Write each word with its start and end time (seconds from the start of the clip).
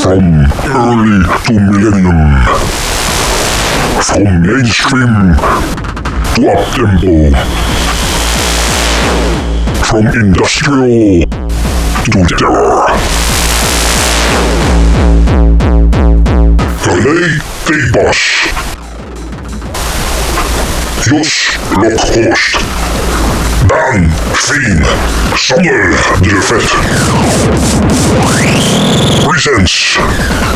From 0.00 0.24
early 0.64 1.18
to 1.44 1.52
millennium. 1.52 2.20
From 4.02 4.24
mainstream 4.42 5.14
to 6.34 6.40
uptempo. 6.52 7.14
From 9.84 10.06
industrial 10.06 11.26
to 12.04 12.18
terror. 12.38 12.86
René 16.84 17.18
T-Bas. 17.66 18.20
Jos 21.02 21.32
Lokhorst. 21.72 23.19
Daan 23.70 24.10
Veen. 24.32 24.82
Sander 25.34 25.90
de 26.22 26.40
Vet. 26.40 26.74
Presents 29.26 29.98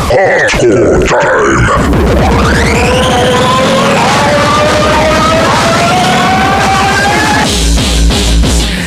Hardcore 0.09 1.05
Time. 1.05 1.71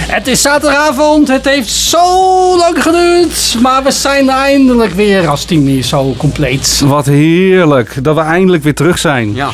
Het 0.08 0.26
is 0.26 0.42
zaterdagavond, 0.42 1.28
het 1.28 1.44
heeft 1.44 1.68
zo 1.68 2.56
lang 2.56 2.82
geduurd, 2.82 3.56
maar 3.62 3.82
we 3.82 3.90
zijn 3.90 4.28
eindelijk 4.28 4.92
weer 4.92 5.28
als 5.28 5.44
team 5.44 5.66
hier 5.66 5.82
zo 5.82 6.14
compleet. 6.16 6.82
Wat 6.84 7.06
heerlijk 7.06 8.04
dat 8.04 8.14
we 8.14 8.20
eindelijk 8.20 8.62
weer 8.62 8.74
terug 8.74 8.98
zijn. 8.98 9.34
Ja, 9.34 9.50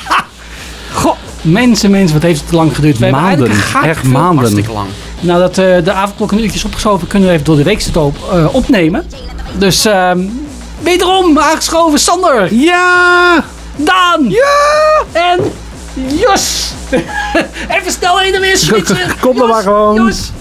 Goh, 0.92 1.16
mensen, 1.45 1.91
mensen, 1.91 2.12
wat 2.15 2.23
heeft 2.23 2.41
het 2.41 2.48
te 2.48 2.55
lang 2.55 2.75
geduurd. 2.75 2.98
We 2.98 3.11
Maanden, 3.11 3.51
echt 3.83 4.03
maanden. 4.03 4.37
hartstikke 4.37 4.73
lang. 4.73 4.89
Nadat 5.21 5.59
eh, 5.59 5.84
de 5.84 5.93
avondklok 5.93 6.33
een 6.33 6.41
uurtje 6.41 6.57
is 6.57 6.65
opgeschoven, 6.65 7.07
kunnen 7.07 7.29
we 7.29 7.34
even 7.34 7.47
door 7.47 7.57
de 7.57 7.62
week 7.62 7.87
op, 7.95 8.17
eh, 8.33 8.55
opnemen. 8.55 9.07
Dus 9.59 9.84
ehm 9.84 10.19
wederom 10.83 11.39
aangeschoven 11.39 11.98
Sander, 11.98 12.55
Ja! 12.55 13.45
Daan 13.77 14.28
ja! 14.28 15.03
en 15.12 15.41
Jos. 15.95 16.73
even 17.78 17.92
snel 17.92 18.19
heen 18.19 18.34
en 18.34 18.41
weer 18.41 18.56
switchen. 18.67 19.19
Kom 19.20 19.37
dan 19.37 19.48
maar 19.48 19.62
gewoon. 19.62 19.95
Jos. 19.95 20.31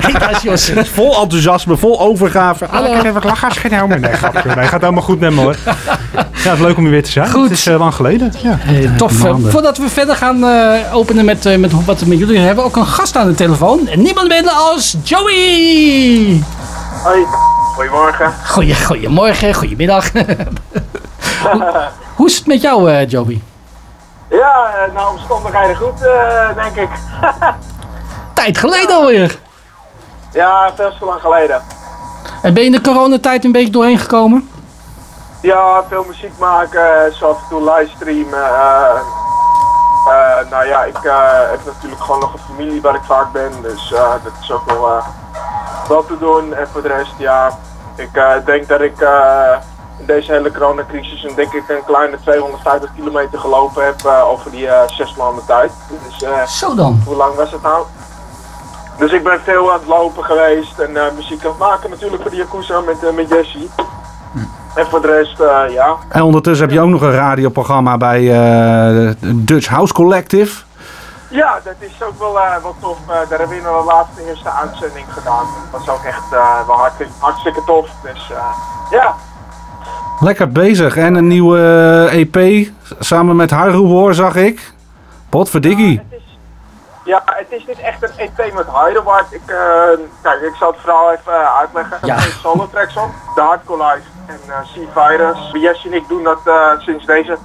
Kijk, 0.00 0.20
daar 0.20 0.30
is 0.30 0.42
Jos. 0.42 0.70
Vol 0.92 1.20
enthousiasme, 1.22 1.76
vol 1.76 2.00
overgave. 2.00 2.64
Ik 2.64 2.70
heb 2.72 2.94
even 2.94 3.12
wat 3.12 3.24
lachgas 3.24 3.56
genomen. 3.56 4.00
Nee, 4.00 4.12
grapje. 4.12 4.54
Nee, 4.54 4.66
gaat 4.66 4.80
helemaal 4.80 5.02
goed 5.02 5.20
met 5.20 5.32
me 5.34 5.40
hoor. 5.40 5.56
Ja, 6.14 6.52
het 6.52 6.52
is 6.52 6.58
leuk 6.66 6.76
om 6.76 6.82
hier 6.82 6.92
weer 6.92 7.02
te 7.02 7.10
zijn. 7.10 7.30
Goed. 7.30 7.42
Het 7.48 7.58
is 7.58 7.66
eh, 7.66 7.78
lang 7.78 7.94
geleden. 7.94 8.32
Ja. 8.42 8.58
Eh, 8.66 8.96
tof. 8.96 9.24
eh, 9.24 9.34
voordat 9.48 9.78
we 9.78 9.88
verder 9.88 10.16
gaan 10.16 10.44
eh, 10.44 10.94
openen 10.94 11.24
met, 11.24 11.46
eh, 11.46 11.58
met 11.58 11.84
wat 11.84 12.00
we 12.00 12.06
met 12.06 12.18
jullie 12.18 12.38
hebben, 12.38 12.64
ook 12.64 12.76
een 12.76 12.86
gast 12.86 13.16
aan 13.16 13.26
de 13.26 13.34
telefoon. 13.34 13.88
En 13.88 14.02
niemand 14.02 14.28
minder 14.28 14.52
als 14.52 14.96
Joey. 15.02 16.42
Hoi, 17.02 17.24
goedemorgen. 17.74 18.32
Goeie, 18.46 18.74
goedemorgen, 18.84 19.54
goedemiddag. 19.54 20.10
Hoe, 22.16 22.26
is 22.26 22.36
het 22.36 22.46
met 22.46 22.60
jou, 22.60 22.90
eh, 22.90 23.08
Joey? 23.08 23.42
Ja, 24.28 24.74
eh, 24.74 24.94
nou 24.94 25.10
omstandigheden 25.10 25.76
goed, 25.76 26.02
eh, 26.02 26.54
denk 26.54 26.76
ik. 26.76 26.88
Tijd 28.34 28.58
geleden 28.58 28.96
alweer. 28.96 29.38
Ja, 30.32 30.72
veel 30.74 30.92
te 30.98 31.04
lang 31.04 31.20
geleden. 31.20 31.62
En 32.42 32.54
ben 32.54 32.62
je 32.62 32.68
in 32.68 32.74
de 32.74 32.80
coronatijd 32.80 33.44
een 33.44 33.52
beetje 33.52 33.72
doorheen 33.72 33.98
gekomen? 33.98 34.50
Ja, 35.42 35.84
veel 35.88 36.04
muziek 36.04 36.38
maken, 36.38 37.14
zo 37.14 37.28
af 37.28 37.38
en 37.42 37.48
toe 37.48 37.72
livestreamen. 37.72 38.50
nou 40.50 40.66
ja, 40.66 40.84
ik 40.84 40.98
heb 41.50 41.64
natuurlijk 41.64 42.02
gewoon 42.02 42.20
nog 42.20 42.32
een 42.32 42.54
familie 42.54 42.80
waar 42.80 42.94
ik 42.94 43.02
vaak 43.04 43.32
ben, 43.32 43.50
dus 43.62 43.88
dat 44.24 44.32
is 44.40 44.52
ook 44.52 44.70
wel, 44.70 45.02
wel 45.88 46.04
te 46.04 46.18
doen. 46.18 46.54
En 46.54 46.68
voor 46.68 46.82
de 46.82 46.88
rest, 46.88 47.14
ja, 47.18 47.58
ik 47.96 48.10
denk 48.44 48.68
dat 48.68 48.80
ik 48.80 48.98
deze 50.06 50.32
hele 50.32 50.52
coronacrisis 50.52 51.24
een, 51.24 51.34
denk 51.34 51.52
ik 51.52 51.68
een 51.68 51.84
kleine 51.86 52.18
250 52.20 52.90
kilometer 52.94 53.38
gelopen 53.38 53.84
heb 53.84 54.04
eh, 54.04 54.28
over 54.28 54.50
die 54.50 54.68
eh, 54.68 54.88
zes 54.88 55.14
maanden 55.16 55.44
tijd. 55.46 55.72
Dus 56.08 56.22
eh, 56.22 56.46
Zo 56.46 56.74
dan. 56.74 57.02
Hoe 57.06 57.16
lang 57.16 57.34
was 57.34 57.52
het 57.52 57.62
nou? 57.62 57.84
Dus 58.98 59.12
ik 59.12 59.24
ben 59.24 59.40
veel 59.44 59.72
aan 59.72 59.78
het 59.78 59.88
lopen 59.88 60.24
geweest 60.24 60.78
en 60.78 60.96
eh, 60.96 61.12
muziek 61.16 61.44
aan 61.44 61.50
het 61.50 61.58
maken 61.58 61.90
natuurlijk 61.90 62.22
voor 62.22 62.30
de 62.30 62.36
Yakuza 62.36 62.80
met, 62.80 63.14
met 63.14 63.28
Jesse. 63.28 63.58
En 64.74 64.86
voor 64.86 65.00
de 65.00 65.06
rest, 65.06 65.40
eh, 65.40 65.72
ja. 65.72 65.96
En 66.08 66.22
ondertussen 66.22 66.66
heb 66.66 66.74
je 66.74 66.80
ook 66.82 66.88
nog 66.88 67.00
een 67.00 67.12
radioprogramma 67.12 67.96
bij 67.96 68.20
eh, 68.20 69.14
Dutch 69.20 69.68
House 69.68 69.92
Collective. 69.92 70.64
Ja, 71.30 71.60
dat 71.64 71.74
is 71.78 72.02
ook 72.02 72.18
wel, 72.18 72.40
eh, 72.40 72.56
wel 72.62 72.74
tof. 72.80 72.98
Eh, 73.06 73.14
daar 73.28 73.38
hebben 73.38 73.48
we 73.48 73.56
in 73.56 73.62
de 73.62 73.82
laatste 73.86 74.28
eerste 74.28 74.50
uitzending 74.50 75.06
gedaan. 75.12 75.46
Dat 75.70 75.80
was 75.80 75.94
ook 75.96 76.04
echt 76.04 76.32
eh, 76.32 76.66
wel 76.66 76.76
hartstikke, 76.76 77.12
hartstikke 77.18 77.64
tof. 77.64 77.88
Dus 78.02 78.30
eh, 78.30 78.36
ja, 78.90 79.14
Lekker 80.20 80.48
bezig. 80.52 80.96
En 80.96 81.14
een 81.14 81.26
nieuwe 81.26 81.58
eh, 82.10 82.20
EP 82.20 82.68
samen 82.98 83.36
met 83.36 83.50
Haru 83.50 83.82
War 83.82 84.14
zag 84.14 84.34
ik. 84.34 84.72
Potverdikkie. 85.28 86.02
het 86.08 86.18
is, 86.18 86.38
ja, 87.04 87.22
het 87.24 87.46
is 87.50 87.66
niet 87.66 87.80
echt 87.80 88.02
een 88.02 88.10
EP 88.16 88.54
met 88.54 88.66
Heidelberg. 88.72 89.32
Ik, 89.32 89.42
eh, 89.46 89.56
kijk, 90.22 90.40
ik 90.40 90.54
zal 90.58 90.70
het 90.70 90.80
verhaal 90.80 91.12
even 91.12 91.32
eh, 91.32 91.58
uitleggen. 91.58 91.98
Ja. 92.02 92.14
Er 92.14 92.20
zijn 92.20 92.32
solo 92.32 92.68
tracks 92.72 92.96
op. 92.96 93.10
De 93.34 93.40
Hardcore 93.40 93.84
Life 93.84 94.08
en 94.26 94.40
eh 94.48 94.60
C-Virus. 94.60 95.50
Jesse 95.52 95.88
en 95.88 95.94
ik 95.94 96.08
doen 96.08 96.22
dat 96.22 96.40
eh, 96.44 96.70
sinds 96.78 97.06
deze 97.06 97.32
EP. 97.32 97.44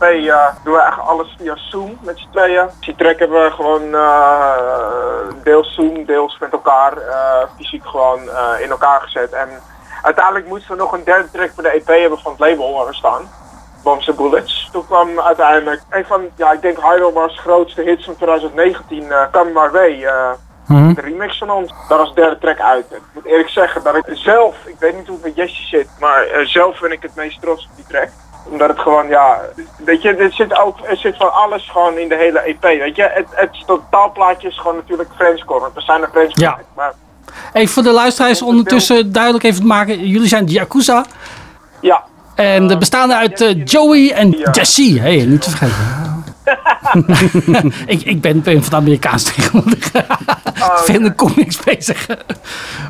doen 0.63 0.73
we 0.73 0.79
eigenlijk 0.79 1.09
alles 1.09 1.35
via 1.37 1.55
Zoom 1.55 1.97
met 2.01 2.19
z'n 2.19 2.27
tweeën. 2.31 2.67
Die 2.79 2.95
track 2.95 3.19
hebben 3.19 3.43
we 3.43 3.51
gewoon 3.51 3.93
eh, 3.93 5.43
deels 5.43 5.73
Zoom, 5.73 6.05
deels 6.05 6.37
met 6.39 6.51
elkaar 6.51 6.97
eh, 6.97 7.47
fysiek 7.57 7.85
gewoon 7.85 8.29
eh, 8.29 8.61
in 8.63 8.69
elkaar 8.69 9.01
gezet. 9.01 9.31
En 9.31 9.49
uiteindelijk 10.01 10.47
moesten 10.47 10.71
we 10.71 10.77
nog 10.81 10.91
een 10.93 11.03
derde 11.03 11.31
track 11.31 11.51
voor 11.53 11.63
de 11.63 11.69
EP 11.69 11.87
hebben 11.87 12.19
van 12.19 12.31
het 12.31 12.39
label 12.41 12.73
waar 12.73 12.85
we 12.87 12.93
staan. 12.93 13.29
Bombs 13.83 14.07
and 14.09 14.17
Bullets. 14.17 14.69
Toen 14.71 14.85
kwam 14.85 15.19
uiteindelijk 15.19 15.81
een 15.89 16.05
van, 16.05 16.21
ja, 16.35 16.51
ik 16.51 16.61
denk 16.61 16.81
Heidelberg's 16.81 17.39
grootste 17.39 17.81
hits 17.81 18.05
van 18.05 18.15
2019, 18.15 19.11
eh 19.11 19.23
Come 19.31 19.49
My 19.53 19.69
Way. 19.69 20.03
eh, 20.03 20.29
Mhm. 20.67 20.93
de 20.93 21.01
remix 21.01 21.37
van 21.37 21.49
ons. 21.49 21.73
Daar 21.89 21.97
was 21.97 22.13
de 22.13 22.21
derde 22.21 22.37
track 22.37 22.59
uit. 22.59 22.85
Ik 22.91 23.01
moet 23.13 23.25
eerlijk 23.25 23.49
zeggen 23.49 23.83
dat 23.83 23.95
ik 23.95 24.03
zelf, 24.07 24.55
ik 24.65 24.75
weet 24.79 24.95
niet 24.95 25.07
hoe 25.07 25.15
het 25.15 25.25
met 25.25 25.35
Jesse 25.35 25.63
zit, 25.63 25.87
maar 25.99 26.23
eh, 26.23 26.45
zelf 26.45 26.79
ben 26.79 26.91
ik 26.91 27.01
het 27.01 27.15
meest 27.15 27.41
trots 27.41 27.65
op 27.69 27.75
die 27.75 27.85
track. 27.87 28.07
Omdat 28.49 28.69
het 28.69 28.79
gewoon, 28.79 29.07
ja, 29.07 29.41
weet 29.77 30.01
je, 30.01 30.15
er 30.15 30.33
zit 30.33 30.59
ook, 30.59 30.77
er 30.83 30.97
zit 30.97 31.17
van 31.17 31.33
alles 31.33 31.69
gewoon 31.69 31.97
in 31.97 32.09
de 32.09 32.15
hele 32.15 32.39
EP. 32.39 32.61
Weet 32.61 32.95
je, 32.95 33.09
het, 33.13 33.27
het 33.29 33.63
totaalplaatje 33.65 34.47
is 34.47 34.57
gewoon 34.59 34.75
natuurlijk 34.75 35.09
Friendscore, 35.15 35.59
want 35.59 35.73
we 35.73 35.81
zijn 35.81 36.01
een 36.01 36.09
Friendscore. 36.11 36.45
Ja. 36.49 36.59
Maar 36.75 36.93
Even 37.53 37.73
voor 37.73 37.83
de 37.83 37.91
luisteraars 37.91 38.41
ondertussen 38.41 39.11
duidelijk 39.11 39.43
even 39.43 39.61
te 39.61 39.67
maken. 39.67 40.07
Jullie 40.07 40.27
zijn 40.27 40.45
de 40.45 40.51
Yakuza. 40.51 41.05
ja, 41.81 42.03
En 42.35 42.67
de 42.67 42.77
bestaande 42.77 43.15
uit 43.15 43.41
eh, 43.41 43.65
Joey 43.65 44.11
en 44.13 44.29
Jesse. 44.51 44.81
Hé, 44.99 45.17
hey, 45.17 45.25
niet 45.25 45.41
te 45.41 45.49
vergeten. 45.49 46.09
ik, 47.85 48.01
ik 48.01 48.21
ben, 48.21 48.41
ben 48.41 48.61
van 48.61 48.69
de 48.69 48.75
Amerikaans 48.75 49.23
tegenwoordig. 49.23 49.91
Veel 50.85 50.95
in 50.95 51.03
de 51.03 51.15
comics 51.15 51.59
bezig. 51.63 52.07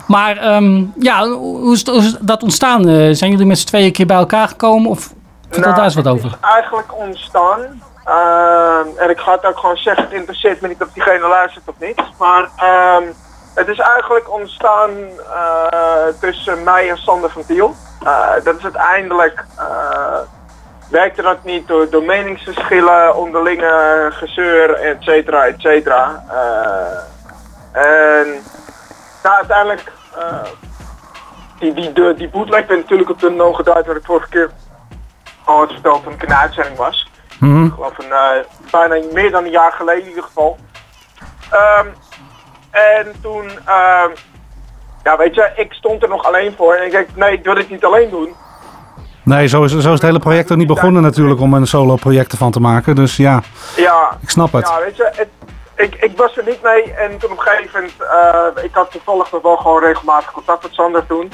maar 0.07 0.37
ehm, 0.37 0.83
ja, 0.99 1.27
hoe 1.27 1.73
is, 1.73 1.79
het- 1.79 1.87
hoe 1.87 1.99
is 2.01 2.15
dat 2.19 2.43
ontstaan? 2.43 2.87
Eh, 2.89 3.09
zijn 3.11 3.31
jullie 3.31 3.45
met 3.45 3.59
z'n 3.59 3.65
tweeën 3.67 3.85
een 3.85 3.91
keer 3.91 4.05
bij 4.05 4.17
elkaar 4.17 4.47
gekomen? 4.47 4.89
Of 4.89 5.13
vertel 5.41 5.61
Nou, 5.61 5.75
daar 5.75 5.83
eens 5.85 5.95
wat 5.95 6.05
het 6.05 6.13
over. 6.13 6.29
is 6.29 6.47
eigenlijk 6.53 6.95
ontstaan. 6.97 7.59
ehm, 8.05 8.87
en 8.97 9.09
ik 9.09 9.19
ga 9.19 9.31
het 9.31 9.45
ook 9.45 9.57
gewoon 9.57 9.77
zeggen, 9.77 10.03
het 10.03 10.13
interesseert 10.13 10.61
me 10.61 10.67
niet 10.67 10.81
of 10.81 10.87
diegene 10.93 11.27
luistert 11.27 11.67
of 11.67 11.75
niet. 11.79 12.01
Maar 12.19 12.49
ehm, 12.57 13.03
het 13.53 13.67
is 13.67 13.79
eigenlijk 13.79 14.31
ontstaan 14.31 14.89
eh, 15.33 16.07
tussen 16.19 16.63
mij 16.63 16.89
en 16.89 16.97
Sander 16.97 17.29
van 17.29 17.45
Tiel. 17.45 17.75
Eh, 18.03 18.31
dat 18.43 18.57
is 18.57 18.63
uiteindelijk, 18.63 19.45
eh, 19.57 20.19
werkte 20.89 21.21
dat 21.21 21.43
niet 21.43 21.67
door, 21.67 21.89
door 21.89 22.03
meningsverschillen, 22.03 23.15
onderlinge 23.15 24.07
gezeur, 24.11 24.73
et 24.73 24.97
cetera, 24.99 25.45
et 25.45 25.61
cetera. 25.61 26.23
En 27.71 28.27
nou, 29.23 29.35
uiteindelijk, 29.35 29.91
die, 31.59 31.73
die, 31.73 31.93
de, 31.93 32.13
die 32.17 32.29
bootleg 32.29 32.67
werd 32.67 32.79
natuurlijk 32.79 33.09
op 33.09 33.19
de 33.19 33.29
no 33.29 33.53
geduid, 33.53 33.85
wat 33.85 33.95
ik 33.95 34.05
vorige 34.05 34.29
keer 34.29 34.49
al 35.45 35.57
had 35.57 35.71
verteld 35.71 36.03
toen 36.03 36.13
ik 36.13 36.21
in 36.21 36.27
de 36.27 36.35
uitzending 36.35 36.77
was. 36.77 37.09
Ik 37.31 37.73
geloof 37.73 37.97
een, 37.97 38.45
bijna 38.71 39.05
meer 39.13 39.31
dan 39.31 39.43
een 39.43 39.51
jaar 39.51 39.71
geleden 39.71 40.01
in 40.03 40.09
ieder 40.09 40.23
geval. 40.23 40.57
Ehm, 41.49 41.87
en 42.71 43.13
toen, 43.21 43.45
ehm, 43.65 44.09
ja 45.03 45.17
weet 45.17 45.35
je, 45.35 45.51
ik 45.55 45.73
stond 45.73 46.03
er 46.03 46.09
nog 46.09 46.23
alleen 46.25 46.53
voor 46.57 46.73
en 46.73 46.85
ik 46.85 46.91
denk, 46.91 47.07
nee, 47.15 47.31
ik 47.33 47.43
wil 47.43 47.53
dit 47.53 47.69
niet 47.69 47.85
alleen 47.85 48.09
doen. 48.09 48.33
Nee, 49.23 49.47
zo 49.47 49.63
is, 49.63 49.71
zo 49.71 49.77
is 49.77 49.85
het 49.85 50.01
hele 50.01 50.19
project 50.19 50.51
ook 50.51 50.57
niet 50.57 50.67
begonnen 50.67 51.01
natuurlijk 51.01 51.39
om 51.39 51.53
een 51.53 51.67
solo 51.67 51.95
project 51.95 52.31
ervan 52.31 52.51
te 52.51 52.59
maken. 52.59 52.95
Dus 52.95 53.15
ja, 53.17 53.41
Ja, 53.75 54.17
ik 54.21 54.29
snap 54.29 54.51
het. 54.51 54.67
ja 54.67 54.79
weet 54.79 54.95
je, 54.95 55.09
het, 55.13 55.29
ik, 55.75 55.95
ik 55.95 56.17
was 56.17 56.37
er 56.37 56.43
niet 56.45 56.61
mee 56.61 56.93
en 56.93 57.17
toen 57.17 57.31
op 57.31 57.37
een 57.37 57.43
gegeven 57.43 57.71
moment, 57.73 57.93
eh, 58.55 58.63
ik 58.63 58.73
had 58.73 58.91
toevallig 58.91 59.31
nog 59.31 59.41
wel 59.41 59.57
gewoon 59.57 59.83
regelmatig 59.83 60.31
contact 60.31 60.63
met 60.63 60.73
Sander 60.73 61.05
toen. 61.05 61.31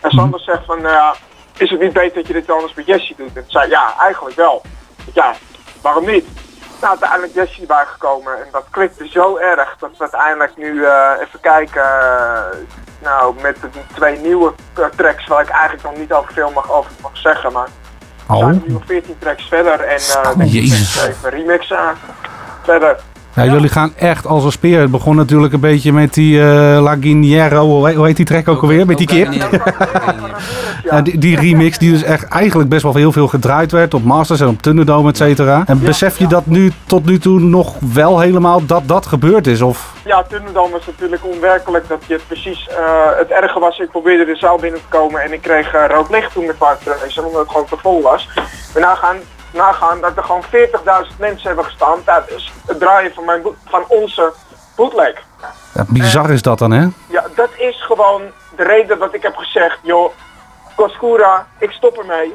En 0.00 0.10
Sander 0.10 0.40
zegt 0.40 0.64
van, 0.64 0.82
nou 0.82 0.94
ja, 0.94 1.14
is 1.56 1.70
het 1.70 1.80
niet 1.80 1.92
beter 1.92 2.14
dat 2.14 2.26
je 2.26 2.32
dit 2.32 2.50
anders 2.50 2.74
met 2.74 2.86
Jesse 2.86 3.14
doet? 3.16 3.30
En 3.34 3.42
ik 3.42 3.50
zei, 3.50 3.68
ja, 3.70 3.94
eigenlijk 3.98 4.36
wel. 4.36 4.62
Ja, 5.14 5.34
waarom 5.82 6.06
niet? 6.06 6.26
Nou, 6.80 6.90
uiteindelijk 6.92 7.34
Jesse 7.34 7.60
erbij 7.60 7.84
gekomen 7.86 8.32
en 8.38 8.48
dat 8.52 8.64
klikte 8.70 9.08
zo 9.08 9.36
erg 9.36 9.76
dat 9.78 9.90
we 9.90 10.00
uiteindelijk 10.00 10.56
nu, 10.56 10.84
eh, 10.84 11.10
even 11.20 11.40
kijken, 11.40 11.82
eh, 11.82 12.56
nou, 13.02 13.34
met 13.42 13.56
de 13.60 13.68
twee 13.94 14.18
nieuwe 14.18 14.52
eh, 14.74 14.84
tracks 14.96 15.26
waar 15.26 15.42
ik 15.42 15.48
eigenlijk 15.48 15.82
nog 15.82 15.96
niet 15.96 16.12
over 16.12 16.32
veel 16.32 16.50
mag, 16.50 16.70
over 16.70 16.90
mag 17.02 17.16
zeggen. 17.16 17.52
Maar 17.52 17.68
we 18.26 18.32
Oh. 18.34 18.38
zijn 18.38 18.62
nu 18.66 18.72
nog 18.72 18.82
14 18.86 19.18
tracks 19.18 19.48
verder 19.48 19.80
en 19.80 19.98
Oh, 20.16 20.36
denk 20.36 20.50
Jezus. 20.50 20.92
zeven 21.02 21.30
remixen 21.30 21.96
verder. 22.62 23.00
Ja, 23.34 23.44
jullie 23.44 23.68
gaan 23.68 23.92
echt 23.96 24.26
als 24.26 24.44
een 24.44 24.52
speer. 24.52 24.80
Het 24.80 24.90
begon 24.90 25.16
natuurlijk 25.16 25.52
een 25.52 25.60
beetje 25.60 25.92
met 25.92 26.14
die 26.14 26.40
eh 26.40 26.46
La 26.82 26.96
Guiniero, 27.00 27.64
hoe 27.66 28.06
heet- 28.06 28.16
die 28.16 28.24
track 28.24 28.48
ook 28.48 28.62
alweer? 28.62 28.86
Met 28.86 28.98
die 28.98 29.06
kip? 29.06 29.32
Ja, 30.84 31.00
die, 31.02 31.18
die 31.18 31.36
remix 31.40 31.78
die 31.78 31.90
dus 31.92 32.02
echt 32.02 32.24
eigenlijk 32.28 32.68
best 32.70 32.82
wel 32.82 32.94
heel 32.94 33.12
veel 33.12 33.28
gedraaid 33.28 33.72
werd 33.72 33.94
op 33.94 34.04
Masters 34.04 34.40
en 34.40 34.48
op 34.48 34.62
Thunderdome, 34.62 35.08
et 35.08 35.16
cetera. 35.16 35.62
En 35.66 35.80
besef 35.82 36.18
je 36.18 36.26
dat 36.26 36.46
nu 36.46 36.72
tot 36.86 37.04
nu 37.04 37.18
toe 37.18 37.40
nog 37.40 37.74
wel 37.94 38.20
helemaal 38.20 38.66
dat 38.66 38.82
dat 38.88 39.06
gebeurd 39.06 39.46
is? 39.46 39.60
Of 39.62 39.92
Ja, 40.04 40.22
Thunderdome 40.28 40.70
was 40.72 40.86
natuurlijk 40.86 41.22
onwerkelijk 41.24 41.88
dat 41.88 41.98
je 42.06 42.12
het 42.14 42.26
precies... 42.26 42.68
eh, 42.68 42.76
het 43.18 43.30
erge 43.30 43.58
was, 43.60 43.78
ik 43.78 43.90
probeerde 43.90 44.24
de 44.24 44.36
zaal 44.36 44.58
binnen 44.58 44.80
te 44.80 44.86
komen 44.98 45.22
en 45.22 45.32
ik 45.32 45.42
kreeg 45.42 45.74
eh, 45.74 45.84
rood 45.88 46.10
licht 46.10 46.32
toen 46.32 46.44
ik 46.44 46.54
kwam 46.58 46.74
te 46.84 46.96
racen, 47.02 47.24
omdat 47.24 47.40
het 47.40 47.50
gewoon 47.50 47.66
te 47.66 47.76
vol 47.82 48.02
was. 48.02 48.28
We 48.74 48.80
nagaan, 48.80 49.16
nagaan 49.52 50.00
dat 50.00 50.16
er 50.16 50.22
gewoon 50.22 50.44
40.000 50.44 51.16
mensen 51.18 51.46
hebben 51.46 51.64
gestaan 51.64 52.04
tijdens 52.04 52.52
het 52.66 52.78
draaien 52.78 53.14
van, 53.14 53.24
mijn, 53.24 53.42
van 53.64 53.84
onze 53.88 54.32
bootleg. 54.76 55.22
ja, 55.74 55.84
bizar 55.88 56.30
is 56.30 56.42
dat 56.42 56.58
dan, 56.58 56.70
hè? 56.70 56.86
Ja, 57.06 57.24
dat 57.34 57.50
is 57.56 57.82
gewoon 57.82 58.22
de 58.56 58.62
reden 58.62 58.98
dat 58.98 59.14
ik 59.14 59.22
heb 59.22 59.36
gezegd, 59.36 59.78
joh, 59.82 60.12
Koskura, 60.74 61.46
ik 61.58 61.70
stop 61.70 61.98
ermee. 61.98 62.34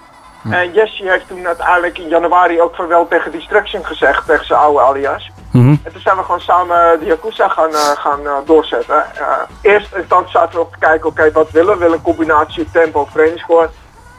En 0.49 0.73
Jesse 0.73 1.09
heeft 1.09 1.27
toen 1.27 1.47
uiteindelijk 1.47 1.97
in 1.97 2.07
januari 2.07 2.61
ook 2.61 2.75
vaarwel 2.75 3.07
tegen 3.07 3.31
Destruction 3.31 3.85
gezegd, 3.85 4.25
tegen 4.25 4.45
zijn 4.45 4.59
oude 4.59 4.79
alias. 4.79 5.31
Mhm. 5.51 5.75
En 5.83 5.91
toen 5.91 6.01
zijn 6.01 6.17
we 6.17 6.23
gewoon 6.23 6.41
samen 6.41 6.99
de 6.99 7.05
Yakuza 7.05 7.47
gaan, 7.47 7.69
eh, 7.69 7.91
gaan 7.97 8.25
eh, 8.25 8.33
doorzetten. 8.45 9.03
Uh, 9.19 9.37
eerst 9.61 9.95
instantie 9.95 10.31
zaten 10.31 10.55
we 10.55 10.59
op 10.59 10.71
te 10.71 10.79
kijken, 10.79 11.09
oké, 11.09 11.31
wat 11.31 11.51
willen 11.51 11.73
we? 11.73 11.79
Willen 11.79 11.97
een 11.97 12.03
combinatie 12.03 12.71
tempo, 12.71 13.07
trainingsscore. 13.13 13.69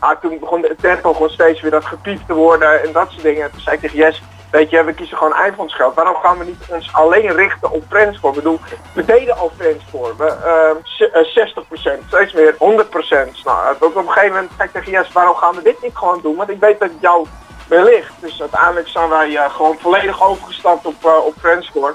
Maar 0.00 0.18
toen 0.20 0.38
begon 0.38 0.60
de 0.60 0.76
tempo 0.80 1.12
gewoon 1.12 1.30
steeds 1.30 1.60
weer 1.60 1.70
dat 1.70 1.84
gepiept 1.84 2.26
te 2.26 2.34
worden 2.34 2.82
en 2.82 2.92
dat 2.92 3.10
soort 3.10 3.22
dingen. 3.22 3.42
En 3.44 3.50
toen 3.50 3.60
zei 3.60 3.74
ik 3.76 3.80
tegen 3.82 3.96
Jess, 3.96 4.22
weet 4.50 4.70
je, 4.70 4.84
we 4.84 4.92
kiezen 4.94 5.16
gewoon 5.16 5.34
eindfondsgeld. 5.34 5.94
Waarom 5.94 6.14
gaan 6.14 6.38
we 6.38 6.44
niet 6.44 6.64
ons 6.68 6.92
alleen 6.92 7.32
richten 7.34 7.70
op 7.70 7.84
trainingsscore? 7.88 8.36
Ik 8.36 8.42
bedoel, 8.42 8.60
we 8.94 9.04
deden 9.04 9.36
al 9.38 9.50
trainingsscore. 9.56 10.16
We, 10.16 10.26
ehm, 10.26 10.76
z- 10.82 11.00
eh, 11.00 11.22
60%, 11.24 12.02
steeds 12.06 12.32
meer 12.32 12.54
100%. 12.58 13.44
Nou, 13.44 13.76
op 13.80 13.96
een 13.96 14.08
gegeven 14.08 14.34
moment 14.34 14.52
zei 14.56 14.68
ik 14.68 14.74
tegen 14.74 14.92
Jess, 14.92 15.12
waarom 15.12 15.34
gaan 15.34 15.54
we 15.54 15.62
dit 15.62 15.82
niet 15.82 15.96
gewoon 15.96 16.20
doen? 16.22 16.36
Want 16.36 16.50
ik 16.50 16.60
weet 16.60 16.80
dat 16.80 16.90
jou 17.00 17.26
wellicht. 17.68 18.12
Dus 18.20 18.40
uiteindelijk 18.40 18.88
zijn 18.88 19.08
wij 19.08 19.36
eh, 19.36 19.50
gewoon 19.54 19.76
volledig 19.80 20.22
overgestapt 20.22 20.86
op, 20.86 21.04
uh, 21.04 21.24
op 21.26 21.34
Friendscore. 21.40 21.94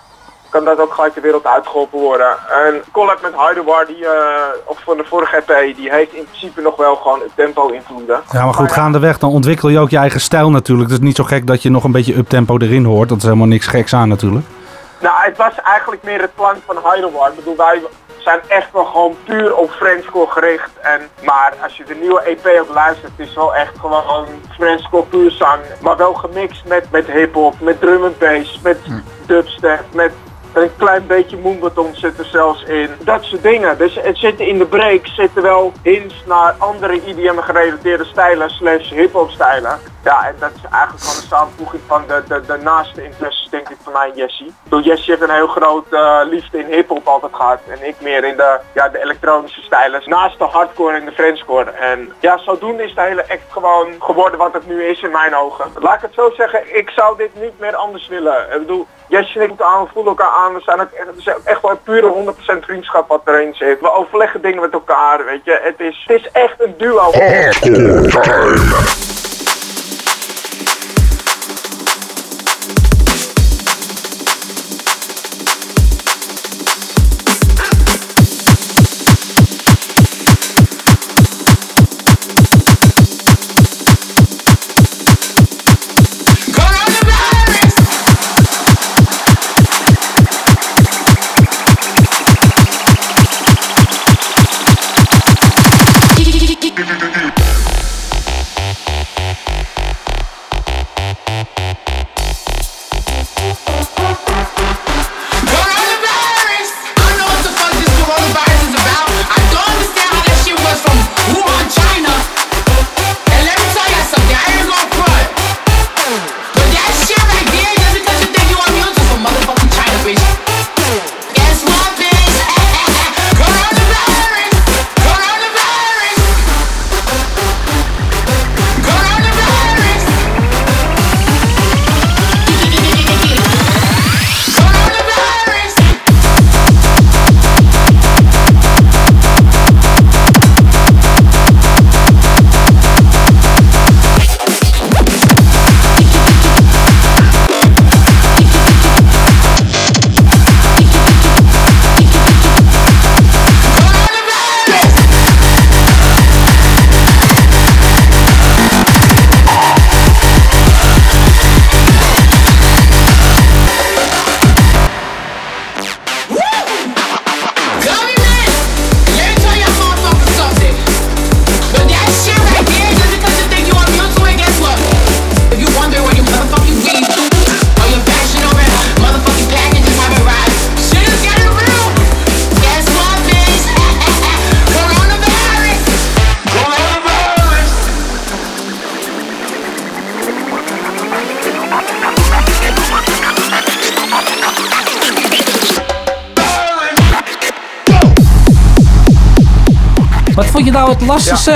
Kan 0.52 0.66
dat 0.66 0.80
ook 0.80 0.94
gelijk 0.94 1.14
de 1.14 1.22
wereld 1.22 1.46
uitgeholpen 1.46 2.00
worden. 2.00 2.36
En 2.66 2.84
collab 2.92 3.22
met 3.22 3.34
Heidewaar, 3.36 3.86
die, 3.86 3.98
uh, 3.98 4.10
of 4.66 4.80
van 4.84 4.98
de 4.98 5.04
vorige 5.04 5.36
EP, 5.36 5.76
die 5.76 5.92
heeft 5.92 6.14
in 6.14 6.26
principe 6.26 6.62
nog 6.62 6.76
wel 6.76 6.96
gewoon 6.96 7.20
het 7.20 7.32
tempo 7.36 7.68
invloeden. 7.68 8.22
Ja, 8.32 8.44
maar 8.44 8.54
goed, 8.54 8.72
gaandeweg 8.72 9.18
dan 9.18 9.30
ontwikkel 9.30 9.70
je 9.70 9.80
ook 9.80 9.90
je 9.90 9.98
eigen 9.98 10.22
stijl 10.22 10.50
natuurlijk. 10.50 10.90
Het 10.90 11.00
is 11.00 11.06
niet 11.06 11.16
zo 11.16 11.24
gek 11.24 11.48
dat 11.48 11.62
je 11.62 11.70
nog 11.70 11.84
een 11.84 11.92
beetje 11.92 12.18
uptempo 12.18 12.58
erin 12.58 12.86
hoort. 12.86 13.10
Dat 13.10 13.18
is 13.18 13.24
helemaal 13.24 13.48
niks 13.48 13.68
geks 13.68 13.94
aan 13.94 14.10
natuurlijk. 14.10 14.46
Nou, 15.00 15.16
het 15.22 15.38
was 15.38 15.54
eigenlijk 15.64 16.04
meer 16.04 16.22
het 16.22 16.36
plan 16.36 16.56
van 16.66 16.78
Heidewaar. 16.84 17.30
Ik 17.30 17.36
bedoel, 17.36 17.56
wij 17.56 17.82
zijn 18.18 18.40
echt 18.48 18.72
wel 18.72 18.86
gewoon 18.86 19.16
puur 19.24 19.56
op 19.56 19.72
Friendscore 19.72 20.32
gericht. 20.32 20.72
En, 20.82 21.02
maar 21.26 21.54
als 21.64 21.78
je 21.78 21.84
de 21.84 21.96
nieuwe 21.96 22.22
EP 22.22 22.60
ook 22.62 22.74
luistert, 22.74 23.12
het 23.18 23.28
is 23.28 23.36
wel 23.36 23.56
echt 23.56 23.80
gewoon 23.80 24.26
Friendscore 24.50 25.06
puur 25.06 25.32
zang. 25.32 25.60
Maar 25.82 25.98
wel 25.98 26.14
gemixt 26.14 26.66
met, 26.66 26.92
met 26.92 27.08
hip-hop, 27.08 27.56
met 27.60 27.80
drum 27.80 28.04
and 28.04 28.18
bass, 28.18 28.60
met 28.64 28.78
dubstep, 29.26 29.84
met 29.94 30.12
een 30.54 30.72
klein 30.78 31.08
beetje 31.08 31.38
moonbeton 31.38 31.96
zit 31.96 32.18
er 32.18 32.26
zelfs 32.26 32.64
in. 32.64 32.90
Dat 33.00 33.24
soort 33.24 33.44
dingen. 33.44 33.78
Dus 33.78 33.96
het 34.02 34.18
zitten 34.18 34.48
in 34.48 34.58
de 34.58 34.66
break 34.66 35.08
zitten 35.08 35.42
wel 35.42 35.74
hints 35.84 36.24
naar 36.26 36.56
andere 36.58 37.02
IDM 37.06 37.38
gerelateerde 37.40 38.06
stijlen 38.06 38.50
slash 38.50 38.90
hip-hop 38.90 39.30
stijlen. 39.30 39.80
Ja, 40.04 40.28
en 40.28 40.36
dat 40.40 40.52
is 40.56 40.62
eigenlijk 40.72 41.04
gewoon 41.04 41.22
een 41.22 41.28
samenvoeging 41.28 41.82
van 41.88 42.04
de, 42.08 42.24
de, 42.28 42.42
de 42.46 42.58
naaste 42.58 43.04
interesses 43.04 43.50
denk 43.50 43.70
ik 43.70 43.78
van 43.84 43.94
mij 43.94 44.10
en 44.10 44.18
Jesse. 44.18 44.46
Jesse 44.82 45.12
heeft 45.12 45.22
een 45.22 45.30
heel 45.30 45.48
groot 45.48 45.86
eh, 45.92 46.20
liefde 46.24 46.60
in 46.60 46.66
hip-hop 46.66 47.08
altijd 47.08 47.36
gehad. 47.36 47.60
En 47.68 47.88
ik 47.88 47.96
meer 48.02 48.24
in 48.24 48.38
de, 48.38 48.60
ja, 48.74 48.90
de 48.90 49.02
elektronische 49.04 49.62
stijlen. 49.62 50.02
Naast 50.06 50.38
de 50.38 50.44
hardcore 50.44 50.98
en 50.98 51.06
de 51.06 51.12
Frenchcore. 51.12 51.72
En 51.72 52.14
ja, 52.20 52.38
zodoende 52.38 52.84
is 52.84 52.96
de 52.96 53.02
hele 53.02 53.30
act 53.30 53.52
gewoon 53.52 53.94
geworden 54.00 54.40
wat 54.40 54.54
het 54.54 54.68
nu 54.68 54.84
is 54.84 55.02
in 55.02 55.12
mijn 55.12 55.36
ogen. 55.36 55.72
Laat 55.80 55.96
ik 55.96 56.02
het 56.02 56.14
zo 56.14 56.32
zeggen, 56.36 56.78
ik 56.78 56.90
zou 56.90 57.18
dit 57.18 57.42
niet 57.42 57.60
meer 57.60 57.76
anders 57.76 58.08
willen. 58.08 58.54
Ik 58.54 58.60
bedoel, 58.60 58.88
Ik 59.20 59.48
moeten 59.48 59.66
aan, 59.66 59.84
we 59.84 59.90
voelen 59.94 60.16
elkaar 60.18 60.32
aan. 60.32 60.54
We 60.54 60.62
zijn 60.62 60.82
ook 60.82 60.92
echt, 60.92 61.44
echt 61.44 61.62
wel 61.62 61.78
pure 61.84 62.34
100% 62.60 62.60
vriendschap 62.60 63.08
wat 63.08 63.22
erin 63.26 63.54
zit. 63.54 63.80
We 63.80 63.94
overleggen 63.94 64.42
dingen 64.42 64.62
met 64.62 64.74
elkaar, 64.74 65.26
weet 65.26 65.42
je. 65.44 65.60
Het 65.64 65.80
is, 65.80 66.06
het 66.08 66.20
is 66.20 66.32
echt 66.32 66.56
een 66.58 66.74
duo. 66.78 67.12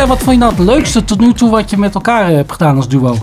Wat 0.07 0.17
vond 0.17 0.31
je 0.31 0.38
nou 0.38 0.51
het 0.51 0.59
leukste 0.59 1.03
tot 1.03 1.19
nu 1.19 1.33
toe 1.33 1.50
wat 1.50 1.69
je 1.69 1.77
met 1.77 1.95
elkaar 1.95 2.27
hebt 2.27 2.51
gedaan 2.51 2.75
als 2.75 2.88
duo? 2.88 3.15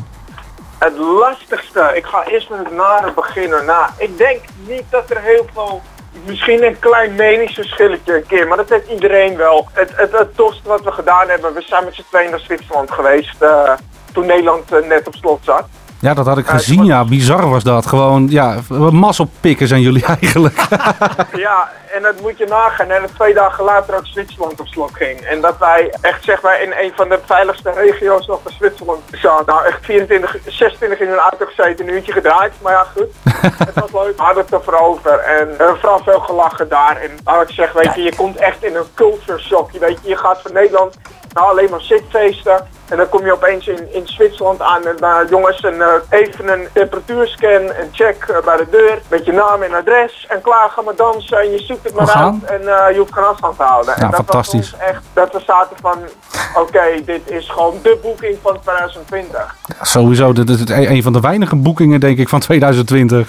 Het 0.79 0.99
lastigste, 0.99 1.93
ik 1.95 2.05
ga 2.05 2.25
eerst 2.25 2.51
met 2.51 2.59
het 2.59 2.73
nare 2.73 3.13
beginnen. 3.13 3.65
Nou, 3.65 3.87
ik 3.99 4.19
denk 4.19 4.41
niet 4.67 4.85
dat 4.91 5.11
er 5.11 5.21
heel 5.21 5.47
veel 5.55 5.83
misschien 6.27 6.65
een 6.65 6.79
klein 6.79 7.15
meningsverschilletje 7.15 8.17
een 8.17 8.27
keer, 8.27 8.49
maar 8.49 8.57
dat 8.57 8.69
heeft 8.69 8.89
iedereen 8.91 9.37
wel. 9.37 9.69
Het, 9.73 9.91
het, 9.95 10.13
het 10.13 10.37
tofste 10.37 10.69
wat 10.69 10.83
we 10.83 10.93
gedaan 10.93 11.29
hebben, 11.29 11.55
we 11.55 11.63
zijn 11.63 11.85
met 11.85 11.95
z'n 11.95 12.05
tweeën 12.09 12.31
naar 12.31 12.41
Zwitserland 12.41 12.91
geweest 12.91 13.43
eh, 13.43 13.73
toen 14.13 14.27
Nederland 14.27 14.73
eh, 14.73 14.89
net 14.89 15.07
op 15.07 15.15
slot 15.15 15.41
zat. 15.45 15.65
Ja, 16.03 16.15
dat 16.15 16.27
had 16.27 16.39
ik 16.39 16.47
gezien. 16.47 16.85
Ja, 16.85 17.05
bizar 17.05 17.49
was 17.49 17.65
dat. 17.65 17.87
Gewoon, 17.87 18.27
ja, 18.31 18.57
masselpikken 18.91 19.69
zijn 19.69 19.81
jullie 19.81 20.05
eigenlijk. 20.21 20.61
Ja, 21.33 21.71
en 21.95 22.03
dat 22.03 22.21
moet 22.21 22.39
je 22.39 22.47
nagaan. 22.47 22.91
En 22.91 23.01
dat 23.03 23.15
twee 23.15 23.35
dagen 23.35 23.65
later 23.65 23.97
ook 23.97 24.07
Zwitserland 24.07 24.61
op 24.61 24.67
slot 24.67 24.91
ging. 24.93 25.21
En 25.21 25.41
dat 25.41 25.59
wij 25.59 25.95
echt 26.01 26.25
zeg 26.25 26.43
maar 26.43 26.63
in 26.63 26.73
een 26.81 26.93
van 26.95 27.09
de 27.09 27.19
veiligste 27.25 27.71
regio's 27.71 28.27
nog 28.27 28.41
van 28.43 28.53
Zwitserland 28.53 29.01
zaten. 29.13 29.47
Nou 29.47 29.67
echt 29.67 29.79
24, 29.85 30.37
26 30.47 30.99
in 31.01 31.09
een 31.09 31.19
auto 31.19 31.47
gezeten, 31.47 31.89
een 31.89 31.95
uurtje 31.95 32.13
gedraaid. 32.13 32.53
Maar 32.63 32.73
ja 32.73 32.87
goed, 32.97 33.09
het 33.67 33.75
was 33.75 33.93
leuk. 33.93 34.17
We 34.17 34.23
hadden 34.23 34.45
het 34.45 34.53
ervoor 34.53 34.81
over. 34.81 35.19
En 35.19 35.49
hebben 35.49 35.79
vooral 35.81 36.01
veel 36.05 36.21
gelachen 36.21 36.69
daar. 36.69 36.97
En 36.97 37.11
laat 37.25 37.49
ik 37.49 37.55
zeg, 37.55 37.73
weet 37.73 37.95
je, 37.95 38.03
je 38.03 38.17
komt 38.17 38.37
echt 38.37 38.65
in 38.65 38.77
een 38.77 38.95
culture 38.95 39.39
shock. 39.39 39.71
Je 39.71 39.79
weet 39.79 39.99
je 40.03 40.17
gaat 40.17 40.43
van 40.43 40.53
Nederland 40.53 40.97
naar 41.33 41.45
alleen 41.45 41.71
maar 41.71 41.81
zitfeesten. 41.81 42.67
En 42.89 42.97
dan 42.97 43.09
kom 43.09 43.25
je 43.25 43.33
opeens 43.33 43.67
in, 43.67 43.95
in 43.95 44.07
Zwitserland 44.07 44.61
aan 44.61 44.87
en 44.87 44.97
uh, 45.01 45.17
jongens, 45.31 45.63
een, 45.63 45.75
uh, 45.75 45.87
even 46.09 46.53
een 46.53 46.67
temperatuurscan, 46.73 47.63
een 47.63 47.89
check 47.93 48.27
uh, 48.31 48.37
bij 48.45 48.57
de 48.57 48.67
deur, 48.71 48.99
met 49.09 49.25
je 49.25 49.33
naam 49.33 49.63
en 49.63 49.75
adres 49.75 50.27
en 50.29 50.41
klaar 50.41 50.69
gaan 50.69 50.85
we 50.85 50.93
dansen 50.97 51.39
en 51.39 51.51
je 51.51 51.59
zoekt 51.59 51.85
het 51.85 51.95
maar 51.95 52.11
uit 52.11 52.45
en 52.45 52.63
je 52.93 52.99
hoeft 52.99 53.13
geen 53.13 53.25
afstand 53.25 53.57
te 53.57 53.63
houden. 53.63 53.95
Ja, 53.97 54.03
en 54.03 54.11
dat 54.11 54.15
fantastisch. 54.15 54.71
Was 54.71 54.81
echt 54.81 55.03
dat 55.13 55.33
we 55.33 55.41
zaten 55.47 55.77
van, 55.81 55.99
oké, 56.55 57.05
dit 57.05 57.31
is 57.31 57.51
gewoon 57.51 57.79
de 57.83 57.99
boeking 58.03 58.39
van 58.43 58.61
2020. 58.61 59.57
Ja, 59.79 59.85
sowieso, 59.85 60.33
dit 60.33 60.49
is 60.49 60.61
het 60.61 60.71
een 60.71 60.91
een 60.91 61.03
van 61.03 61.13
de 61.13 61.21
weinige 61.21 61.57
boekingen 61.57 62.01
denk 62.01 62.19
ik 62.19 62.29
van 62.29 62.41
2020. 62.41 63.29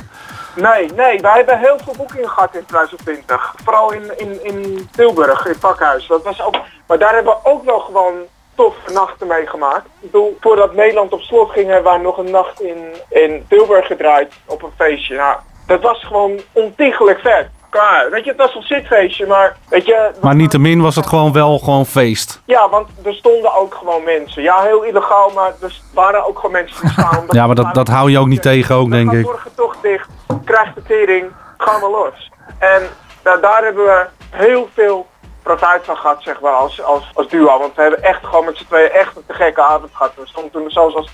Nee, 0.55 0.91
nee, 0.91 1.19
wij 1.19 1.35
hebben 1.35 1.59
heel 1.59 1.77
veel 1.83 1.93
boekingen 1.97 2.29
gehad 2.29 2.55
in 2.55 2.65
2020. 2.65 3.55
Vooral 3.63 3.93
in, 3.93 4.19
in, 4.19 4.43
in 4.43 4.89
Tilburg, 4.91 5.45
in 5.45 5.59
pakhuis. 5.59 6.07
Dat 6.07 6.23
was 6.23 6.41
ook, 6.41 6.55
maar 6.87 6.97
daar 6.97 7.13
hebben 7.13 7.33
we 7.33 7.49
ook 7.49 7.63
wel 7.63 7.79
gewoon 7.79 8.13
toffe 8.55 8.91
nachten 8.91 9.27
meegemaakt. 9.27 9.85
Ik 9.85 10.11
bedoel, 10.11 10.37
voordat 10.39 10.73
Nederland 10.73 11.13
op 11.13 11.21
slot 11.21 11.51
ging, 11.51 11.67
hebben 11.67 11.91
wij 11.91 12.01
nog 12.01 12.17
een 12.17 12.31
nacht 12.31 12.61
in, 12.61 12.93
in 13.09 13.45
Tilburg 13.49 13.87
gedraaid 13.87 14.33
op 14.45 14.63
een 14.63 14.73
feestje. 14.77 15.15
Nou, 15.15 15.37
dat 15.67 15.81
was 15.81 16.03
gewoon 16.03 16.39
ontiegelijk 16.51 17.19
vet. 17.19 17.49
Klaar. 17.73 18.09
Weet 18.09 18.23
je, 18.23 18.29
het 18.29 18.39
was 18.39 18.55
een 18.55 18.61
zitfeestje, 18.61 19.25
maar 19.25 19.55
weet 19.69 19.85
je... 19.85 20.11
Maar 20.21 20.35
niettemin 20.35 20.81
was 20.81 20.95
het 20.95 21.05
gewoon 21.07 21.33
wel 21.33 21.59
gewoon 21.59 21.85
feest. 21.85 22.41
Ja, 22.45 22.69
want 22.69 22.89
er 23.03 23.13
stonden 23.13 23.55
ook 23.55 23.73
gewoon 23.75 24.03
mensen. 24.03 24.41
Ja, 24.41 24.61
heel 24.61 24.81
illegaal, 24.83 25.31
maar 25.35 25.51
er 25.61 25.75
waren 25.93 26.27
ook 26.27 26.35
gewoon 26.35 26.51
mensen 26.51 26.81
die 26.81 26.91
staan. 26.91 27.23
Ja, 27.37 27.45
maar 27.45 27.55
dat, 27.55 27.73
dat 27.73 27.87
hou 27.87 28.11
je 28.11 28.19
ook 28.19 28.27
niet 28.27 28.41
tegen 28.41 28.75
ook, 28.75 28.89
denk 28.91 29.11
ik. 29.11 29.23
morgen 29.25 29.55
toch 29.55 29.75
dicht, 29.81 30.07
krijgt 30.45 30.75
de 30.75 30.83
tering, 30.83 31.25
gaan 31.57 31.79
we 31.81 31.89
los. 31.89 32.31
En 32.59 32.81
da- 33.23 33.37
daar 33.37 33.63
hebben 33.63 33.83
we 33.85 34.05
heel 34.29 34.69
veel 34.73 35.07
profijt 35.43 35.85
van 35.85 35.95
gehad, 35.97 36.23
zeg 36.23 36.39
maar, 36.41 36.51
als, 36.51 36.83
als, 36.83 37.11
als 37.13 37.27
duo. 37.27 37.59
Want 37.59 37.75
we 37.75 37.81
hebben 37.81 38.03
echt 38.03 38.25
gewoon 38.25 38.45
met 38.45 38.57
z'n 38.57 38.65
tweeën 38.67 38.91
echt 38.91 39.15
een 39.15 39.23
te 39.27 39.33
gekke 39.33 39.61
avond 39.61 39.89
gehad. 39.93 40.11
We 40.15 40.27
stonden 40.27 40.51
toen 40.51 40.69
zelfs 40.71 40.95
als 40.95 41.09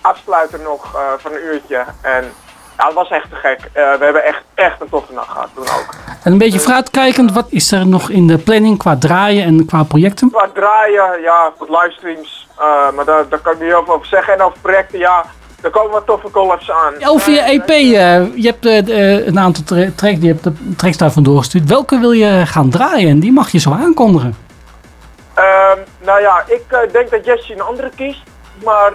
afsluiter 0.00 0.60
nog 0.60 0.94
eh, 0.94 1.00
van 1.18 1.32
een 1.32 1.44
uurtje. 1.44 1.84
En 2.02 2.32
ja, 2.78 2.84
het 2.86 2.94
was 2.94 3.08
echt 3.08 3.30
te 3.30 3.36
gek. 3.36 3.58
Eh, 3.72 3.82
we 3.98 4.04
hebben 4.04 4.24
echt, 4.24 4.42
echt 4.54 4.80
een 4.80 4.88
toffe 4.88 5.12
nacht 5.12 5.28
gehad 5.30 5.48
toen 5.54 5.64
ook. 5.64 5.94
En 6.22 6.32
een 6.32 6.38
beetje 6.38 6.58
vooruitkijkend, 6.60 7.32
wat 7.32 7.46
is 7.48 7.72
er 7.72 7.86
nog 7.86 8.10
in 8.10 8.26
de 8.26 8.38
planning 8.38 8.78
qua 8.78 8.96
draaien 8.98 9.44
en 9.44 9.66
qua 9.66 9.82
projecten? 9.82 10.30
Qua 10.30 10.48
draaien, 10.54 11.20
ja, 11.22 11.52
wat 11.58 11.68
livestreams. 11.68 12.48
eh, 12.58 12.90
maar 12.94 13.04
daar, 13.04 13.28
daar 13.28 13.38
kan 13.38 13.52
ik 13.52 13.60
niet 13.60 13.68
heel 13.68 13.84
veel 13.84 13.94
over 13.94 14.06
zeggen. 14.06 14.34
En 14.34 14.42
over 14.42 14.58
projecten, 14.60 14.98
ja, 14.98 15.24
er 15.62 15.70
komen 15.70 15.90
wat 15.92 16.06
toffe 16.06 16.30
collabs 16.30 16.70
aan. 16.70 16.94
Over 17.06 17.32
je 17.32 17.40
Eh, 17.40 17.52
EP, 17.54 17.68
eh, 17.68 18.34
je 18.42 18.54
hebt 18.60 18.64
een 19.28 19.38
aantal 19.38 19.64
tra- 19.64 19.90
tracks, 19.96 20.18
die 20.18 20.28
hebt 20.30 20.44
de 20.44 20.74
tracks 20.76 20.96
daarvan 20.96 21.22
doorgestuurd. 21.22 21.68
Welke 21.68 21.98
wil 21.98 22.12
je 22.12 22.42
gaan 22.46 22.70
draaien? 22.70 23.08
En 23.10 23.20
die 23.20 23.32
mag 23.32 23.50
je 23.50 23.58
zo 23.58 23.70
aankondigen. 23.72 24.36
Ehm, 25.34 25.78
nou 26.04 26.20
ja, 26.20 26.42
ik 26.46 26.62
denk 26.92 27.10
dat 27.10 27.24
Jesse 27.24 27.52
een 27.52 27.60
andere 27.62 27.90
kiest. 27.96 28.22
Maar 28.64 28.92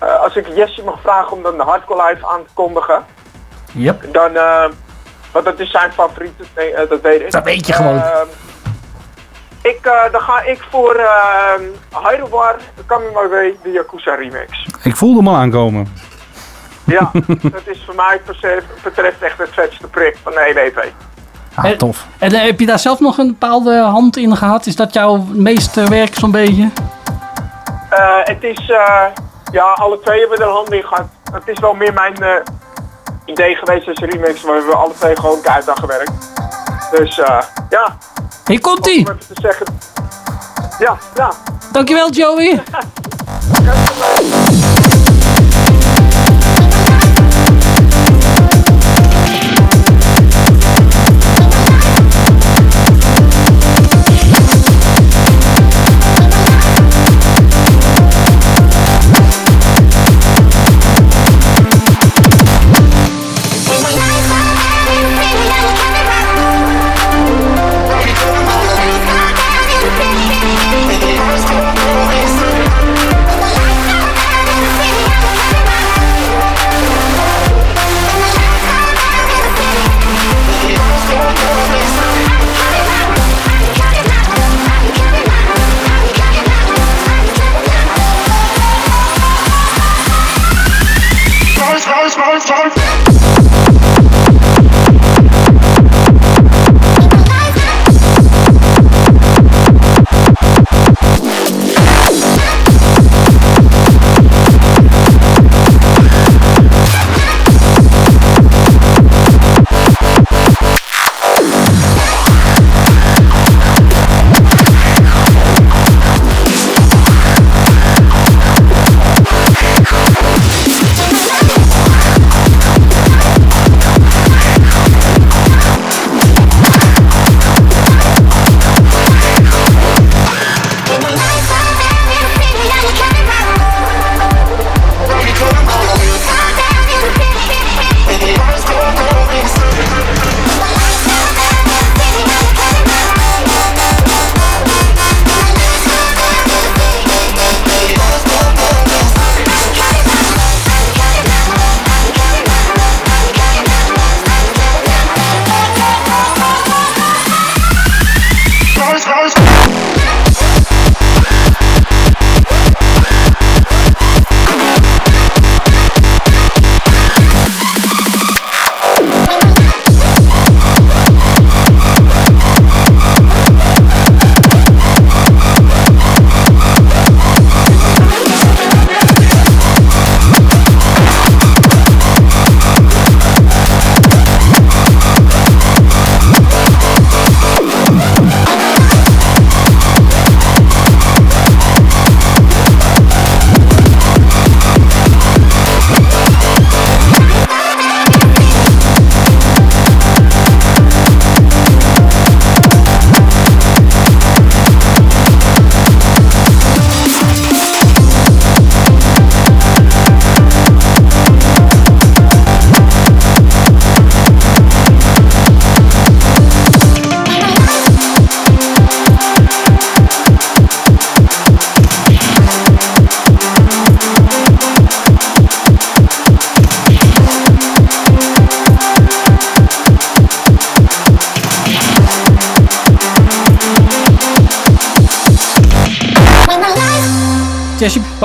eh, 0.00 0.20
als 0.22 0.36
ik 0.36 0.46
Jesse 0.54 0.82
mag 0.84 1.00
vragen 1.02 1.32
om 1.32 1.42
dan 1.42 1.56
de 1.56 1.62
Hardcore 1.62 2.08
Live 2.08 2.26
aan 2.26 2.44
te 2.44 2.50
kondigen, 2.54 3.04
Yep. 3.72 4.12
dan, 4.12 4.36
eh, 4.36 4.64
want 5.32 5.44
dat 5.44 5.58
is 5.58 5.70
zijn 5.70 5.92
favoriete, 5.92 6.44
nee, 6.56 6.74
eh, 6.74 6.88
dat 6.88 7.00
weet 7.00 7.20
ik. 7.20 7.30
Dat 7.30 7.44
weet 7.44 7.66
je 7.66 7.72
gewoon. 7.72 8.02
Ik, 9.62 9.78
eh, 9.82 10.12
dan 10.12 10.20
ga 10.20 10.42
ik 10.42 10.66
voor 10.70 10.94
ehm 10.94 11.62
Heidelbar, 12.04 12.56
Coming 12.86 13.12
My 13.14 13.28
Way, 13.28 13.56
de 13.62 13.70
Yakuza 13.70 14.14
remix. 14.14 14.66
Ik 14.82 14.96
voelde 14.96 15.16
hem 15.18 15.28
al 15.28 15.34
aankomen. 15.36 15.88
Ja, 16.86 17.10
dat 17.56 17.66
is 17.66 17.82
voor 17.86 17.94
mij 17.94 18.20
betreft, 18.82 19.22
echt 19.22 19.38
het 19.38 19.48
vetste 19.52 19.86
project 19.88 20.18
van 20.22 20.32
de 20.32 20.40
hele 20.40 20.60
EP. 20.60 20.84
Ah, 21.54 21.70
tof. 21.70 22.06
En 22.18 22.32
eh, 22.32 22.42
heb 22.44 22.60
je 22.60 22.66
daar 22.66 22.78
zelf 22.78 23.00
nog 23.00 23.18
een 23.18 23.26
bepaalde 23.26 23.78
hand 23.80 24.16
in 24.16 24.36
gehad? 24.36 24.66
Is 24.66 24.76
dat 24.76 24.92
jouw 24.94 25.16
meeste 25.32 25.88
werk 25.88 26.14
zo'n 26.14 26.30
beetje? 26.30 26.70
Eh, 27.90 28.16
het 28.22 28.42
is, 28.44 28.70
eh, 28.70 29.04
ja, 29.52 29.72
alle 29.72 30.00
twee 30.00 30.20
hebben 30.20 30.38
er 30.38 30.46
een 30.46 30.52
hand 30.52 30.72
in 30.72 30.82
gehad. 30.84 31.06
Het 31.32 31.42
is 31.48 31.58
wel 31.58 31.74
meer 31.74 31.92
mijn 31.92 32.22
eh, 32.22 32.34
idee 33.24 33.54
geweest 33.54 33.88
als 33.88 33.98
remix, 33.98 34.42
maar 34.42 34.52
we 34.52 34.58
hebben 34.58 34.78
alle 34.78 34.94
twee 34.98 35.16
gewoon 35.16 35.40
keihard 35.40 35.68
aan 35.68 35.76
gewerkt. 35.76 36.12
Dus 36.90 37.18
eh, 37.18 37.42
ja, 37.70 37.96
Hier 38.46 38.60
komt 38.60 38.86
om 38.86 38.92
ie. 38.92 39.04
te 39.04 39.34
zeggen. 39.42 39.66
Ja, 40.78 40.96
ja. 41.14 41.30
Dankjewel 41.72 42.10
Joey. 42.10 42.62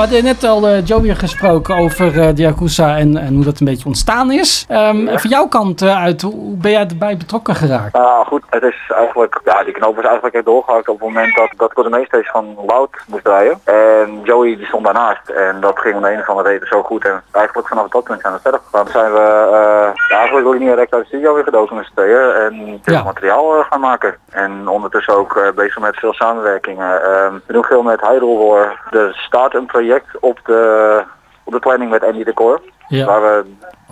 hadden 0.06 0.24
net 0.24 0.44
al 0.44 0.66
eh, 0.66 0.86
Joey 0.86 1.14
gesproken 1.14 1.76
over 1.76 2.20
eh, 2.20 2.34
de 2.34 2.42
Yakuza 2.42 2.96
en, 2.96 3.16
en 3.16 3.34
hoe 3.34 3.44
dat 3.44 3.60
een 3.60 3.66
beetje 3.66 3.86
ontstaan 3.86 4.30
is. 4.30 4.64
Ehm, 4.68 5.08
en 5.08 5.20
Van 5.20 5.30
jouw 5.30 5.46
kant 5.46 5.82
eh, 5.82 6.02
uit, 6.02 6.22
hoe 6.22 6.56
ben 6.56 6.70
jij 6.70 6.86
erbij 6.86 7.16
betrokken 7.16 7.54
geraakt? 7.54 7.92
Nou 7.92 8.26
goed, 8.26 8.42
het 8.50 8.62
is 8.62 8.90
eigenlijk, 8.94 9.40
ja, 9.44 9.64
die 9.64 9.72
knoop 9.72 9.98
is 9.98 10.04
eigenlijk 10.04 10.34
echt 10.34 10.44
doorgehakt 10.44 10.88
op 10.88 10.98
het 11.00 11.08
moment 11.08 11.36
dat, 11.36 11.50
dat 11.56 11.70
ik 11.70 11.84
de 11.84 11.90
meestees 11.90 12.30
van 12.30 12.54
Wout 12.66 12.96
moest 13.06 13.24
draaien. 13.24 13.60
En 13.64 14.20
Joey 14.22 14.56
die 14.56 14.66
stond 14.66 14.84
daarnaast 14.84 15.28
en 15.28 15.60
dat 15.60 15.78
ging 15.78 15.94
om 15.96 16.02
de 16.02 16.12
een 16.12 16.20
of 16.20 16.28
andere 16.28 16.48
reden 16.48 16.68
zo 16.68 16.82
goed. 16.82 17.04
En 17.04 17.22
eigenlijk 17.32 17.68
vanaf 17.68 17.88
dat 17.88 18.04
punt 18.04 18.20
zijn 18.20 18.32
we 18.32 18.40
verder 18.42 18.60
gegaan. 18.70 18.88
Zijn 18.88 19.12
we 19.12 19.48
uh, 19.50 20.08
ja, 20.08 20.16
eigenlijk 20.18 20.46
ook 20.46 20.58
niet 20.58 20.68
direct 20.68 20.92
uit 20.92 21.02
de 21.02 21.08
studio 21.08 21.34
weer 21.34 21.44
gedoken 21.44 21.76
met 21.76 21.86
z'n 21.86 21.94
tweeën 21.94 22.30
en 22.30 22.80
Ja. 22.84 23.02
materiaal 23.02 23.58
uh, 23.58 23.64
gaan 23.70 23.80
maken. 23.80 24.14
En 24.30 24.68
ondertussen 24.68 25.16
ook 25.16 25.36
uh, 25.36 25.50
bezig 25.54 25.78
met 25.78 25.96
veel 25.96 26.12
samenwerkingen. 26.14 27.00
Uh, 27.00 27.34
we 27.46 27.52
doen 27.52 27.64
veel 27.64 27.82
met 27.82 28.00
Hyrule 28.00 28.46
War. 28.46 28.80
Er 28.90 29.14
staat 29.26 29.54
een 29.54 29.66
project 29.66 29.94
op 30.20 30.40
de, 30.44 31.02
op 31.44 31.52
de 31.52 31.58
planning 31.58 31.90
met 31.90 32.04
Andy 32.04 32.24
Decor. 32.24 32.60
Ja. 32.88 33.06
Waar 33.06 33.20
we 33.22 33.44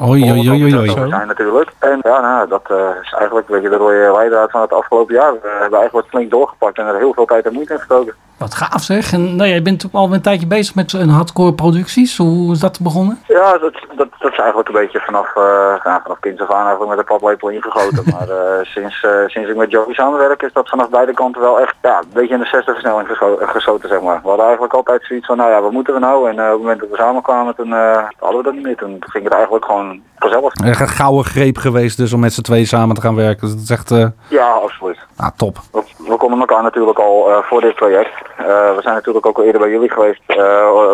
Oei, 0.02 0.30
oei, 0.30 0.70
zijn 0.70 1.26
natuurlijk. 1.26 1.70
En 1.78 1.98
ja, 2.02 2.20
nou, 2.20 2.48
dat 2.48 2.62
uh, 2.70 2.88
is 3.02 3.12
eigenlijk 3.12 3.48
een 3.48 3.54
beetje 3.54 3.68
de 3.68 3.76
rode 3.76 4.12
leidraad 4.16 4.50
van 4.50 4.60
het 4.60 4.72
afgelopen 4.72 5.14
jaar. 5.14 5.32
We 5.32 5.56
hebben 5.60 5.78
eigenlijk 5.78 6.08
flink 6.08 6.30
doorgepakt 6.30 6.78
en 6.78 6.86
er 6.86 6.96
heel 6.96 7.12
veel 7.12 7.24
tijd 7.24 7.46
en 7.46 7.52
moeite 7.52 7.72
in 7.72 7.78
gestoken. 7.78 8.14
Wat 8.38 8.54
gaaf 8.54 8.82
zeg. 8.82 9.12
En 9.12 9.36
nou, 9.36 9.48
jij 9.48 9.62
bent 9.62 9.88
al 9.92 10.12
een 10.12 10.20
tijdje 10.20 10.46
bezig 10.46 10.74
met 10.74 10.92
een 10.92 11.08
hardcore 11.08 11.52
producties. 11.54 12.16
Hoe 12.16 12.52
is 12.52 12.58
dat 12.58 12.80
begonnen? 12.80 13.22
Ja, 13.28 13.58
dat, 13.58 13.72
dat, 13.96 14.08
dat 14.18 14.32
is 14.32 14.38
eigenlijk 14.38 14.68
een 14.68 14.74
beetje 14.74 15.00
vanaf, 15.00 15.34
uh, 15.36 15.44
ja, 15.84 16.00
vanaf 16.02 16.18
kinds 16.20 16.40
af 16.40 16.50
aan 16.50 16.66
eigenlijk 16.66 16.96
met 16.96 16.98
de 16.98 17.12
paplepel 17.12 17.48
ingegoten. 17.48 18.04
maar 18.14 18.28
uh, 18.28 18.36
sinds, 18.62 19.02
uh, 19.02 19.10
sinds 19.26 19.50
ik 19.50 19.56
met 19.56 19.70
Joey 19.70 19.94
samenwerk 19.94 20.42
is 20.42 20.52
dat 20.52 20.68
vanaf 20.68 20.88
beide 20.88 21.14
kanten 21.14 21.40
wel 21.40 21.60
echt 21.60 21.74
ja, 21.82 21.98
een 21.98 22.08
beetje 22.12 22.34
in 22.34 22.40
de 22.40 22.46
zesde 22.46 22.72
versnelling 22.72 23.08
gescho 23.08 23.38
geschoten, 23.40 23.88
zeg 23.88 24.00
maar. 24.00 24.20
We 24.22 24.28
hadden 24.28 24.44
eigenlijk 24.44 24.74
altijd 24.74 25.04
zoiets 25.04 25.26
van, 25.26 25.36
nou 25.36 25.50
ja, 25.50 25.60
wat 25.60 25.72
moeten 25.72 25.94
we 25.94 26.00
nou? 26.00 26.28
En 26.28 26.34
op 26.34 26.50
het 26.50 26.58
moment 26.58 26.80
dat 26.80 26.88
we 26.88 26.96
samenkwamen, 26.96 27.54
toen 27.54 27.72
hadden 28.18 28.36
we 28.36 28.42
dat 28.42 28.54
niet 28.54 28.62
meer. 28.62 28.76
Toen 28.76 28.96
ging 29.00 29.24
het 29.24 29.32
eigenlijk 29.32 29.64
gewoon 29.64 30.00
vanzelf. 30.18 30.52
Echt 30.54 30.80
een 30.80 30.88
gouden 30.88 31.24
greep 31.24 31.56
geweest 31.56 31.96
dus 31.96 32.12
om 32.12 32.20
met 32.20 32.32
z'n 32.32 32.42
twee 32.42 32.64
samen 32.64 32.94
te 32.94 33.00
gaan 33.00 33.14
werken. 33.14 33.48
Dat 33.48 33.58
is 33.58 33.70
echt... 33.70 33.94
Ja, 34.28 34.50
absoluut. 34.50 34.98
Ah, 35.16 35.28
top. 35.36 35.58
We, 35.72 35.82
we 35.98 36.16
konden 36.16 36.40
elkaar 36.40 36.62
natuurlijk 36.62 36.98
al 36.98 37.42
voor 37.42 37.60
dit 37.60 37.74
project. 37.74 38.23
We 38.36 38.78
zijn 38.80 38.94
natuurlijk 38.94 39.26
ook 39.26 39.38
al 39.38 39.44
eerder 39.44 39.60
bij 39.60 39.70
jullie 39.70 39.90
geweest. 39.90 40.22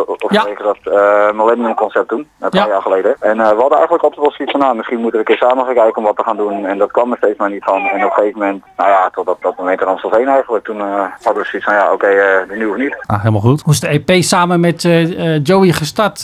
of 0.07 0.33
ja. 0.33 0.45
dat 0.63 0.79
Millennium 1.35 1.75
concept 1.75 2.09
doen, 2.09 2.29
een 2.41 2.51
paar 2.51 2.67
Ja. 2.67 2.69
jaar 2.69 2.83
geleden. 2.83 3.17
En 3.21 3.37
we 3.37 3.43
hadden 3.43 3.79
eigenlijk 3.79 4.03
altijd 4.03 4.21
wel 4.21 4.33
zoiets 4.33 4.53
van, 4.53 4.61
nou, 4.61 4.77
misschien 4.77 5.01
moeten 5.01 5.21
we 5.21 5.31
een 5.31 5.37
keer 5.37 5.49
samen 5.49 5.65
gaan 5.65 5.75
kijken 5.75 5.97
om 5.97 6.05
wat 6.05 6.17
te 6.17 6.23
gaan 6.23 6.37
doen. 6.37 6.67
En 6.67 6.79
dat 6.79 6.91
kwam 6.91 7.11
er 7.11 7.17
steeds 7.17 7.39
maar 7.39 7.51
niet 7.51 7.65
van. 7.65 7.87
En 7.87 8.05
op 8.05 8.11
een 8.11 8.13
gegeven 8.13 8.39
moment, 8.39 8.65
nou 8.77 8.91
ja, 8.91 9.11
tot 9.11 9.27
dat, 9.27 9.37
dat 9.41 9.57
moment 9.57 9.81
in 9.81 9.87
Amstelveen 9.87 10.29
eigenlijk. 10.29 10.65
Toen 10.65 10.77
uh, 10.77 11.05
hadden 11.23 11.43
we 11.43 11.49
zoiets 11.49 11.69
van, 11.69 11.75
ja, 11.75 11.85
oké, 11.85 11.95
okay, 11.95 12.43
uh, 12.51 12.59
nu 12.59 12.67
of 12.67 12.77
niet. 12.77 12.97
Ah, 13.07 13.19
helemaal 13.19 13.41
goed. 13.41 13.63
Hoe 13.63 13.73
is 13.73 13.81
de 13.81 13.89
EP 13.89 14.23
samen 14.23 14.61
met 14.61 14.85
uh, 14.85 15.45
Joey 15.45 15.73
gestart? 15.73 16.23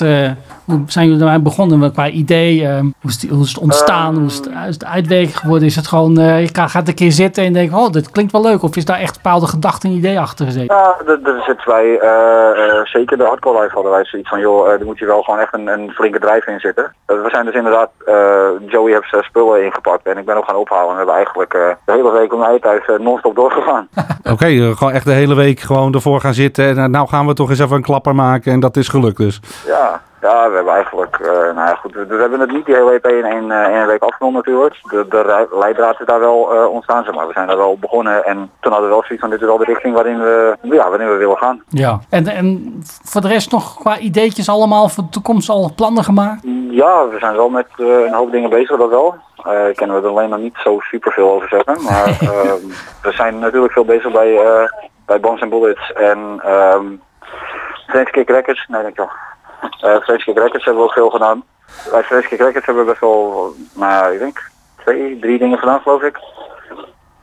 hoe 0.65 0.83
zijn 0.87 1.07
jullie 1.09 1.23
ermee 1.23 1.41
begonnen 1.41 1.93
qua 1.93 2.09
idee? 2.09 2.69
hoe, 2.69 2.93
is 3.03 3.19
die, 3.19 3.31
hoe 3.31 3.43
is 3.43 3.49
het 3.49 3.59
ontstaan? 3.59 4.15
hoe, 4.15 4.27
is 4.27 4.37
het, 4.37 4.45
hoe 4.45 4.67
is 4.69 4.75
het 4.75 4.85
uitwerking 4.85 5.39
geworden? 5.39 5.69
Is 5.69 5.77
het 5.77 5.87
gewoon, 5.87 6.15
je 6.15 6.49
gaat 6.53 6.89
een 6.89 6.95
keer 6.95 7.13
zitten 7.13 7.45
en 7.45 7.53
denkt, 7.53 7.75
oh, 7.75 7.91
dit 7.91 8.11
klinkt 8.11 8.33
wel 8.33 8.43
leuk. 8.43 8.63
Of 8.63 8.77
is 8.77 8.85
daar 8.85 8.99
echt 8.99 9.15
bepaalde 9.15 9.47
gedachten 9.47 9.91
en 9.91 9.97
idee 9.97 10.21
achter 10.21 10.47
gezeten? 10.47 10.77
Ja, 10.77 10.97
er 11.07 11.43
zitten 11.47 11.69
wij, 11.69 11.87
uh, 11.87 12.85
zeker 12.85 13.17
de 13.17 13.25
hardcore 13.25 13.61
life 13.61 13.75
hadden 13.75 13.93
wij 13.93 14.05
zoiets 14.05 14.29
van, 14.29 14.41
joh, 14.41 14.69
er 14.69 14.85
moet 14.85 14.99
je 14.99 15.07
wel 15.07 15.23
gewoon 15.23 15.41
echt 15.41 15.55
een, 15.55 15.67
een 15.67 15.91
flinke 15.91 16.19
drijf 16.19 16.47
in 16.47 16.61
zitten. 16.61 16.95
we 17.07 17.29
zijn 17.31 17.45
dus 17.45 17.55
inderdaad, 17.55 17.91
Joey 18.67 18.93
heeft 18.93 19.09
zijn 19.09 19.23
spullen 19.23 19.65
ingepakt 19.65 20.07
en 20.07 20.19
ik 20.19 20.25
ben 20.25 20.37
ook 20.37 20.45
gaan 20.45 20.57
ophalen. 20.57 20.89
En 20.89 20.93
we 20.93 20.97
hebben 20.97 21.15
eigenlijk 21.15 21.51
de 21.51 21.93
hele 21.93 22.13
week 22.13 22.33
om 22.33 22.39
mij 22.39 22.59
thuis 22.59 22.83
non-stop 22.99 23.35
doorgegaan. 23.35 23.89
Oké, 24.23 24.33
okay, 24.33 24.57
gewoon 24.57 24.93
echt 24.93 25.05
de 25.05 25.13
hele 25.13 25.35
week 25.35 25.61
gewoon 25.61 25.95
ervoor 25.95 26.21
gaan 26.21 26.35
zitten. 26.35 26.79
En 26.79 26.91
nou 26.91 27.09
gaan 27.09 27.27
we 27.27 27.35
toch 27.35 27.51
eens 27.51 27.59
even 27.59 27.77
een 27.77 27.83
klapper 27.83 28.15
maken 28.15 28.53
en 28.53 28.61
dat 28.61 28.77
is 28.77 28.89
gelukt 28.89 29.17
dus. 29.17 29.41
Ja, 29.67 30.01
ja, 30.21 30.49
we 30.49 30.55
hebben 30.55 30.75
eigenlijk, 30.75 31.19
uh, 31.19 31.29
nou 31.29 31.55
ja 31.55 31.75
goed, 31.75 31.95
we, 31.95 32.07
we, 32.07 32.21
hebben 32.21 32.41
het 32.41 32.53
niet 32.53 32.67
die 32.67 32.75
hele 32.75 32.93
EP 32.93 33.07
in 33.07 33.25
één, 33.25 33.51
uh, 33.51 33.69
in 33.69 33.75
één 33.75 33.87
week 33.87 34.03
afgerond 34.03 34.35
natuurlijk. 34.35 34.75
De, 34.83 35.07
de 35.09 35.49
leidraad 35.51 36.01
is 36.01 36.07
daar 36.07 36.21
wel 36.21 36.55
uh, 36.55 36.73
ontstaan, 36.73 37.05
zeg 37.05 37.15
maar. 37.15 37.27
We 37.27 37.33
zijn 37.33 37.47
daar 37.47 37.57
wel 37.57 37.79
begonnen 37.79 38.25
en 38.25 38.51
toen 38.61 38.73
hadden 38.73 38.89
we 38.89 38.95
wel 38.95 39.05
zoiets 39.05 39.21
van 39.21 39.31
dit 39.31 39.41
is 39.41 39.47
wel 39.47 39.59
de 39.59 39.65
richting 39.65 39.95
waarin 39.95 40.19
we, 40.19 40.57
ja, 40.63 40.89
waarin 40.89 41.09
we 41.09 41.17
willen 41.17 41.37
gaan. 41.37 41.63
Ja, 41.69 42.01
en, 42.11 42.27
en 42.29 42.75
voor 43.05 43.21
de 43.21 43.29
rest 43.29 43.53
nog 43.53 43.79
qua 43.79 43.99
ideetjes 43.99 44.49
allemaal 44.49 44.89
voor 44.89 45.05
de 45.05 45.11
toekomst 45.11 45.49
al 45.49 45.73
plannen 45.77 46.05
gemaakt? 46.05 46.43
Ja, 46.71 47.09
we 47.09 47.19
zijn 47.19 47.37
wel 47.37 47.49
met 47.49 47.67
een 47.77 48.15
hoop 48.15 48.31
dingen 48.31 48.51
bezig, 48.51 48.77
dat 48.77 48.91
wel. 48.91 49.15
Uh, 49.47 49.75
kennen 49.75 49.97
we 49.97 50.03
er 50.03 50.15
alleen 50.15 50.31
nog 50.31 50.39
niet 50.39 50.57
zo 50.57 50.81
super 50.81 51.13
veel 51.13 51.31
over 51.31 51.49
zeggen. 51.49 51.83
Maar 51.83 52.09
uh, 52.09 52.53
we 53.03 53.13
zijn 53.13 53.39
natuurlijk 53.39 53.73
veel 53.73 53.85
bezig 53.85 54.13
bij, 54.13 54.39
bij 55.07 55.21
Bombs 55.21 55.43
and 55.43 55.51
Bullets 55.51 55.93
en 55.93 56.19
um, 56.47 57.01
French 57.87 58.11
Kick 58.11 58.29
Records. 58.29 58.67
Nee, 58.69 58.81
denk 58.81 58.93
ik 58.93 58.99
wel. 58.99 59.11
Uh, 59.85 59.99
Kick 60.07 60.39
Records 60.39 60.65
hebben 60.65 60.83
we 60.83 60.89
ook 60.89 60.93
veel 60.93 61.11
gedaan. 61.11 61.45
Bij 61.91 62.03
Kick 62.03 62.39
Records 62.39 62.67
hebben 62.67 62.85
we 62.85 62.91
best 62.91 63.01
wel, 63.01 63.55
nou 63.75 64.13
ik 64.13 64.19
denk, 64.19 64.51
twee, 64.77 65.19
drie 65.19 65.39
dingen 65.39 65.59
gedaan 65.59 65.81
geloof 65.81 66.03
ik. 66.03 66.19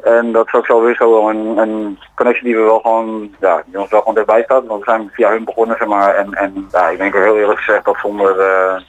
En 0.04 0.32
dat 0.32 0.48
is 0.48 0.54
ook 0.54 0.66
zo 0.66 0.82
weer 0.82 0.96
zo 0.96 1.30
een, 1.30 1.58
een 1.58 2.00
connectie 2.16 2.44
die 2.44 2.56
we 2.56 2.62
wel 2.62 2.80
gewoon, 2.80 3.36
ja, 3.40 3.64
die 3.66 3.80
ons 3.80 3.90
wel 3.90 4.00
gewoon 4.00 4.16
dichtbij 4.16 4.44
staat. 4.44 4.66
Want 4.66 4.86
we 4.86 4.92
zijn 4.92 5.10
via 5.14 5.30
hun 5.30 5.44
begonnen, 5.44 5.78
zeg 5.78 5.88
maar. 5.88 6.16
En, 6.16 6.34
en 6.34 6.68
ja, 6.72 6.90
ik 6.90 6.98
denk 6.98 7.14
heel 7.14 7.38
eerlijk 7.38 7.60
gezegd 7.60 7.86
dat 7.86 7.98
zonder, 8.02 8.38
uh, 8.40 8.82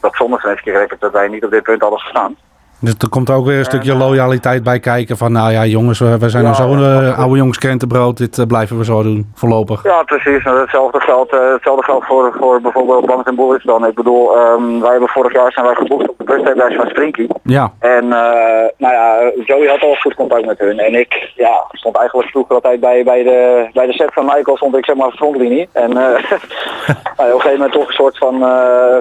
dat 0.00 0.14
zonder 0.14 0.40
Kick 0.40 0.74
Records 0.74 1.00
dat 1.00 1.12
wij 1.12 1.28
niet 1.28 1.44
op 1.44 1.50
dit 1.50 1.62
punt 1.62 1.80
hadden 1.80 2.00
gestaan. 2.00 2.36
Dus 2.86 2.94
er 2.98 3.08
komt 3.08 3.30
ook 3.30 3.46
weer 3.46 3.58
een 3.58 3.64
stukje 3.64 3.94
loyaliteit 3.96 4.62
bij 4.62 4.80
kijken 4.80 5.16
van, 5.16 5.32
nou 5.32 5.52
ja 5.52 5.64
jongens, 5.64 5.98
we, 5.98 6.18
we 6.18 6.28
zijn 6.28 6.44
ja, 6.44 6.50
nou 6.50 6.62
zo'n 6.62 6.80
uh, 6.80 7.18
oude 7.18 7.36
jongens 7.36 7.58
krentenbrood, 7.58 8.16
dit 8.16 8.38
uh, 8.38 8.46
blijven 8.46 8.78
we 8.78 8.84
zo 8.84 9.02
doen, 9.02 9.30
voorlopig. 9.34 9.82
Ja, 9.82 10.02
precies. 10.02 10.44
Nou, 10.44 10.60
hetzelfde 10.60 11.00
geldt, 11.00 11.34
uh, 11.34 11.52
hetzelfde 11.52 11.84
geldt 11.84 12.06
voor, 12.06 12.34
voor 12.38 12.60
bijvoorbeeld 12.60 13.06
Bams 13.06 13.24
en 13.24 13.34
Bullets 13.34 13.64
dan. 13.64 13.86
Ik 13.86 13.94
bedoel, 13.94 14.38
um, 14.38 14.80
wij 14.80 14.90
hebben 14.90 15.08
vorig 15.08 15.32
jaar 15.32 15.52
zijn 15.52 15.66
wij 15.66 15.74
geboekt 15.74 16.08
op 16.08 16.18
de 16.18 16.24
birthday 16.24 16.76
van 16.76 16.86
Sprinky. 16.86 17.26
Ja. 17.42 17.72
En 17.78 18.08
nou 18.08 18.68
ja, 18.78 19.32
Joey 19.44 19.68
had 19.68 19.82
al 19.82 19.94
goed 19.94 20.14
contact 20.14 20.46
met 20.46 20.58
hun. 20.58 20.78
En 20.78 20.94
ik 20.94 21.32
ja, 21.34 21.64
stond 21.70 21.96
eigenlijk 21.96 22.30
vroeger 22.30 22.54
altijd 22.54 22.80
bij, 22.80 23.04
bij, 23.04 23.22
de, 23.22 23.68
bij 23.72 23.86
de 23.86 23.92
set 23.92 24.12
van 24.12 24.24
Michael, 24.24 24.56
stond 24.56 24.76
ik 24.76 24.84
zeg 24.84 24.96
maar 24.96 25.10
frontlinie. 25.10 25.68
En 25.72 25.90
nou, 25.94 26.14
op 26.14 26.24
een 27.18 27.40
gegeven 27.40 27.52
moment 27.52 27.72
toch 27.72 27.88
een 27.88 27.94
soort 27.94 28.18
van 28.18 28.34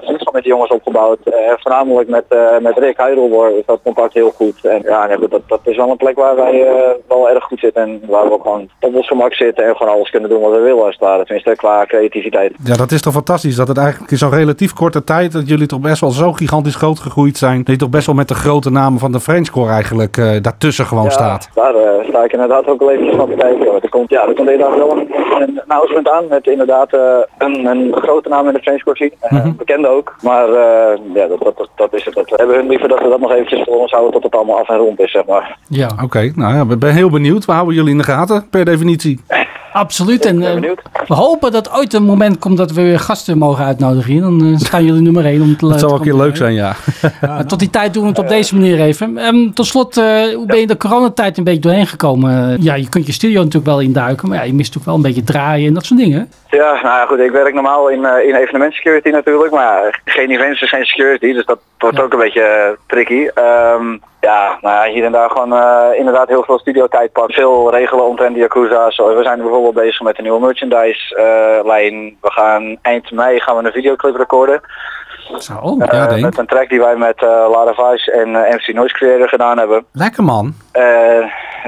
vriendschap 0.02 0.34
met 0.34 0.44
die 0.44 0.52
jongens 0.52 0.72
opgebouwd. 0.72 1.20
voornamelijk 1.60 2.10
met, 2.10 2.26
met 2.62 2.78
Rick 2.78 2.98
Heidelborg 2.98 3.54
dat 3.76 3.94
contact 3.94 4.14
heel 4.14 4.32
goed. 4.36 4.66
En 4.66 4.82
ja, 4.84 5.08
dat, 5.08 5.42
dat 5.48 5.60
is 5.64 5.76
wel 5.76 5.90
een 5.90 5.98
plek 5.98 6.16
waar 6.16 6.36
wij 6.36 6.54
uh, 6.62 6.72
wel 7.08 7.30
erg 7.30 7.44
goed 7.44 7.60
zitten. 7.60 7.82
En 7.82 8.02
waar 8.08 8.24
we 8.24 8.32
ook 8.32 8.42
gewoon 8.42 8.70
op 8.80 8.96
ons 8.96 9.08
gemak 9.08 9.34
zitten 9.34 9.66
en 9.66 9.76
gewoon 9.76 9.94
alles 9.94 10.10
kunnen 10.10 10.30
doen 10.30 10.42
wat 10.42 10.52
we 10.52 10.60
willen 10.60 10.84
als 10.84 10.96
het 10.96 11.04
ware. 11.04 11.24
Tenminste, 11.24 11.56
qua 11.56 11.86
creativiteit. 11.86 12.54
Ja, 12.64 12.76
dat 12.76 12.92
is 12.92 13.02
toch 13.02 13.14
fantastisch. 13.14 13.56
Dat 13.56 13.68
het 13.68 13.78
eigenlijk 13.78 14.12
in 14.12 14.18
zo'n 14.18 14.30
relatief 14.30 14.74
korte 14.74 15.04
tijd, 15.04 15.32
dat 15.32 15.48
jullie 15.48 15.68
toch 15.68 15.80
best 15.80 16.02
wel 16.02 16.10
zo 16.10 16.32
gigantisch 16.32 16.76
groot 16.76 17.00
gegroeid 17.00 17.38
zijn. 17.38 17.58
Dat 17.58 17.68
je 17.68 17.76
toch 17.76 17.90
best 17.90 18.06
wel 18.06 18.16
met 18.16 18.28
de 18.28 18.36
grote 18.36 18.72
namen 18.72 19.00
van 19.00 19.12
de 19.12 19.20
Frenchcore 19.20 19.72
eigenlijk 19.72 20.18
uh, 20.18 20.42
daartussen 20.42 20.86
gewoon 20.86 21.04
ja, 21.04 21.10
staat. 21.10 21.50
Daar 21.54 21.76
uh, 21.76 22.08
sta 22.08 22.24
ik 22.24 22.32
inderdaad 22.32 22.68
ook 22.68 22.80
wel 22.80 22.92
even 22.92 23.16
van 23.16 23.30
te 23.30 23.36
kijken. 23.36 23.82
Er 23.82 23.90
komt, 23.90 24.10
ja, 24.10 24.28
er 24.28 24.34
komt 24.34 24.50
inderdaad 24.50 24.78
wel 24.78 24.92
een, 24.92 25.14
een 25.40 25.62
announcement 25.68 26.10
aan 26.10 26.28
met 26.28 26.48
inderdaad 26.48 26.94
een, 27.38 27.66
een 27.66 27.96
grote 27.96 28.30
naam 28.30 28.48
in 28.48 28.54
de 28.54 28.62
Frenchcore 28.62 28.98
zien. 28.98 29.14
Mm 29.30 29.40
-hmm. 29.40 29.56
Bekende 29.58 29.88
ook. 29.88 30.16
Maar 30.22 30.50
ja, 31.14 31.28
dat, 31.28 31.40
dat, 31.40 31.58
dat, 31.58 31.70
dat 31.76 31.94
is 31.94 32.06
het. 32.06 32.14
Dat, 32.14 32.30
we 32.30 32.36
hebben 32.36 32.56
hun 32.56 32.68
liever 32.68 32.88
dat 32.88 33.02
we 33.02 33.10
dat 33.10 33.20
nog 33.20 33.32
eventjes 33.32 33.55
voor 33.64 33.80
ons 33.80 33.92
houden 33.92 34.14
tot 34.14 34.24
het 34.24 34.36
allemaal 34.36 34.60
af 34.60 34.70
en 34.70 34.78
rond 34.78 35.00
is, 35.00 35.12
zeg 35.12 35.26
maar. 35.26 35.58
Ja. 35.68 35.88
Oké, 35.94 36.04
okay, 36.04 36.32
nou 36.36 36.56
ja, 36.56 36.74
ik 36.74 36.80
ben 36.80 36.94
heel 36.94 37.10
benieuwd. 37.10 37.46
We 37.46 37.52
houden 37.52 37.76
jullie 37.76 37.92
in 37.92 37.98
de 37.98 38.04
gaten, 38.04 38.50
per 38.50 38.66
definitie. 38.66 39.20
Absoluut. 39.76 40.26
En 40.26 40.42
uh, 40.42 40.72
we 41.08 41.14
hopen 41.14 41.52
dat 41.52 41.72
ooit 41.72 41.94
een 41.94 42.04
moment 42.04 42.40
komt 42.40 42.58
dat 42.58 42.72
we 42.72 42.82
weer 42.82 43.00
gasten 43.00 43.38
mogen 43.38 43.66
uitnodigen. 43.66 44.22
Dan 44.22 44.46
uh, 44.46 44.58
staan 44.58 44.86
jullie 44.86 45.02
nummer 45.02 45.26
één 45.26 45.42
om 45.42 45.58
te 45.58 45.68
Dat 45.68 45.80
zou 45.80 45.92
ook 45.92 45.98
een 45.98 46.04
keer 46.04 46.16
leuk 46.16 46.38
zijn, 46.38 46.54
ja. 46.54 46.76
ja. 47.22 47.44
tot 47.44 47.60
die 47.60 47.70
tijd 47.70 47.94
doen 47.94 48.04
we 48.04 48.10
het 48.10 48.20
op 48.20 48.28
deze 48.28 48.56
manier 48.56 48.80
even. 48.80 49.18
Um, 49.18 49.54
tot 49.54 49.66
slot, 49.66 49.98
uh, 49.98 50.24
hoe 50.36 50.46
ben 50.46 50.60
je 50.60 50.68
de 50.68 50.78
coronatijd 50.78 51.38
een 51.38 51.44
beetje 51.44 51.62
doorheen 51.62 51.88
gekomen? 51.88 52.58
ja, 52.62 52.76
je 52.76 52.90
kunt 52.90 53.06
je 53.06 53.12
studio 53.12 53.38
natuurlijk 53.38 53.66
wel 53.66 53.80
induiken, 53.80 54.30
maar 54.30 54.38
ja, 54.38 54.44
je 54.44 54.54
mist 54.54 54.74
natuurlijk 54.74 54.86
wel 54.86 54.96
een 54.96 55.16
beetje 55.16 55.34
draaien 55.34 55.68
en 55.68 55.74
dat 55.74 55.86
soort 55.86 56.00
dingen. 56.00 56.30
Ja, 56.50 56.74
nou 56.74 56.84
ja, 56.84 57.06
goed. 57.06 57.20
Ik 57.20 57.32
werk 57.32 57.54
normaal 57.54 57.90
in, 57.90 58.00
uh, 58.00 58.28
in 58.28 58.36
evenement 58.36 58.74
security 58.74 59.10
natuurlijk, 59.10 59.54
maar 59.54 60.02
geen 60.06 60.32
events 60.32 60.62
is 60.62 60.70
geen 60.70 60.86
security, 60.86 61.34
dus 61.34 61.46
dat 61.46 61.60
wordt 61.78 61.98
ja. 61.98 62.04
ook 62.04 62.14
een 62.14 62.20
beetje 62.20 62.78
tricky. 62.88 63.28
Um, 63.76 64.02
ja, 64.26 64.58
nou 64.62 64.76
ja, 64.76 64.94
hier 64.94 65.06
en 65.06 65.12
daar 65.12 65.30
gewoon 65.30 65.54
uh, 65.54 65.98
inderdaad 65.98 66.28
heel 66.28 66.44
veel 66.44 66.60
studiotijd 66.60 67.12
pakken. 67.12 67.34
Veel 67.34 67.72
regelen 67.72 68.06
omtrent 68.06 68.34
de 68.34 68.40
Yakuza's. 68.40 68.98
We 68.98 69.20
zijn 69.24 69.42
bijvoorbeeld 69.42 69.74
bezig 69.74 70.02
met 70.02 70.18
een 70.18 70.24
nieuwe 70.24 70.40
merchandise 70.40 71.16
uh, 71.16 71.66
lijn. 71.66 72.18
We 72.22 72.32
gaan 72.32 72.78
eind 72.82 73.12
mei 73.12 73.40
gaan 73.40 73.58
we 73.58 73.64
een 73.64 73.72
videoclip 73.72 74.16
recorden. 74.16 74.62
Zo, 75.38 75.76
ja, 75.78 75.94
uh, 75.94 76.10
denk. 76.10 76.22
Met 76.22 76.38
een 76.38 76.46
track 76.46 76.70
die 76.70 76.80
wij 76.80 76.96
met 76.96 77.22
Lara 77.22 77.74
Vice 77.74 78.12
en 78.12 78.32
MC 78.32 78.74
Noise 78.74 78.96
Creator 78.96 79.30
gedaan 79.30 79.58
hebben. 79.58 79.86
Lekker 79.92 80.24
man. 80.24 80.54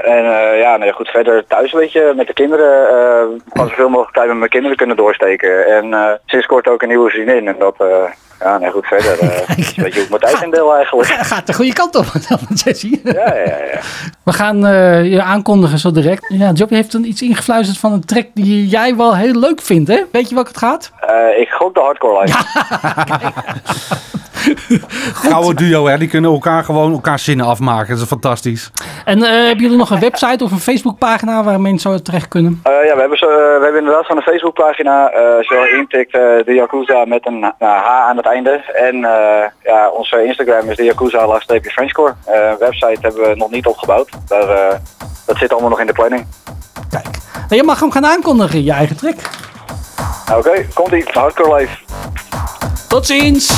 En 0.04 0.24
ja, 0.58 0.78
nee, 0.78 0.92
goed, 0.94 1.08
verder 1.10 1.46
thuis 1.48 1.72
weet 1.74 1.92
je, 1.92 2.14
met 2.16 2.28
de 2.28 2.34
kinderen. 2.34 2.90
Uh, 3.54 3.64
zoveel 3.68 3.90
mogelijk 3.90 4.14
tijd 4.16 4.28
met 4.28 4.38
mijn 4.38 4.50
kinderen 4.50 4.78
kunnen 4.78 4.96
doorsteken. 4.96 5.68
En 5.68 6.20
sinds 6.26 6.46
kort 6.46 6.68
ook 6.68 6.82
een 6.82 6.88
nieuwe 6.88 7.10
vriendin. 7.10 7.48
En 7.48 7.56
dat 7.60 7.76
Ja, 8.40 8.58
nee, 8.58 8.72
goed, 8.72 8.86
verder. 8.86 9.20
eh 9.20 9.58
is 9.58 9.68
een 9.78 9.84
beetje 9.84 10.00
hoe 10.00 10.04
ik 10.04 10.10
mijn 10.10 10.22
tijd 10.22 10.42
indeel 10.44 10.76
eigenlijk. 10.76 11.10
Gaat 11.34 11.48
de 11.48 11.54
goede 11.54 11.74
kant 11.74 11.96
op, 11.96 12.06
Jesse. 12.64 13.00
Ja, 13.04 13.34
ja, 13.36 13.44
ja. 13.44 13.80
We 14.24 14.34
gaan 14.34 14.66
eh, 14.66 15.12
je 15.12 15.22
aankondigen 15.22 15.78
zo 15.80 15.92
direct. 15.92 16.26
Ja, 16.28 16.52
Joby 16.52 16.74
heeft 16.76 16.92
dan 16.92 17.04
iets 17.04 17.22
ingefluisterd 17.22 17.78
van 17.78 17.92
een 17.94 18.06
track 18.06 18.26
die 18.34 18.68
jij 18.68 18.96
wel 18.96 19.16
heel 19.16 19.34
leuk 19.40 19.62
vindt, 19.62 19.90
hè? 19.90 20.04
Weet 20.12 20.30
je 20.30 20.36
welke 20.36 20.50
het 20.50 20.58
gaat? 20.58 20.92
Eh, 21.00 21.40
ik 21.40 21.50
gok 21.50 21.74
de 21.74 21.80
hardcore 21.80 22.22
life. 22.22 22.38
Gouden 25.30 25.56
duo, 25.56 25.86
hè? 25.88 25.98
Die 25.98 26.08
kunnen 26.08 26.32
elkaar 26.32 26.64
gewoon 26.64 26.92
elkaar 26.92 27.20
zinnen 27.20 27.46
afmaken. 27.46 27.90
Dat 27.94 28.02
is 28.04 28.08
fantastisch. 28.08 28.72
En 29.06 29.24
eh, 29.24 29.30
hebben 29.30 29.64
jullie 29.64 29.78
nog 29.78 29.90
een 29.90 30.00
website 30.00 30.44
of 30.44 30.52
een 30.52 30.60
Facebookpagina 30.60 31.44
waar 31.44 31.62
mensen 31.62 31.92
zo 31.92 32.02
terecht 32.02 32.28
kunnen? 32.28 32.60
Eh, 32.64 32.72
ja, 32.86 32.94
we 32.94 33.00
hebben, 33.00 33.18
zo, 33.18 33.26
eh, 33.30 33.36
we 33.36 33.60
hebben 33.64 33.80
inderdaad 33.80 34.06
van 34.06 34.18
een 34.18 34.24
Facebookpagina. 34.24 35.10
eh 35.10 35.36
als 35.38 35.48
je 35.48 35.78
intikt 35.78 36.14
eh, 36.14 36.22
de 36.22 36.54
Yakuza 36.54 37.06
met 37.06 37.28
een 37.28 37.40
nou, 37.40 37.54
H 37.60 37.88
aan 38.10 38.18
het 38.18 38.26
einde. 38.26 38.52
En 38.74 38.96
eh, 38.96 39.46
ja, 39.64 39.90
onze 39.90 40.26
Instagram 40.26 40.70
is 40.70 40.76
de 40.78 40.84
Yakuza 40.84 41.40
Frenchcore. 41.62 42.14
Eh 42.26 42.52
website 42.60 42.98
hebben 43.02 43.22
we 43.22 43.36
nog 43.36 43.52
niet 43.52 43.66
opgebouwd. 43.66 44.10
Daar, 44.28 44.50
eh, 44.50 44.76
dat 45.26 45.38
zit 45.38 45.52
allemaal 45.52 45.70
nog 45.70 45.80
in 45.80 45.88
de 45.88 45.94
planning. 45.94 46.26
Kijk. 46.90 47.06
Nou, 47.34 47.56
je 47.56 47.64
mag 47.64 47.80
hem 47.80 47.92
gaan 47.92 48.06
aankondigen, 48.06 48.64
je 48.64 48.72
eigen. 48.72 48.98
Nou, 49.02 50.40
Oké, 50.40 50.66
komt 50.74 50.92
ie. 50.92 51.06
Hardcore 51.14 51.56
life. 51.56 51.78
Tot 52.88 53.06
ziens! 53.06 53.54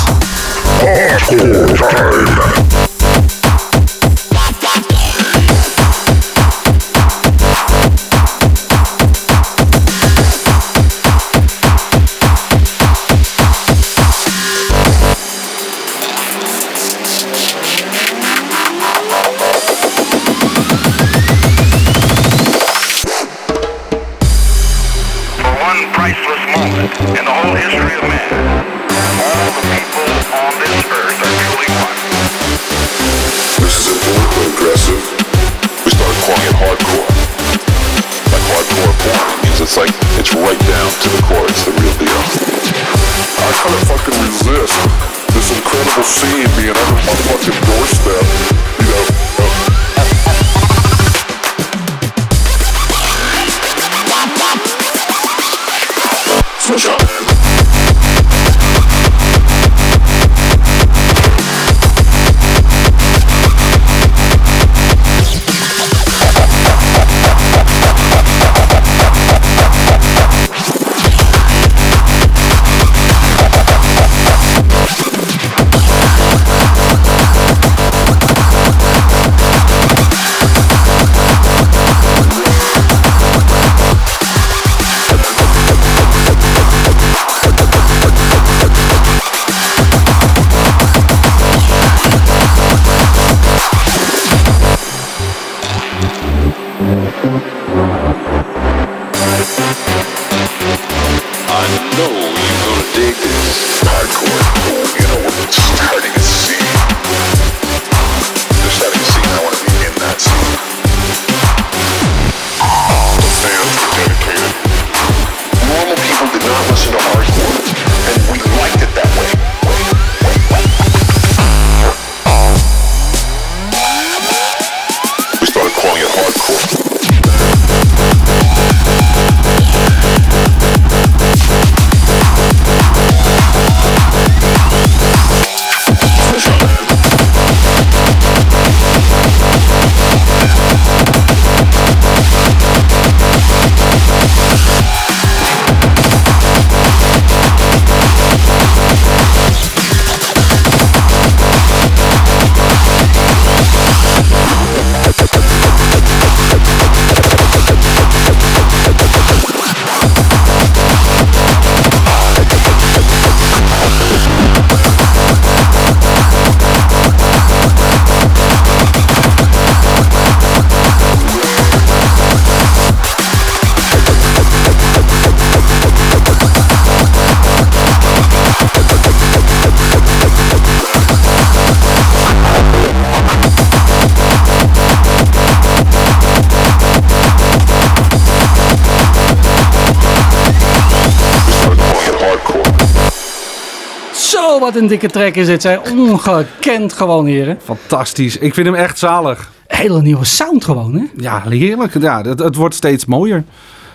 Een 194.80 194.86
dikke 194.86 195.08
track 195.08 195.34
is 195.34 195.46
dit. 195.46 195.62
Hè. 195.62 195.76
Ongekend 195.76 196.92
gewoon, 196.92 197.26
heren. 197.26 197.58
Fantastisch. 197.64 198.36
Ik 198.36 198.54
vind 198.54 198.66
hem 198.66 198.74
echt 198.74 198.98
zalig. 198.98 199.50
Hele 199.66 200.02
nieuwe 200.02 200.24
sound 200.24 200.64
gewoon, 200.64 200.94
hè? 200.94 201.04
Ja, 201.16 201.42
heerlijk. 201.48 202.00
Ja, 202.00 202.20
het, 202.22 202.38
het 202.38 202.56
wordt 202.56 202.74
steeds 202.74 203.04
mooier. 203.04 203.44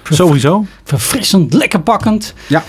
Sowieso. 0.09 0.65
Verfrissend, 0.83 1.53
lekker 1.53 1.81
pakkend. 1.81 2.33
Ja. 2.47 2.63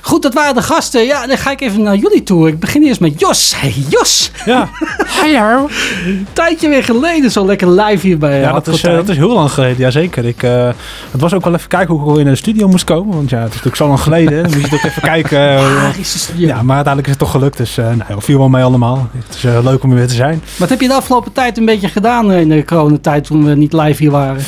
Goed, 0.00 0.22
dat 0.22 0.34
waren 0.34 0.54
de 0.54 0.62
gasten. 0.62 1.04
Ja, 1.04 1.26
dan 1.26 1.38
ga 1.38 1.50
ik 1.50 1.60
even 1.60 1.82
naar 1.82 1.96
jullie 1.96 2.22
toe. 2.22 2.48
Ik 2.48 2.58
begin 2.60 2.82
eerst 2.82 3.00
met 3.00 3.20
Jos. 3.20 3.54
Hey, 3.56 3.74
Jos. 3.88 4.30
Ja, 4.44 4.68
Hallo. 5.06 5.68
Een 6.06 6.26
tijdje 6.32 6.68
weer 6.68 6.84
geleden 6.84 7.30
zo 7.30 7.46
lekker 7.46 7.70
live 7.70 8.06
hier 8.06 8.18
bij 8.18 8.40
ja 8.40 8.52
dat, 8.52 8.66
is, 8.66 8.82
eh, 8.82 8.94
dat 8.94 9.08
is 9.08 9.16
heel 9.16 9.34
lang 9.34 9.50
geleden, 9.50 9.76
jazeker. 9.78 10.24
Ik, 10.24 10.42
eh, 10.42 10.66
het 11.10 11.20
was 11.20 11.34
ook 11.34 11.44
wel 11.44 11.54
even 11.54 11.68
kijken 11.68 11.94
hoe 11.94 12.08
ik 12.08 12.14
weer 12.16 12.24
in 12.24 12.30
de 12.30 12.36
studio 12.36 12.68
moest 12.68 12.84
komen. 12.84 13.14
Want 13.16 13.30
ja, 13.30 13.36
het 13.38 13.48
is 13.48 13.50
natuurlijk 13.54 13.76
zo 13.76 13.86
lang 13.86 14.00
geleden. 14.00 14.42
Dan 14.42 14.52
moet 14.52 14.60
je 14.60 14.68
toch 14.68 14.84
even 14.84 15.02
kijken. 15.12 15.38
eh, 15.38 15.88
studio? 16.02 16.46
ja, 16.46 16.62
maar 16.62 16.74
uiteindelijk 16.76 17.06
is 17.06 17.10
het 17.10 17.18
toch 17.18 17.30
gelukt. 17.30 17.56
Dus 17.56 17.78
uh, 17.78 17.84
nou, 18.08 18.22
viel 18.22 18.38
wel 18.38 18.48
mee 18.48 18.62
allemaal. 18.62 19.08
Het 19.12 19.34
is 19.36 19.44
eh, 19.44 19.58
leuk 19.62 19.82
om 19.82 19.88
hier 19.90 19.98
weer 19.98 20.08
te 20.08 20.14
zijn. 20.14 20.42
Wat 20.56 20.68
heb 20.68 20.80
je 20.80 20.88
de 20.88 20.94
afgelopen 20.94 21.32
tijd 21.32 21.58
een 21.58 21.64
beetje 21.64 21.88
gedaan 21.88 22.30
eh, 22.32 22.40
in 22.40 22.48
de 22.48 22.64
coronatijd 22.64 23.24
toen 23.24 23.44
we 23.44 23.54
niet 23.54 23.72
live 23.72 24.02
hier 24.02 24.10
waren? 24.10 24.42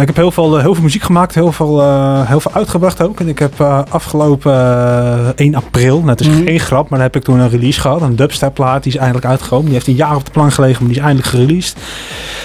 Nou, 0.00 0.12
ik 0.12 0.18
heb 0.18 0.24
heel 0.24 0.34
veel, 0.44 0.56
eh, 0.56 0.62
heel 0.62 0.74
veel 0.74 0.82
muziek 0.82 1.02
gemaakt, 1.02 1.34
heel 1.34 1.52
veel, 1.52 1.80
eh, 1.82 2.26
heel 2.28 2.40
veel 2.40 2.52
uitgebracht 2.54 3.02
ook. 3.02 3.20
En 3.20 3.28
ik 3.28 3.38
heb 3.38 3.60
eh, 3.60 3.80
afgelopen 3.88 4.52
eh, 4.52 5.28
1 5.34 5.54
april, 5.54 5.96
nou, 5.98 6.08
het 6.10 6.20
is 6.20 6.26
Mhm. 6.26 6.44
geen 6.44 6.60
grap, 6.60 6.88
maar 6.88 6.98
dan 6.98 7.06
heb 7.08 7.16
ik 7.16 7.22
toen 7.22 7.38
een 7.38 7.48
release 7.50 7.80
gehad. 7.80 8.00
Een 8.02 8.16
dubstep 8.16 8.54
plaat, 8.54 8.82
die 8.82 8.92
is 8.92 8.98
eindelijk 8.98 9.26
uitgekomen. 9.26 9.64
Die 9.64 9.74
heeft 9.74 9.86
een 9.86 9.94
jaar 9.94 10.16
op 10.16 10.24
de 10.24 10.30
plank 10.30 10.52
gelegen, 10.52 10.78
maar 10.78 10.88
die 10.92 10.98
is 10.98 11.04
eindelijk 11.06 11.28
gereleased. 11.34 11.76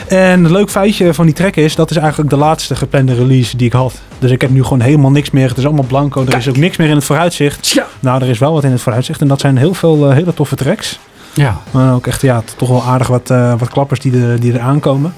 En 0.07 0.43
het 0.43 0.51
leuk 0.51 0.69
feitje 0.69 1.13
van 1.13 1.25
die 1.25 1.33
track 1.33 1.55
is, 1.55 1.75
dat 1.75 1.91
is 1.91 1.97
eigenlijk 1.97 2.29
de 2.29 2.37
laatste 2.37 2.75
geplande 2.75 3.13
release 3.13 3.57
die 3.57 3.67
ik 3.67 3.73
had. 3.73 4.01
Dus 4.19 4.31
ik 4.31 4.41
heb 4.41 4.49
nu 4.49 4.63
gewoon 4.63 4.81
helemaal 4.81 5.11
niks 5.11 5.31
meer. 5.31 5.47
Het 5.49 5.57
is 5.57 5.65
allemaal 5.65 5.85
blanco, 5.87 6.25
er 6.25 6.37
is 6.37 6.49
ook 6.49 6.57
niks 6.57 6.77
meer 6.77 6.89
in 6.89 6.95
het 6.95 7.03
vooruitzicht. 7.05 7.61
Tja. 7.61 7.85
Nou, 7.99 8.21
er 8.21 8.29
is 8.29 8.39
wel 8.39 8.53
wat 8.53 8.63
in 8.63 8.71
het 8.71 8.81
vooruitzicht 8.81 9.21
en 9.21 9.27
dat 9.27 9.39
zijn 9.39 9.57
heel 9.57 9.73
veel 9.73 10.09
hele 10.11 10.33
toffe 10.33 10.55
tracks. 10.55 10.99
Ja. 11.33 11.57
Maar 11.71 11.93
ook 11.93 12.07
echt, 12.07 12.21
ja, 12.21 12.43
toch 12.57 12.69
wel 12.69 12.83
aardig 12.83 13.07
wat, 13.07 13.27
wat 13.57 13.69
klappers 13.69 13.99
die 13.99 14.21
er, 14.21 14.39
die 14.39 14.53
er 14.53 14.59
aankomen. 14.59 15.13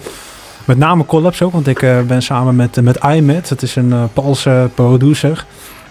Met 0.68 0.78
name 0.78 1.06
collabs 1.06 1.42
ook, 1.42 1.52
want 1.52 1.68
ik 1.68 1.82
eh, 1.82 2.02
ben 2.02 2.22
samen 2.22 2.56
met, 2.56 2.82
met 2.82 2.98
iMed. 3.04 3.50
Het 3.50 3.62
is 3.62 3.76
een 3.76 3.92
eh 3.94 4.04
Poolse 4.14 4.70
producer. 4.76 5.46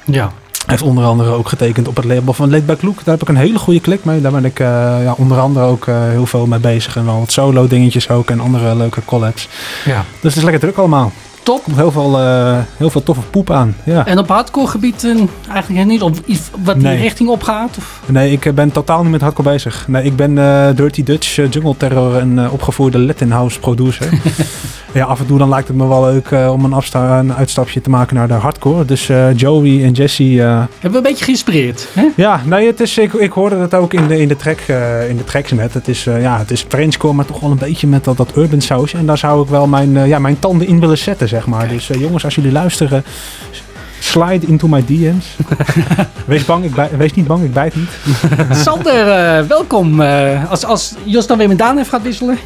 Ja. 0.05 0.23
Hij 0.67 0.75
heeft 0.75 0.83
onder 0.83 1.05
andere 1.05 1.31
ook 1.31 1.49
getekend 1.49 1.89
op 1.89 1.97
het 1.97 2.05
label 2.05 2.33
van 2.33 2.51
Late 2.51 2.62
Back 2.62 2.83
Look. 2.83 2.97
Daar 2.97 3.15
heb 3.15 3.23
ik 3.23 3.29
een 3.29 3.37
hele 3.37 3.59
goede 3.59 3.81
klik 3.81 4.05
mee. 4.05 4.21
Daar 4.21 4.33
ben 4.33 4.45
ik 4.45 4.61
eh, 4.61 4.67
ja, 5.03 5.15
onder 5.17 5.39
andere 5.39 5.67
ook 5.67 5.87
eh, 5.87 6.09
heel 6.09 6.27
veel 6.27 6.47
mee 6.47 6.59
bezig. 6.59 6.97
En 6.97 7.05
wel 7.05 7.19
wat 7.19 7.33
solo 7.33 7.67
dingetjes 7.67 8.09
ook 8.09 8.31
en 8.31 8.41
andere 8.41 8.77
leuke 8.77 9.05
collabs. 9.05 9.49
ja. 9.85 10.05
Dus 10.21 10.35
het 10.35 10.37
is 10.37 10.43
lekker 10.43 10.61
druk 10.61 10.77
allemaal. 10.77 11.12
Top. 11.47 11.63
Komt 11.63 11.77
heel 11.77 11.91
veel, 11.91 12.19
eh, 12.19 12.59
heel 12.77 12.91
veel 12.91 13.03
toffe 13.03 13.23
poep 13.23 13.51
aan. 13.51 13.77
Ja. 13.85 14.07
En 14.07 14.19
op 14.19 14.29
hardcore 14.29 14.67
gebied 14.67 15.05
eh, 15.05 15.17
eigenlijk 15.53 15.87
niet? 15.87 16.03
Of 16.03 16.19
iets 16.25 16.51
wat 16.65 16.75
die 16.75 16.85
Nee. 16.85 17.01
richting 17.01 17.29
opgaat? 17.29 17.77
Of? 17.79 18.01
Nee, 18.07 18.33
ik 18.33 18.45
eh, 18.45 18.53
ben 18.53 18.73
totaal 18.73 19.03
niet 19.03 19.11
met 19.11 19.21
hardcore 19.21 19.51
bezig. 19.51 19.85
Nee, 19.89 20.05
ik 20.05 20.17
ben 20.17 20.35
Dirty 20.77 21.03
Dutch 21.03 21.35
Jungle 21.35 21.77
Terror 21.77 22.17
en 22.17 22.51
opgevoerde 22.51 22.99
Latin 22.99 23.31
House 23.31 23.59
producer. 23.59 24.09
ja, 24.95 25.05
af 25.05 25.21
en 25.21 25.27
toe 25.27 25.39
dan 25.39 25.49
lijkt 25.49 25.69
het 25.69 25.77
me 25.77 25.87
wel 25.87 26.05
leuk 26.05 26.51
om 26.51 26.65
een, 26.65 26.83
een 26.93 27.35
uitstapje 27.35 27.81
te 27.81 27.91
maken 27.91 28.17
naar 28.17 28.29
de 28.29 28.35
hardcore. 28.35 28.85
Dus 28.85 29.07
Joey 29.37 29.85
en 29.85 29.93
Jesse... 29.93 30.23
Hebben 30.23 30.69
we 30.81 30.97
een 30.97 31.03
beetje 31.03 31.25
geïnspireerd? 31.25 31.89
Hè? 31.93 32.07
ja, 32.17 32.41
nee, 32.45 32.67
het 32.67 32.81
is, 32.81 32.99
ik, 32.99 33.13
ik 33.13 33.33
hoorde 33.33 33.57
het 33.57 33.75
ook 33.75 33.95
in 33.95 34.07
de, 34.07 34.21
in 34.21 34.29
de, 34.29 34.37
track, 34.37 34.61
in 35.09 35.17
de 35.17 35.25
tracks 35.25 35.53
net. 35.53 35.75
Het 35.75 35.89
is, 35.89 36.05
ja, 36.05 36.39
het 36.39 36.51
is 36.51 36.65
Frenchcore, 36.69 37.15
maar 37.15 37.25
toch 37.25 37.41
wel 37.41 37.51
een 37.51 37.59
beetje 37.59 37.87
met 37.87 38.05
dat, 38.05 38.17
dat 38.17 38.37
urban 38.37 38.61
sausje. 38.61 38.97
En 38.97 39.07
daar 39.07 39.19
zou 39.19 39.43
ik 39.43 39.49
wel 39.49 39.67
mijn, 39.67 40.07
ja, 40.07 40.19
mijn 40.19 40.39
tanden 40.39 40.67
in 40.67 40.81
willen 40.81 40.99
zetten, 40.99 41.29
zeg 41.37 41.46
maar. 41.46 41.68
Dus 41.68 41.90
eh, 41.90 42.01
jongens, 42.01 42.25
als 42.25 42.35
jullie 42.35 42.53
luisteren, 42.53 43.05
slide 44.01 44.46
into 44.46 44.68
my 44.68 44.85
DM's. 44.85 45.27
wees, 46.27 46.44
bang, 46.44 46.64
ik 46.64 46.75
bij- 46.75 46.90
wees 46.96 47.12
niet 47.12 47.27
bang, 47.27 47.44
ik 47.44 47.53
bijt 47.53 47.75
niet. 47.77 47.88
Sander, 48.64 49.09
eh, 49.09 49.46
welkom. 49.46 50.01
Eh, 50.01 50.51
als, 50.51 50.64
als 50.64 50.94
Jos 51.05 51.27
dan 51.27 51.38
weer 51.38 51.49
met 51.49 51.59
Daan 51.59 51.77
heeft 51.77 51.88
gaat 51.88 52.03
wisselen. 52.03 52.38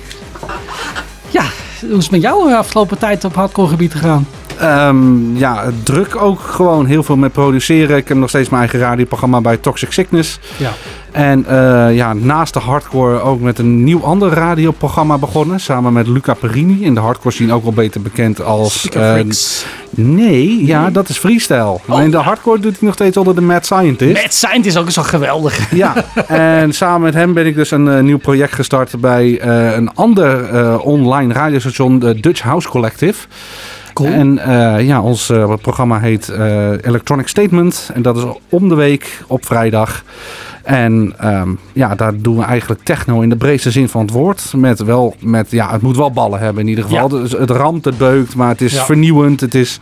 Ja, 1.31 1.45
hoe 1.81 1.97
is 1.97 2.03
het 2.03 2.11
met 2.11 2.21
jou 2.23 2.49
de 2.49 2.57
afgelopen 2.57 2.99
tijd 2.99 3.25
op 3.25 3.35
hardcore 3.35 3.69
gebied 3.69 3.93
gegaan? 3.93 4.27
Ehm, 4.61 5.37
ja, 5.37 5.65
druk 5.83 6.17
ook 6.17 6.41
gewoon 6.41 6.87
heel 6.87 7.03
veel 7.03 7.17
met 7.17 7.33
produceren. 7.33 7.97
Ik 7.97 8.09
heb 8.09 8.17
nog 8.17 8.29
steeds 8.29 8.49
mijn 8.49 8.63
eigen 8.63 8.81
radioprogramma 8.81 9.41
bij 9.41 9.57
Toxic 9.57 9.93
Sickness. 9.93 10.39
Ja. 10.57 10.71
En 11.13 11.47
eh, 11.47 11.97
ja, 11.97 12.13
naast 12.13 12.55
de 12.55 12.59
hardcore 12.59 13.21
ook 13.21 13.41
met 13.41 13.59
een 13.59 13.85
nieuw 13.85 14.05
ander 14.05 14.33
radioprogramma 14.33 15.19
begonnen. 15.19 15.61
Samen 15.61 15.93
met 15.93 16.07
Luca 16.07 16.35
Perini. 16.35 16.85
In 16.85 16.95
de 16.95 17.01
hardcore 17.01 17.35
scene 17.35 17.53
ook 17.53 17.63
wel 17.63 17.73
beter 17.73 18.01
bekend 18.03 18.43
als... 18.43 18.87
Freaks. 18.91 19.65
nee, 19.91 20.65
ja, 20.67 20.91
dat 20.91 21.09
is 21.09 21.19
freestyle. 21.19 21.79
Alleen 21.87 22.11
de 22.11 22.17
hardcore 22.17 22.61
doet 22.61 22.79
hij 22.79 22.87
nog 22.87 22.95
steeds 22.95 23.17
onder 23.17 23.35
de 23.35 23.41
Mad 23.41 23.65
Scientist. 23.65 24.23
Mad 24.23 24.33
Scientist 24.33 24.77
is 24.77 24.83
ook 24.83 24.91
zo 24.91 25.03
geweldig. 25.03 25.75
Ja, 25.75 25.95
en 26.27 26.73
samen 26.73 27.01
met 27.01 27.15
hem 27.15 27.35
ben 27.35 27.47
ik 27.47 27.55
dus 27.55 27.71
een 27.71 27.89
eh, 27.89 28.03
nieuw 28.03 28.19
project 28.19 28.55
gestart 28.55 29.01
bij 29.01 29.43
een 29.77 29.95
ander 29.95 30.79
online 30.81 31.33
radiostation, 31.33 31.99
de 31.99 32.21
Dutch 32.21 32.43
House 32.43 32.69
Collective. 32.69 33.27
Cool. 34.01 34.13
En 34.13 34.39
eh, 34.39 34.87
ja, 34.87 35.03
ons 35.03 35.31
eh, 35.31 35.55
programma 35.61 35.99
heet 36.01 36.29
eh, 36.29 36.71
Electronic 36.71 37.29
Statement. 37.29 37.91
En 37.95 38.03
dat 38.03 38.17
is 38.17 38.25
om 38.49 38.69
de 38.69 38.75
week 38.75 39.23
op 39.27 39.47
vrijdag. 39.47 40.05
En 40.63 41.15
ehm, 41.19 41.49
ja, 41.73 41.95
daar 41.95 42.13
doen 42.17 42.37
we 42.37 42.43
eigenlijk 42.45 42.83
techno 42.85 43.21
in 43.21 43.29
de 43.29 43.37
breedste 43.37 43.71
zin 43.71 43.89
van 43.89 44.01
het 44.01 44.11
woord. 44.11 44.53
Met 44.57 44.79
wel, 44.79 45.15
met, 45.21 45.51
ja, 45.51 45.73
het 45.73 45.83
moet 45.83 45.97
wel 45.97 46.11
ballen 46.11 46.39
hebben 46.41 46.63
in 46.63 46.69
ieder 46.69 46.85
geval. 46.85 47.09
Dus 47.09 47.33
het 47.33 47.51
ramt, 47.51 47.85
het 47.85 47.99
beukt, 47.99 48.35
maar 48.35 48.49
het 48.49 48.61
is 48.61 48.73
Ja. 48.73 48.85
vernieuwend. 48.85 49.41
Het 49.41 49.55
is 49.55 49.81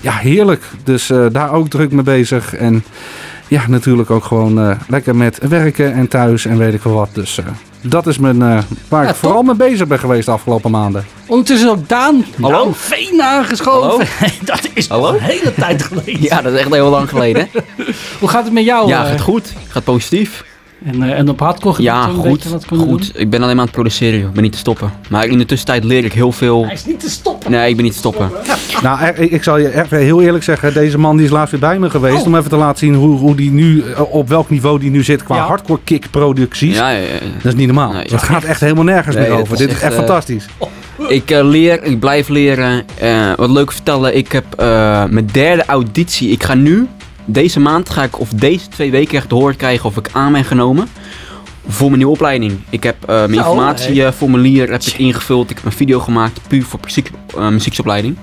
ja, 0.00 0.12
heerlijk. 0.12 0.62
Dus 0.84 1.12
daar 1.32 1.52
ook 1.52 1.68
druk 1.68 1.92
mee 1.92 2.04
bezig. 2.04 2.54
En 2.54 2.84
ja, 3.48 3.62
natuurlijk 3.68 4.10
ook 4.10 4.24
gewoon 4.24 4.76
lekker 4.88 5.16
met 5.16 5.38
werken 5.48 5.92
en 5.92 6.08
thuis 6.08 6.46
en 6.46 6.58
weet 6.58 6.74
ik 6.74 6.82
wel 6.82 6.94
wat. 6.94 7.10
Dus 7.12 7.40
dat 7.80 8.06
is 8.06 8.18
mijn, 8.18 8.42
eh, 8.42 8.58
waar 8.88 9.02
Ja, 9.04 9.08
ik 9.10 9.14
vooral 9.16 9.42
mee 9.42 9.54
bezig 9.54 9.86
ben 9.86 9.98
geweest 9.98 10.26
de 10.26 10.32
afgelopen 10.32 10.70
maanden. 10.70 11.06
Ondertussen 11.26 11.70
ook 11.70 11.88
Daan, 11.88 12.24
Hallo? 12.40 12.64
Daan 12.64 12.74
Veen 12.74 13.22
aangeschoven. 13.22 14.06
dat 14.44 14.68
is 14.74 14.88
Hallo? 14.88 15.12
een 15.14 15.20
hele 15.20 15.54
tijd 15.54 15.82
geleden. 15.82 16.22
Ja, 16.28 16.42
dat 16.42 16.52
is 16.52 16.58
echt 16.58 16.72
heel 16.72 16.90
lang 16.90 17.08
geleden. 17.08 17.48
Hoe 18.20 18.28
gaat 18.28 18.44
het 18.44 18.52
met 18.52 18.64
jou? 18.64 18.88
Ja, 18.88 19.02
eh, 19.04 19.10
gaat 19.10 19.20
goed. 19.20 19.52
Gaat 19.68 19.84
positief. 19.84 20.44
En, 20.84 21.02
eh, 21.02 21.18
en 21.18 21.28
op 21.28 21.40
hardcore 21.40 21.74
gebied 21.74 21.90
Ja, 21.90 22.02
goed. 22.06 22.46
Goed. 22.68 22.78
doen? 22.88 23.00
Ik 23.14 23.30
ben 23.30 23.42
alleen 23.42 23.56
maar 23.56 23.64
aan 23.64 23.70
het 23.70 23.70
produceren. 23.70 24.18
joh. 24.18 24.28
Ik 24.28 24.34
ben 24.34 24.42
niet 24.42 24.52
te 24.52 24.58
stoppen. 24.58 24.92
Maar 25.10 25.26
in 25.26 25.38
de 25.38 25.44
tussentijd 25.44 25.84
leer 25.84 26.04
ik 26.04 26.12
heel 26.12 26.32
veel. 26.32 26.64
Hij 26.64 26.74
is 26.74 26.84
niet 26.84 27.00
te 27.00 27.10
stoppen. 27.10 27.50
Nee, 27.50 27.68
ik 27.68 27.74
ben 27.74 27.84
niet 27.84 27.92
te 27.92 27.98
stoppen. 27.98 28.30
Nou, 28.82 29.00
er- 29.00 29.18
ik, 29.18 29.30
ik 29.30 29.42
zal 29.42 29.58
je 29.58 29.68
echt 29.68 29.90
heel 29.90 30.20
eerlijk 30.22 30.44
zeggen, 30.44 30.74
deze 30.74 30.98
man 30.98 31.16
die 31.16 31.24
is 31.26 31.32
laatst 31.32 31.50
weer 31.50 31.60
bij 31.60 31.78
me 31.78 31.90
geweest. 31.90 32.20
Oh. 32.20 32.26
Om 32.26 32.36
even 32.36 32.50
te 32.50 32.56
laten 32.56 32.78
zien 32.78 32.94
hoe, 32.94 33.18
hoe 33.18 33.34
die 33.36 33.50
nu, 33.50 33.82
eh, 33.82 34.14
op 34.14 34.28
welk 34.28 34.50
niveau 34.50 34.78
die 34.78 34.90
nu 34.90 35.02
zit 35.02 35.22
qua 35.22 35.36
Ja. 35.36 35.46
hardcore 35.46 35.80
kick 35.84 36.10
producties. 36.10 36.76
Ja, 36.76 36.90
ja, 36.90 36.98
ja. 36.98 37.06
Dat 37.42 37.44
is 37.52 37.54
niet 37.54 37.66
normaal. 37.66 37.92
Nee, 37.92 38.02
dat 38.02 38.10
ja. 38.10 38.18
gaat 38.18 38.44
echt 38.44 38.60
helemaal 38.60 38.84
nergens 38.84 39.16
Nee, 39.16 39.28
meer 39.28 39.38
over. 39.40 39.52
is 39.52 39.58
Dit 39.58 39.68
is 39.68 39.74
echt, 39.74 39.82
echt 39.82 39.92
eh, 39.92 39.98
fantastisch. 39.98 40.46
Ik 41.08 41.30
eh, 41.30 41.44
leer, 41.44 41.82
ik 41.82 42.00
blijf 42.00 42.28
leren. 42.28 42.84
Eh, 42.98 43.32
wat 43.36 43.50
leuk 43.50 43.72
vertellen, 43.72 44.16
ik 44.16 44.32
heb 44.32 44.44
eh, 44.56 44.66
mijn 45.08 45.28
derde 45.32 45.64
auditie. 45.66 46.30
Ik 46.30 46.42
ga 46.42 46.54
nu, 46.54 46.86
deze 47.30 47.60
maand 47.60 47.90
ga 47.90 48.02
ik, 48.02 48.20
of 48.20 48.28
deze 48.28 48.68
twee 48.68 48.90
weken 48.90 49.16
echt 49.18 49.28
te 49.28 49.34
horen 49.34 49.56
krijgen 49.56 49.84
of 49.88 49.96
ik 49.96 50.08
aan 50.12 50.32
ben 50.32 50.44
genomen. 50.44 50.88
Voor 51.68 51.86
mijn 51.86 51.96
nieuwe 51.98 52.12
opleiding. 52.12 52.58
Ik 52.70 52.82
heb 52.82 52.96
eh, 53.00 53.14
mijn 53.16 53.34
informatieformulier 53.34 54.70
heb 54.70 54.82
ik 54.82 54.98
ingevuld. 54.98 55.50
Ik 55.50 55.56
heb 55.56 55.64
een 55.64 55.72
video 55.72 56.00
gemaakt, 56.00 56.40
puur 56.48 56.64
voor 56.64 56.78
muziek, 56.84 57.10
eh, 57.36 57.48
muzieksopleiding. 57.48 58.16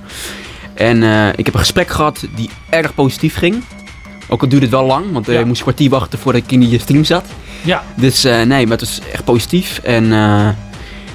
En 0.73 1.03
eh, 1.03 1.27
ik 1.35 1.45
heb 1.45 1.53
een 1.53 1.59
gesprek 1.59 1.89
gehad 1.89 2.25
die 2.35 2.49
erg 2.69 2.93
positief 2.93 3.35
ging. 3.35 3.63
Ook 4.27 4.41
al 4.41 4.47
duurde 4.47 4.65
het 4.65 4.75
wel 4.75 4.85
lang, 4.85 5.11
want 5.11 5.27
eh, 5.27 5.33
Ja. 5.33 5.39
ik 5.39 5.45
moest 5.45 5.57
een 5.57 5.63
kwartier 5.65 5.89
wachten 5.89 6.19
voordat 6.19 6.41
ik 6.41 6.51
in 6.51 6.59
die 6.59 6.79
stream 6.79 7.03
zat. 7.03 7.25
Ja, 7.61 7.83
Dus 7.95 8.23
eh, 8.23 8.41
nee, 8.41 8.67
maar 8.67 8.77
het 8.77 8.87
was 8.87 8.99
echt 9.13 9.23
positief. 9.23 9.79
En 9.83 10.03
eh, 10.13 10.47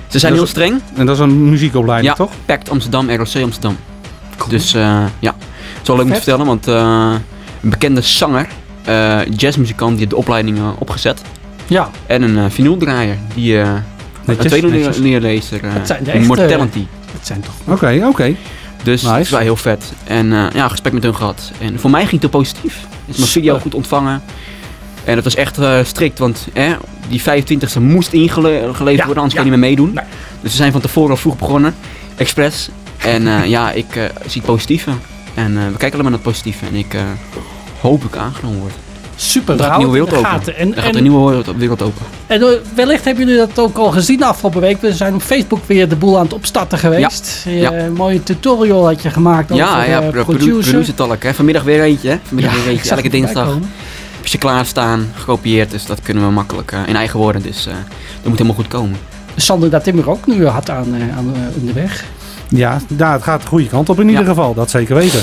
ze 0.09 0.19
zijn 0.19 0.33
Dat 0.33 0.33
heel 0.33 0.43
is- 0.43 0.49
streng. 0.51 0.81
En 0.95 1.07
dat 1.07 1.15
is 1.15 1.23
een 1.23 1.49
muziekopleiding, 1.51 2.11
Ja, 2.11 2.25
toch? 2.25 2.33
PACT 2.47 2.71
Amsterdam, 2.71 3.11
ROC 3.11 3.19
Amsterdam. 3.43 3.77
Dus 4.49 4.75
eh, 4.75 5.05
ja, 5.19 5.35
het 5.39 5.83
is 5.83 5.89
wel 5.89 5.97
leuk 5.97 6.05
om 6.05 6.11
te 6.13 6.15
Vet. 6.21 6.25
vertellen, 6.25 6.47
want 6.47 6.67
eh, 6.69 7.15
een 7.63 7.71
bekende 7.71 8.01
zanger, 8.01 8.47
eh, 8.85 9.19
jazzmuzikant, 9.37 9.91
die 9.91 9.99
heeft 9.99 10.11
de 10.11 10.17
opleiding 10.17 10.59
eh, 10.59 10.69
opgezet. 10.79 11.21
ja. 11.67 11.91
En 12.07 12.23
een 12.23 12.37
uh, 12.37 12.45
vinyldraaier, 12.49 13.17
die 13.35 13.61
eh 13.61 13.69
een 14.25 14.37
tweede 14.37 14.69
netjes. 14.69 14.97
leerlezer, 14.97 15.65
eh 15.65 15.73
Het 15.73 15.87
zijn 15.87 16.05
de 16.05 16.11
echte- 16.11 16.27
Mortality. 16.27 16.87
Het 17.13 17.27
zijn 17.27 17.41
toch... 17.41 17.55
Oké, 17.75 18.07
oké. 18.09 18.35
Dus 18.83 19.03
Nice. 19.03 19.15
het 19.15 19.25
is 19.25 19.31
wel 19.31 19.41
heel 19.41 19.57
vet. 19.57 19.93
En 20.05 20.33
eh, 20.33 20.47
ja, 20.55 20.69
gesprek 20.69 20.93
met 20.93 21.03
hun 21.03 21.15
gehad. 21.15 21.51
En 21.61 21.81
voor 21.81 21.91
mij 21.91 22.01
ging 22.07 22.23
het 22.23 22.33
heel 22.33 22.41
positief. 22.41 22.87
Is 23.07 23.17
mijn 23.17 23.29
video 23.29 23.59
goed 23.59 23.75
ontvangen. 23.75 24.23
En 25.05 25.15
het 25.15 25.25
was 25.25 25.35
echt 25.35 25.59
eh, 25.59 25.79
strikt, 25.85 26.19
want 26.19 26.47
eh, 26.53 26.73
die 27.09 27.21
25e 27.23 27.81
moest 27.81 28.13
ingeleverd 28.13 28.79
worden, 28.79 28.99
anders 28.99 29.15
ja. 29.17 29.41
kan 29.41 29.45
je 29.45 29.51
niet 29.51 29.51
meer 29.51 29.59
meedoen. 29.59 29.93
Nee. 29.95 30.05
Dus 30.41 30.51
we 30.51 30.57
zijn 30.57 30.73
van 30.73 30.81
tevoren 30.81 31.11
al 31.11 31.17
vroeg 31.17 31.37
begonnen, 31.39 31.75
expres. 32.17 32.69
En 32.99 33.27
eh, 33.27 33.47
ja, 33.47 33.71
ik 33.73 33.97
eh, 33.97 34.03
zie 34.27 34.41
het 34.43 34.51
positieve. 34.51 34.91
En 35.35 35.57
eh, 35.59 35.63
we 35.67 35.77
kijken 35.77 35.81
alleen 35.81 35.93
maar 35.93 36.03
naar 36.03 36.13
het 36.13 36.23
positieve. 36.23 36.67
En 36.67 36.75
ik 36.75 36.95
eh, 36.95 37.01
hoop 37.81 38.05
ik 38.05 38.17
aangenomen 38.17 38.61
word. 38.61 38.73
Super, 39.17 39.55
Er 39.55 39.61
gaat 39.61 39.69
daar 39.69 39.73
een 39.73 39.79
nieuwe 39.79 39.93
wereld 39.93 40.13
open. 40.19 40.31
gaten. 40.31 40.57
En, 40.57 40.69
Er 40.77 40.83
gaat 40.83 40.91
en, 40.91 40.97
een 40.97 41.03
nieuwe 41.03 41.45
wereld- 41.57 41.83
open. 41.83 42.03
en, 42.27 42.43
eh, 42.43 42.49
wellicht 42.75 43.05
hebben 43.05 43.25
jullie 43.27 43.39
dat 43.47 43.59
ook 43.59 43.77
al 43.77 43.91
gezien 43.91 44.19
de 44.19 44.25
afgelopen 44.25 44.61
week. 44.61 44.81
We 44.81 44.93
zijn 44.93 45.15
op 45.15 45.23
Facebook 45.23 45.61
weer 45.67 45.89
de 45.89 45.97
boel 45.97 46.17
aan 46.19 46.25
het 46.25 46.33
opstarten 46.33 46.79
geweest. 46.79 47.43
Eh, 47.47 47.61
Ja. 47.61 47.73
Een 47.73 47.93
mooie 47.93 48.23
tutorial 48.23 48.87
had 48.87 49.03
je 49.03 49.11
gemaakt 49.11 49.55
Ja, 49.55 49.77
over 49.77 49.89
ja, 49.91 50.01
eh, 50.03 50.09
pro- 50.09 50.25
producer. 50.25 50.71
producer 50.71 50.95
talk. 50.95 51.23
Hè. 51.23 51.35
Vanmiddag 51.35 51.63
weer 51.63 51.83
eentje. 51.83 52.09
Hè. 52.09 52.17
Vanmiddag 52.23 52.55
weer 52.55 52.67
eentje. 52.73 52.91
Elke 52.95 53.09
dinsdag. 53.09 53.47
komen. 53.47 53.71
Heb 54.17 54.27
je 54.27 54.39
klaarstaan, 54.39 55.13
gekopieerd. 55.15 55.71
Dus 55.71 55.87
dat 55.87 56.01
kunnen 56.03 56.25
we 56.25 56.31
makkelijk 56.31 56.73
in 56.87 56.97
eigen 56.97 57.19
woorden. 57.19 57.43
Dus 57.43 57.67
eh, 57.67 57.73
dat 57.73 58.25
moet 58.29 58.33
helemaal 58.33 58.55
goed 58.55 58.69
komen. 58.69 58.97
Sander, 59.37 59.71
dat 59.71 59.85
timmer 59.85 60.11
ook 60.11 60.27
nu 60.27 60.47
hard 60.47 60.71
aan, 60.71 60.95
eh, 60.95 61.17
aan 61.17 61.35
de 61.65 61.73
weg. 61.73 62.05
Ja, 62.49 62.81
ja, 62.99 63.13
het 63.13 63.23
gaat 63.23 63.41
de 63.43 63.47
goede 63.49 63.67
kant 63.69 63.89
op 63.89 64.01
in 64.01 64.07
ieder 64.09 64.23
Ja. 64.23 64.29
geval. 64.29 64.55
Dat 64.55 64.71
zeker 64.71 64.95
weten. 64.95 65.21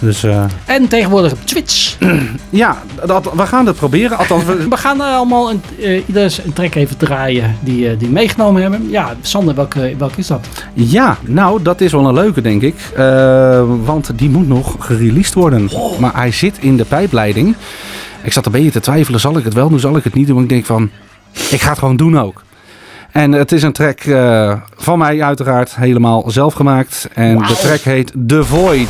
Dus 0.00 0.22
eh, 0.22 0.44
En 0.64 0.88
tegenwoordig 0.88 1.32
op 1.32 1.38
Twitch. 1.44 1.96
ja, 2.50 2.76
dat, 3.06 3.30
we 3.34 3.46
gaan 3.46 3.66
het 3.66 3.76
proberen. 3.76 4.18
Althans, 4.18 4.44
we- 4.44 4.68
We 4.70 4.76
gaan 4.76 5.00
er 5.00 5.06
allemaal 5.14 5.50
een, 5.50 5.62
eh, 5.80 6.22
een 6.44 6.52
track 6.52 6.74
even 6.74 6.96
draaien 6.96 7.56
die, 7.60 7.88
eh, 7.90 7.98
die 7.98 8.08
meegenomen 8.08 8.62
hebben. 8.62 8.90
Ja, 8.90 9.14
Sander, 9.20 9.54
welke, 9.54 9.94
welke 9.98 10.18
is 10.18 10.26
dat? 10.26 10.46
Ja, 10.74 11.16
nou, 11.20 11.62
dat 11.62 11.80
is 11.80 11.92
wel 11.92 12.06
een 12.08 12.14
leuke, 12.14 12.40
denk 12.40 12.62
ik. 12.62 12.74
Eh, 12.96 13.62
want 13.84 14.10
die 14.18 14.30
moet 14.30 14.48
nog 14.48 14.76
gereleased 14.78 15.34
worden. 15.34 15.70
Maar 15.98 16.14
hij 16.14 16.30
zit 16.32 16.58
in 16.60 16.76
de 16.76 16.84
pijpleiding. 16.84 17.54
Ik 18.22 18.32
zat 18.32 18.46
een 18.46 18.52
beetje 18.52 18.70
te 18.70 18.80
twijfelen, 18.80 19.20
zal 19.20 19.38
ik 19.38 19.44
het 19.44 19.54
wel 19.54 19.68
doen, 19.68 19.80
zal 19.80 19.96
ik 19.96 20.04
het 20.04 20.14
niet 20.14 20.26
doen? 20.26 20.34
Maar 20.34 20.44
ik 20.44 20.50
denk 20.50 20.66
van, 20.66 20.90
ik 21.50 21.60
ga 21.60 21.68
het 21.70 21.78
gewoon 21.78 21.96
doen 21.96 22.18
ook. 22.18 22.42
En 23.12 23.32
het 23.32 23.52
is 23.52 23.62
een 23.62 23.72
track 23.72 24.00
eh, 24.00 24.52
van 24.76 24.98
mij 24.98 25.22
uiteraard 25.22 25.76
helemaal 25.76 26.30
zelf 26.30 26.54
gemaakt. 26.54 27.08
En 27.14 27.38
de 27.38 27.56
track 27.60 27.80
heet 27.80 28.12
The 28.26 28.44
Void. 28.44 28.88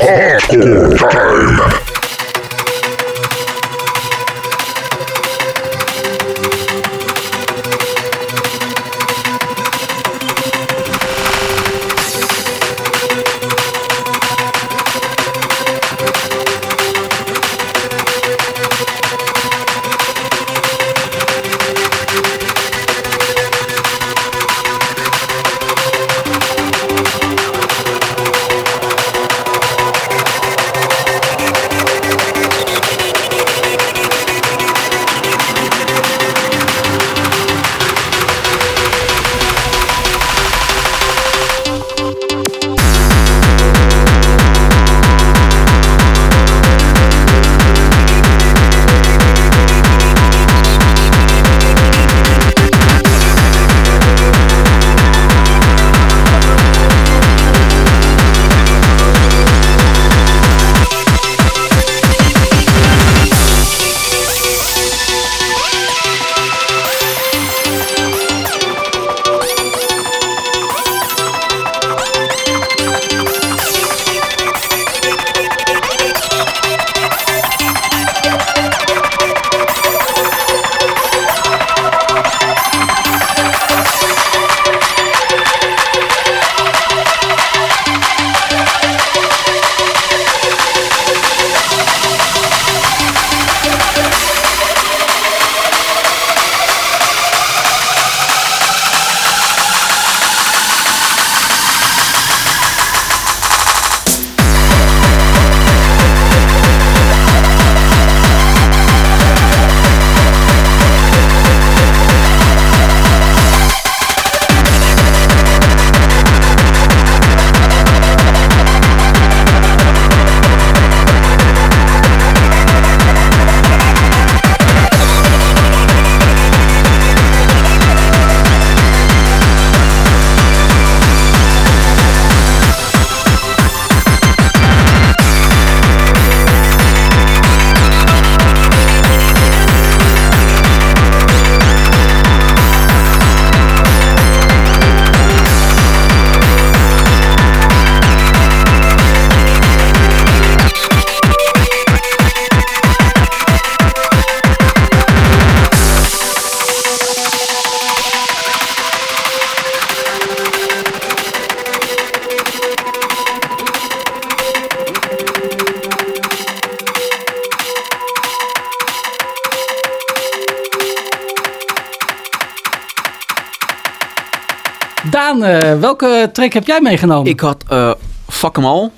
Track 176.31 176.53
heb 176.53 176.67
jij 176.67 176.81
meegenomen? 176.81 177.31
Ik 177.31 177.39
had 177.39 177.63
eh 177.69 177.91
Fuck 178.29 178.57
'em 178.57 178.65
All. 178.65 178.89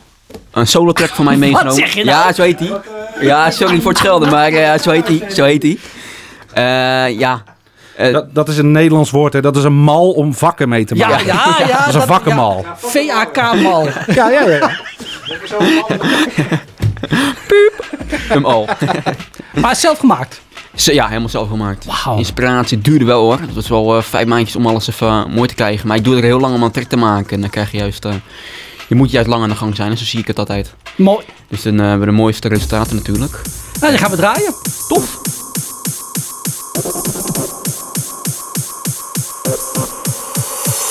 Een 0.52 0.68
solo 0.68 0.92
track 0.92 1.10
van 1.10 1.26
mij 1.26 1.34
Wat 1.40 1.42
meegenomen. 1.44 1.74
zeg 1.74 1.94
je 1.94 2.04
nou? 2.04 2.28
Ja, 2.28 2.34
zo 2.34 2.42
heet 2.42 2.60
hij. 2.60 2.72
Ja, 3.22 3.52
sorry 3.52 3.82
voor 3.82 3.90
het 3.92 4.00
schelden, 4.00 4.30
maar 4.30 4.52
eh, 4.52 4.80
zo 4.80 4.92
heet 4.92 5.08
hij. 5.08 5.24
Zo 5.32 5.44
heet 5.44 5.64
hij. 5.64 5.78
Eh, 6.54 7.20
ja. 7.20 7.44
Eh, 7.96 8.14
Dat, 8.14 8.36
dat 8.36 8.48
is 8.50 8.58
een 8.58 8.72
Nederlands 8.72 9.12
woord, 9.12 9.34
hè? 9.34 9.42
Dat 9.42 9.56
is 9.56 9.64
een 9.64 9.74
mal 9.74 10.12
om 10.12 10.34
vakken 10.34 10.70
mee 10.70 10.86
te 10.86 10.96
ja, 10.96 11.08
maken. 11.08 11.26
ja, 11.26 11.56
ja. 11.60 11.68
Dat 11.78 11.88
is 11.88 11.94
een 11.94 12.02
vakkenmal. 12.02 12.66
ja, 12.66 12.76
VAK-mal. 12.78 13.88
Ja, 14.16 14.30
ja, 14.30 14.42
ja. 14.50 14.70
hem 18.28 18.46
al. 18.46 18.68
Maar 19.54 19.76
zelf 19.76 19.98
gemaakt. 20.00 20.42
Ja, 20.76 21.08
helemaal 21.08 21.30
zelf 21.30 21.50
gemaakt. 21.50 21.86
Wauw. 21.86 22.18
Inspiratie 22.18 22.82
duurde 22.82 23.06
wel 23.06 23.22
hoor. 23.22 23.40
Het 23.40 23.54
was 23.54 23.68
wel 23.68 23.98
eh, 23.98 24.04
vijf 24.04 24.28
maandjes 24.28 24.56
om 24.56 24.68
alles 24.68 24.88
even 24.88 25.08
eh, 25.08 25.26
mooi 25.26 25.48
te 25.48 25.56
krijgen. 25.56 25.88
Maar 25.88 25.98
ik 25.98 26.04
doe 26.04 26.16
er 26.16 26.24
heel 26.24 26.40
lang 26.40 26.56
om 26.56 26.64
een 26.64 26.72
track 26.72 26.88
te 26.88 26.98
maken. 26.98 27.30
En 27.36 27.42
dan 27.42 27.50
krijg 27.50 27.72
je 27.72 27.78
juist... 27.78 28.06
eh, 28.06 28.14
je 28.88 28.96
moet 28.96 29.12
juist 29.12 29.28
lang 29.30 29.44
aan 29.44 29.50
de 29.50 29.56
gang 29.56 29.76
zijn. 29.76 29.92
En 29.92 29.98
zo 29.98 30.06
zie 30.06 30.20
ik 30.20 30.28
het 30.28 30.40
altijd. 30.40 30.74
Mooi. 30.96 31.26
Dus 31.48 31.62
dan 31.62 31.78
hebben 31.78 32.00
we 32.00 32.06
de 32.06 32.12
mooiste 32.12 32.48
resultaten 32.48 32.96
natuurlijk. 32.96 33.42
Nou, 33.80 33.92
die 33.92 34.02
gaan 34.02 34.12
we 34.12 34.18
draaien. 34.18 34.54
Tof! 34.88 35.20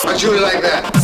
Fuck 0.00 0.22
'em 0.22 0.44
all! 0.44 1.01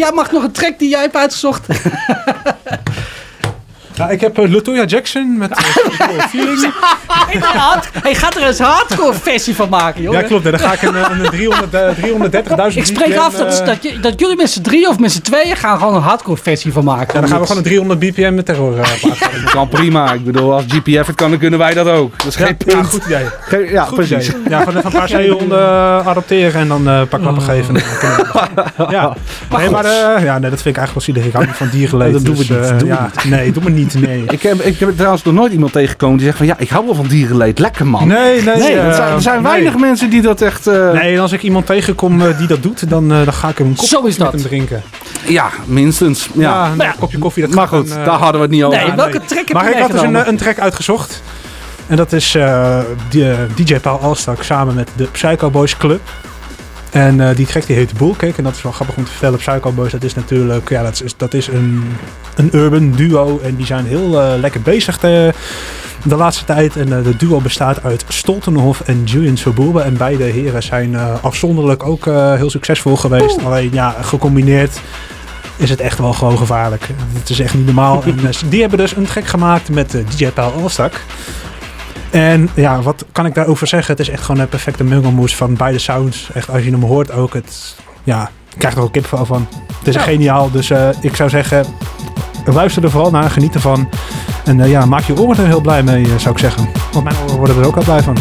Jij, 0.00 0.12
mag 0.12 0.30
nog 0.32 0.42
een 0.42 0.52
track 0.52 0.78
die 0.78 0.88
jij 0.88 1.00
hebt 1.00 1.16
uitgezocht. 1.16 1.66
Ja, 3.94 4.08
ik 4.08 4.20
heb 4.20 4.38
uh, 4.38 4.52
Latoya 4.52 4.84
Jackson 4.84 5.38
met 5.38 5.50
uh, 5.50 6.24
Feeling. 6.30 6.72
Hij 8.02 8.14
gaat 8.14 8.36
er 8.36 8.46
eens 8.46 8.58
hardcore 8.58 9.14
versie 9.14 9.54
van 9.54 9.68
maken, 9.68 10.02
joh. 10.02 10.12
Ja, 10.12 10.22
klopt. 10.22 10.44
hè. 10.44 10.50
Dan 10.50 10.60
ga 10.60 10.72
ik 10.72 10.82
een, 10.82 10.94
een 11.24 11.30
300, 11.30 11.74
eh, 11.74 12.70
330.000 12.70 12.76
Ik 12.76 12.86
spreek 12.86 13.16
af 13.16 13.34
dat, 13.34 13.62
dat, 13.66 13.82
je- 13.82 14.00
dat 14.00 14.20
jullie 14.20 14.36
met 14.36 14.50
z'n 14.50 14.60
drie 14.62 14.88
of 14.88 14.98
met 14.98 15.12
z'n 15.12 15.20
tweeën 15.20 15.56
gaan 15.56 15.78
gewoon 15.78 15.94
een 15.94 16.02
hardcore 16.02 16.36
versie 16.42 16.72
van 16.72 16.84
maken. 16.84 17.14
Ja, 17.14 17.20
dan 17.20 17.28
gaan 17.28 17.40
we 17.40 17.46
gewoon 17.46 17.62
een 17.62 17.68
300 17.68 17.98
bpm 18.00 18.34
met 18.34 18.46
terror 18.46 18.76
uh, 18.76 18.80
plaatsen. 19.00 19.44
Kan 19.44 19.68
prima. 19.68 20.12
Ik 20.12 20.24
bedoel, 20.24 20.52
als 20.52 20.64
GPF 20.68 21.06
het 21.06 21.16
kan, 21.16 21.30
dan 21.30 21.38
kunnen 21.38 21.58
wij 21.58 21.74
dat 21.74 21.86
ook. 21.88 22.18
Dat 22.18 22.26
is 22.26 22.36
geen 22.36 22.56
Ja, 22.58 22.74
punt. 22.74 22.86
goed 22.86 23.04
idee. 23.04 23.24
Geen- 23.40 23.70
ja, 23.70 23.84
Goed 23.84 23.94
precies. 23.96 24.28
idee. 24.28 24.40
Ja, 24.48 24.58
gewoon 24.58 24.76
even 24.76 24.90
een 24.92 24.98
paar 24.98 25.08
zeehonden 25.18 25.58
adopteren 26.04 26.60
en 26.60 26.68
dan 26.68 26.88
eh, 26.88 26.98
een 26.98 27.08
paar 27.08 27.20
klappen 27.20 27.42
geven. 27.42 27.76
En 27.76 27.82
ja. 29.50 29.58
Nee, 29.58 29.70
maar 29.70 29.84
eh, 29.84 30.24
ja, 30.24 30.38
nee, 30.38 30.50
dat 30.50 30.62
vind 30.62 30.76
ik 30.76 30.82
eigenlijk 30.82 30.92
wel 30.92 31.02
zielig. 31.02 31.24
Ik 31.24 31.32
hou 31.32 31.46
niet 31.46 31.56
van 31.56 31.68
diergeleed. 31.78 32.12
Dat 32.12 32.24
doen 32.24 32.36
we 32.36 32.46
dus, 32.46 32.70
niet, 32.70 32.82
eh, 32.82 32.88
ja, 32.88 33.10
Nee, 33.26 33.52
doe 33.52 33.62
me 33.62 33.70
niet. 33.70 33.94
Nee. 34.00 34.24
Ik 34.36 34.42
heb, 34.42 34.60
ik 34.60 34.78
heb 34.78 34.96
trouwens 34.96 35.22
nog 35.22 35.34
nooit 35.34 35.52
iemand 35.52 35.72
tegengekomen 35.72 36.16
die 36.16 36.26
zegt 36.26 36.38
van 36.38 36.46
ja, 36.46 36.54
ik 36.58 36.68
hou 36.68 36.84
wel 36.84 36.94
van 36.94 37.06
dierenleed. 37.06 37.58
Lekker 37.58 37.86
man. 37.86 38.08
Nee, 38.08 38.42
nee. 38.42 38.56
Nee, 38.56 38.72
eh, 38.76 38.86
er 39.14 39.22
zijn, 39.22 39.36
er 39.36 39.42
weinig 39.42 39.76
mensen 39.78 40.10
die 40.10 40.22
dat 40.22 40.40
echt... 40.40 40.64
Nee, 40.92 41.20
als 41.20 41.32
ik 41.32 41.42
iemand 41.42 41.66
tegenkom 41.66 42.22
die 42.38 42.46
dat 42.46 42.62
doet, 42.62 42.90
dan, 42.90 43.08
dan 43.08 43.32
ga 43.32 43.48
ik 43.48 43.58
hem 43.58 43.66
een 43.66 43.74
kopje 43.74 43.88
Zo 43.88 44.04
is 44.04 44.16
met 44.16 44.30
dat. 44.30 44.40
hem 44.40 44.42
drinken. 44.42 44.82
Ja, 45.26 45.48
minstens. 45.64 46.28
Ja. 46.34 46.40
Ja, 46.42 46.70
een 46.70 46.76
Maar 46.76 46.94
kopje 46.98 47.18
koffie. 47.18 47.46
Dat 47.46 47.54
Maar 47.54 47.68
goed, 47.68 47.88
dan, 47.88 48.04
daar 48.04 48.18
hadden 48.18 48.34
we 48.34 48.40
het 48.40 48.50
niet 48.50 48.62
over. 48.64 48.78
Nee, 48.78 48.92
welke 48.92 49.20
track 49.24 49.46
heb 49.48 49.52
Maar 49.52 49.64
je 49.68 49.74
ik 49.74 49.80
had 49.80 49.90
dus 49.90 50.02
een, 50.02 50.28
een 50.28 50.36
track 50.36 50.58
uitgezocht. 50.58 51.22
En 51.86 51.96
dat 51.96 52.12
is 52.12 52.36
die, 53.08 53.26
DJ 53.54 53.78
Paul 53.78 54.00
Alstak 54.00 54.42
samen 54.42 54.74
met 54.74 54.88
de 54.96 55.04
Psycho 55.04 55.50
Boys 55.50 55.76
Club. 55.76 56.00
En 56.90 57.20
eh, 57.20 57.36
die 57.36 57.46
track 57.46 57.66
die 57.66 57.76
heet 57.76 57.98
Bullkick. 57.98 58.38
En 58.38 58.44
dat 58.44 58.56
is 58.56 58.62
wel 58.62 58.72
grappig 58.72 58.96
om 58.96 59.04
te 59.04 59.10
vertellen. 59.10 59.38
Psycho 59.38 59.72
Boys, 59.72 59.92
dat 59.92 60.02
is 60.02 60.14
natuurlijk 60.14 60.68
ja, 60.68 60.82
dat 60.82 61.02
is, 61.04 61.16
dat 61.16 61.34
is 61.34 61.46
een, 61.46 61.96
een 62.36 62.50
urban 62.52 62.90
duo. 62.92 63.40
En 63.42 63.56
die 63.56 63.66
zijn 63.66 63.86
heel 63.86 64.20
eh, 64.20 64.38
lekker 64.40 64.60
bezig 64.60 64.98
de, 64.98 65.32
de 66.04 66.16
laatste 66.16 66.44
tijd. 66.44 66.76
En 66.76 66.98
eh, 66.98 67.04
de 67.04 67.16
duo 67.16 67.40
bestaat 67.40 67.82
uit 67.82 68.04
Stoltenhof 68.08 68.80
en 68.80 69.04
Julian 69.04 69.36
Sobourbe. 69.36 69.80
En 69.80 69.96
beide 69.96 70.24
heren 70.24 70.62
zijn 70.62 70.96
afzonderlijk 71.20 71.86
ook 71.86 72.04
heel 72.36 72.50
succesvol 72.50 72.96
geweest. 72.96 73.44
Alleen 73.44 73.70
ja, 73.72 73.96
gecombineerd 74.00 74.80
is 75.56 75.70
het 75.70 75.80
echt 75.80 75.98
wel 75.98 76.12
gewoon 76.12 76.38
gevaarlijk. 76.38 76.88
Het 77.12 77.30
is 77.30 77.40
echt 77.40 77.54
niet 77.54 77.66
normaal. 77.66 78.02
en, 78.04 78.18
die 78.48 78.60
hebben 78.60 78.78
dus 78.78 78.96
een 78.96 79.04
track 79.04 79.26
gemaakt 79.26 79.68
met 79.68 79.90
DJ 80.16 80.26
Paul 80.26 80.52
Alstak. 80.52 81.00
En 82.10 82.48
ja, 82.54 82.82
wat 82.82 83.04
kan 83.12 83.26
ik 83.26 83.34
daarover 83.34 83.66
zeggen? 83.66 83.90
Het 83.96 84.00
is 84.00 84.08
echt 84.08 84.22
gewoon 84.22 84.40
een 84.40 84.48
perfecte 84.48 84.84
mengelmoes 84.84 85.36
van 85.36 85.54
beide 85.54 85.78
sounds. 85.78 86.30
Echt, 86.34 86.50
als 86.50 86.64
je 86.64 86.70
hem 86.70 86.82
hoort 86.82 87.12
ook, 87.12 87.34
het, 87.34 87.76
ja, 88.04 88.30
je 88.48 88.58
krijgt 88.58 88.76
er 88.76 88.82
ook 88.82 88.92
kipvel 88.92 89.24
van. 89.26 89.46
Het 89.78 89.88
is 89.88 89.94
Ja. 89.94 90.00
geniaal, 90.00 90.50
dus 90.50 90.70
eh, 90.70 90.88
ik 91.00 91.16
zou 91.16 91.28
zeggen, 91.30 91.64
luister 92.44 92.84
er 92.84 92.90
vooral 92.90 93.10
naar, 93.10 93.30
geniet 93.30 93.54
ervan. 93.54 93.88
En 94.44 94.60
eh, 94.60 94.70
ja, 94.70 94.84
maak 94.86 95.02
je 95.02 95.20
oren 95.20 95.38
er 95.42 95.46
heel 95.46 95.60
blij 95.60 95.82
mee, 95.82 96.04
eh, 96.04 96.16
zou 96.16 96.34
ik 96.34 96.40
zeggen. 96.40 96.68
Want 96.92 97.04
mijn 97.04 97.16
oren 97.24 97.36
worden 97.36 97.56
er 97.56 97.66
ook 97.66 97.76
al 97.76 97.84
blij 97.84 98.02
van. 98.02 98.16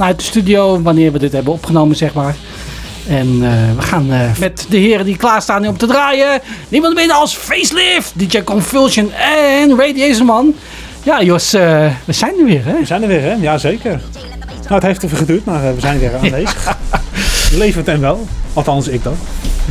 Vanuit 0.00 0.18
de 0.18 0.24
studio, 0.24 0.82
wanneer 0.82 1.12
we 1.12 1.18
dit 1.18 1.32
hebben 1.32 1.52
opgenomen, 1.52 1.96
zeg 1.96 2.14
maar. 2.14 2.34
En 3.08 3.26
eh, 3.42 3.76
we 3.76 3.82
gaan 3.82 4.12
eh, 4.12 4.38
met 4.38 4.66
de 4.68 4.76
heren 4.76 5.04
die 5.04 5.16
klaarstaan 5.16 5.66
om 5.66 5.76
te 5.76 5.86
draaien. 5.86 6.40
Niemand 6.68 6.94
minder 6.94 7.16
als 7.16 7.36
Facelift, 7.36 8.12
DJ 8.16 8.42
Convulsion 8.42 9.12
en 9.12 9.76
Radiation 9.78 10.26
Man. 10.26 10.54
Ja, 11.02 11.22
Jos, 11.22 11.54
eh, 11.54 11.86
we 12.04 12.12
zijn 12.12 12.38
er 12.38 12.44
weer, 12.44 12.64
hè? 12.64 12.78
We 12.78 12.86
zijn 12.86 13.02
er 13.02 13.08
weer, 13.08 13.22
hè? 13.22 13.32
Ja, 13.32 13.58
zeker. 13.58 14.00
Nou, 14.62 14.74
het 14.74 14.82
heeft 14.82 15.02
even 15.02 15.16
geduurd, 15.16 15.44
maar 15.44 15.74
we 15.74 15.80
zijn 15.80 15.98
weer 15.98 16.14
aanwezig. 16.14 16.76
Levend 17.62 17.88
en 17.88 18.00
wel. 18.00 18.26
Althans, 18.52 18.88
ik 18.88 19.02
dan. 19.02 19.16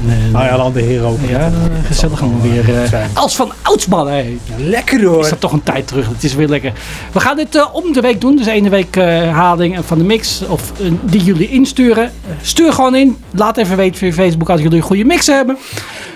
Nee, 0.01 0.31
Nou 0.31 0.45
ja, 0.45 0.57
dan 0.57 0.73
de 0.73 0.81
heren 0.81 1.07
ook. 1.07 1.17
Ja, 1.27 1.49
gezellig 1.85 2.19
we 2.19 2.27
weer. 2.41 2.83
eh, 2.83 2.99
als 3.13 3.35
van 3.35 3.51
oudsman, 3.61 4.09
hè. 4.09 4.37
Lekker 4.57 5.03
hoor. 5.05 5.19
Is 5.23 5.29
dat 5.29 5.39
toch 5.39 5.51
een 5.51 5.63
tijd 5.63 5.87
terug? 5.87 6.07
Het 6.07 6.23
is 6.23 6.35
weer 6.35 6.47
lekker. 6.47 6.71
We 7.11 7.19
gaan 7.19 7.35
dit 7.35 7.55
eh, 7.55 7.65
om 7.71 7.93
de 7.93 8.01
week 8.01 8.21
doen. 8.21 8.35
Dus 8.35 8.45
ene 8.45 8.69
week 8.69 8.95
eh, 8.95 9.03
herhaling 9.05 9.77
van 9.85 9.97
de 9.97 10.03
mix. 10.03 10.41
Of 10.47 10.61
die 11.01 11.23
jullie 11.23 11.49
insturen. 11.49 12.11
Stuur 12.41 12.73
gewoon 12.73 12.95
in. 12.95 13.17
Laat 13.31 13.57
even 13.57 13.77
weten 13.77 13.97
via 13.97 14.11
Facebook 14.11 14.49
als 14.49 14.61
jullie 14.61 14.77
een 14.77 14.83
goede 14.83 15.05
mix 15.05 15.27
hebben. 15.27 15.57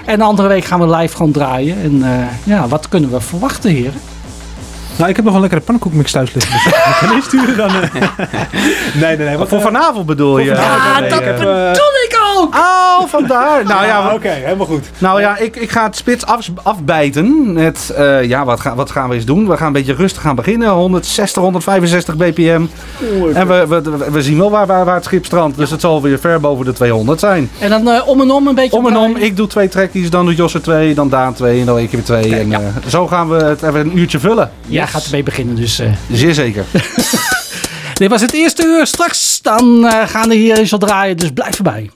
En 0.06 0.18
de 0.18 0.24
andere 0.24 0.48
week 0.48 0.66
gaan 0.66 0.80
we 0.80 0.96
live 0.96 1.16
gewoon 1.16 1.32
draaien. 1.32 1.78
En 1.84 2.04
eh, 2.04 2.26
ja, 2.44 2.68
wat 2.68 2.90
kunnen 2.90 3.12
we 3.12 3.22
verwachten, 3.22 3.72
heren? 3.72 4.02
Nou, 4.96 5.10
ik 5.10 5.16
heb 5.16 5.26
nog 5.26 5.34
een 5.34 5.40
lekkere 5.42 5.62
pannenkoekmix 5.62 6.12
thuis 6.12 6.34
liggen. 6.34 6.54
Dus 6.54 6.66
ik 6.92 6.98
kan 7.00 7.14
insturen 7.16 7.58
dan. 7.58 7.70
eh. 7.70 8.02
nee, 9.02 9.18
nee, 9.18 9.28
nee. 9.28 9.38
Wat 9.38 9.48
Voor 9.50 9.62
vanavond 9.62 10.06
bedoel 10.06 10.38
je? 10.38 10.58
Ah, 10.58 11.00
nee, 11.00 11.10
dat 11.10 11.20
ik 11.20 11.26
heb, 11.26 11.38
bedoel 11.38 11.94
ik 12.08 12.18
ook! 12.44 12.56
Oh, 12.56 13.08
vandaar. 13.08 13.64
Nou 13.74 13.86
ja, 13.86 13.98
Ah, 14.00 14.14
oké, 14.14 14.28
helemaal 14.30 14.66
goed. 14.66 14.86
Nou 14.98 15.22
ja, 15.22 15.38
ik, 15.38 15.56
ik 15.56 15.72
ga 15.72 15.84
het 15.84 15.96
spits 15.96 16.26
af, 16.26 16.50
afbijten. 16.64 17.54
Met, 17.54 17.94
eh, 17.98 18.24
ja, 18.24 18.46
wat, 18.46 18.60
ga, 18.60 18.76
wat 18.76 18.92
gaan 18.92 19.10
we 19.10 19.16
eens 19.16 19.26
doen? 19.26 19.48
We 19.48 19.58
gaan 19.58 19.68
een 19.68 19.74
beetje 19.74 19.94
rustig 19.94 20.22
gaan 20.22 20.36
beginnen. 20.36 20.70
160, 20.70 21.42
165 21.42 22.16
bpm. 22.18 22.66
En 23.34 23.48
we, 23.48 23.66
we, 23.68 23.82
we- 24.12 24.22
zien 24.22 24.38
wel 24.38 24.50
waar, 24.52 24.66
waar, 24.66 24.86
waar 24.86 24.96
het 24.96 25.04
schip 25.04 25.26
strandt. 25.26 25.58
Dus 25.58 25.70
het 25.70 25.82
zal 25.82 26.02
weer 26.02 26.20
ver 26.20 26.40
boven 26.40 26.66
de 26.66 26.74
200 26.74 27.20
zijn. 27.20 27.50
En 27.60 27.70
dan 27.70 27.88
eh, 27.90 28.08
om 28.08 28.22
en 28.22 28.32
om 28.32 28.48
een 28.48 28.56
beetje 28.56 28.78
Om 28.78 28.88
en 28.88 28.98
om, 28.98 29.12
draaien. 29.12 29.28
ik 29.28 29.38
doe 29.38 29.48
twee 29.48 29.68
trackies, 29.70 30.10
dan 30.10 30.26
doet 30.26 30.38
Jos 30.38 30.54
er 30.54 30.62
twee, 30.62 30.94
dan 30.94 31.10
Daan 31.10 31.34
twee 31.34 31.60
en 31.60 31.66
dan 31.66 31.80
ik 31.80 31.92
weer 31.92 32.04
twee. 32.04 32.36
En, 32.36 32.52
eh, 32.54 32.60
zo 32.88 33.08
gaan 33.08 33.30
we 33.30 33.36
het 33.36 33.62
even 33.64 33.80
een 33.80 33.98
uurtje 33.98 34.20
vullen. 34.20 34.52
Ja, 34.68 34.86
gaat 34.86 35.06
ermee 35.06 35.24
beginnen. 35.24 35.56
Dus 35.56 35.80
eh, 35.80 35.88
Zeer 36.12 36.34
zeker. 36.34 36.66
dit 37.94 38.10
was 38.10 38.22
het 38.22 38.34
eerste 38.34 38.64
uur. 38.66 38.88
Straks 38.88 39.40
dan 39.42 39.86
eh, 39.88 40.08
gaan 40.08 40.30
de 40.30 40.36
heren 40.36 40.58
eens 40.58 40.74
al 40.74 40.80
draaien. 40.80 41.18
Dus 41.18 41.30
blijf 41.32 41.58
erbij. 41.58 41.90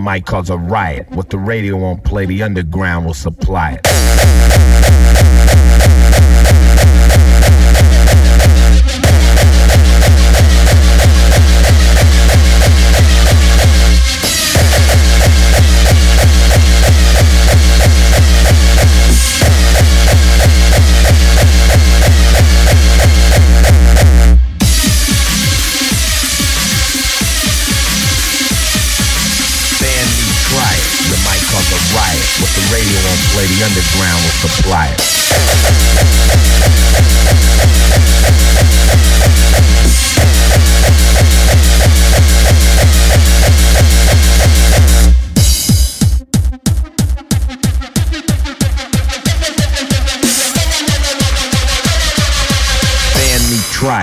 Might 0.00 0.26
cause 0.26 0.50
a 0.50 0.56
riot. 0.56 1.08
What 1.10 1.30
the 1.30 1.38
radio 1.38 1.76
won't 1.76 2.04
play, 2.04 2.26
the 2.26 2.42
underground 2.42 3.06
will 3.06 3.14
supply 3.14 3.72
it. 3.72 3.89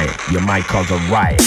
It. 0.07 0.31
You 0.31 0.39
might 0.39 0.63
cause 0.63 0.89
a 0.91 0.97
riot. 1.11 1.41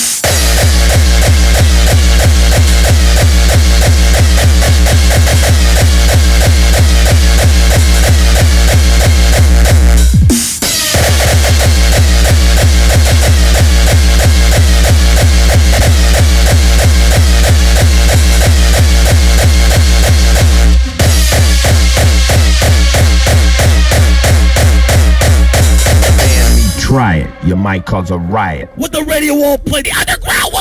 You 27.44 27.56
might 27.56 27.86
cause 27.86 28.10
a 28.10 28.18
riot. 28.18 28.70
What 28.76 28.92
the 28.92 29.02
radio 29.04 29.34
won't 29.34 29.64
play, 29.64 29.82
the 29.82 29.92
underground 29.92 30.52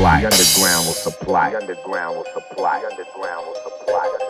supply. 0.00 0.20
The 0.22 0.26
underground 0.28 0.86
will 0.86 0.94
supply. 0.94 1.50
The 1.50 1.56
underground 1.58 2.16
will 2.16 2.24
supply. 2.32 2.80
The 2.80 2.86
underground 2.88 3.46
will 3.46 3.54
supply. 3.54 4.29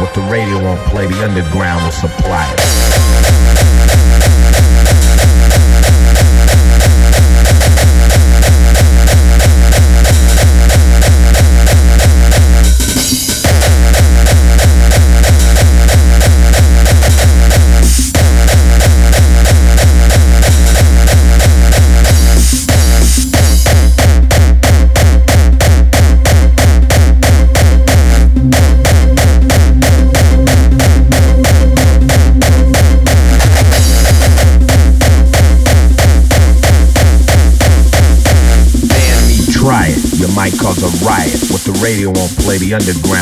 What 0.00 0.14
the 0.14 0.22
radio 0.22 0.62
won't 0.64 0.80
play, 0.88 1.06
the 1.06 1.22
underground 1.22 1.84
will 1.84 1.92
supply 1.92 2.50
it. 2.54 2.89
underground. 42.72 43.19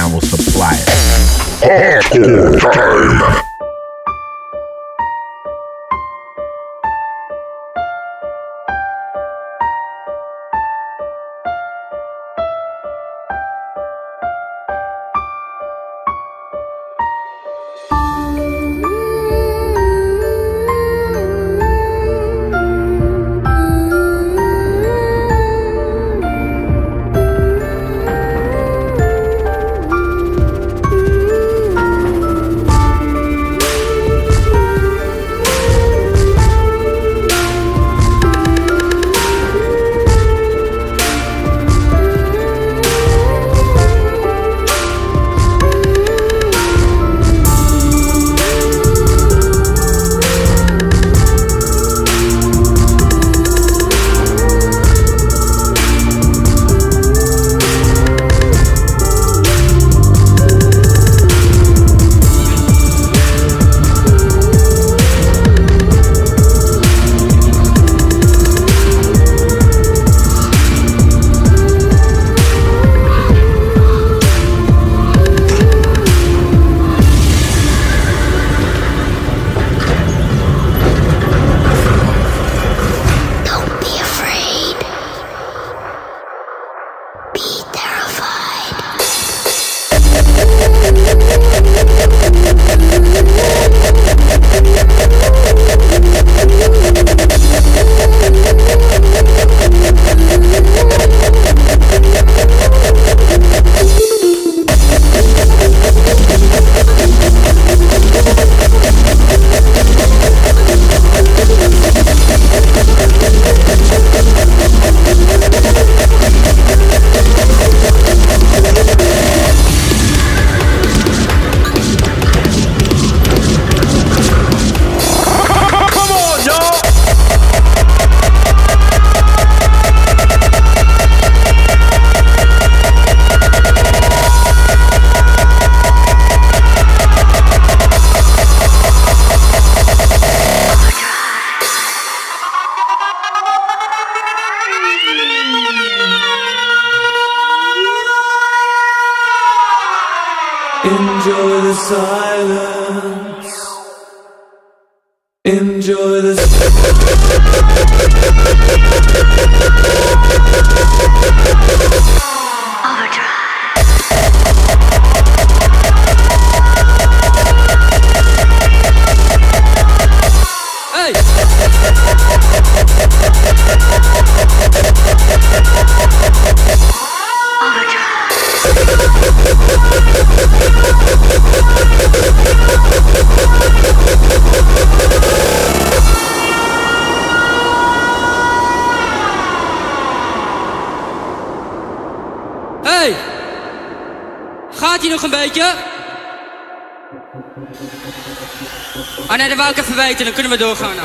kunnen 200.49 200.67
we 200.69 200.75
doorgaan. 200.77 200.98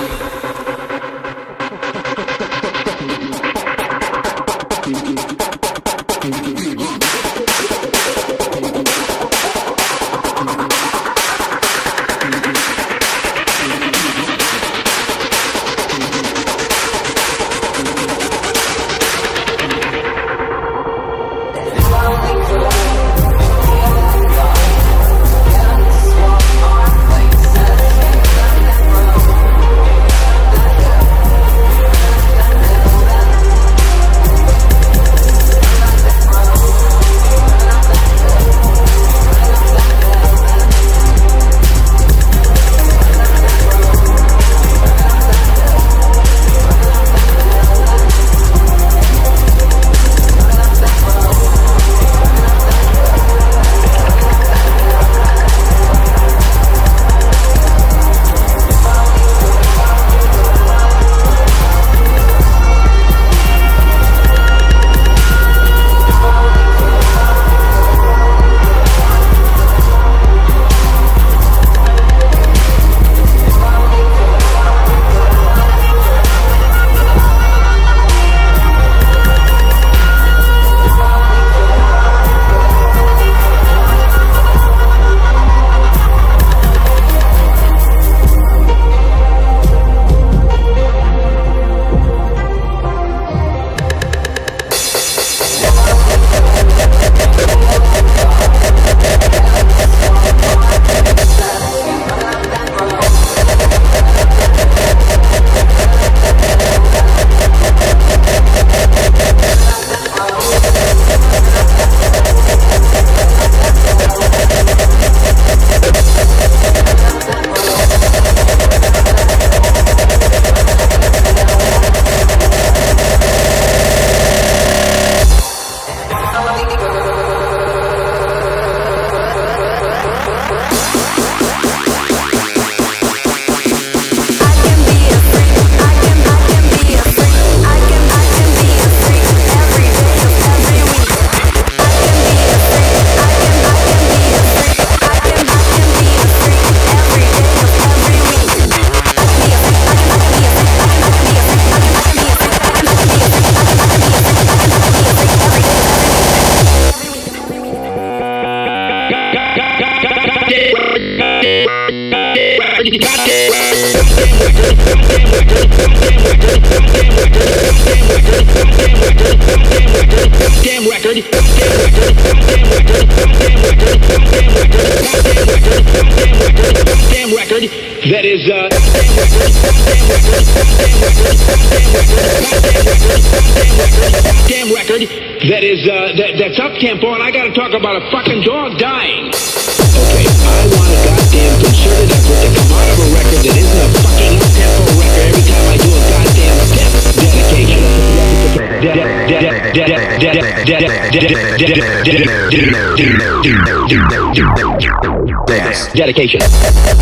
Dedication. 205.94 206.93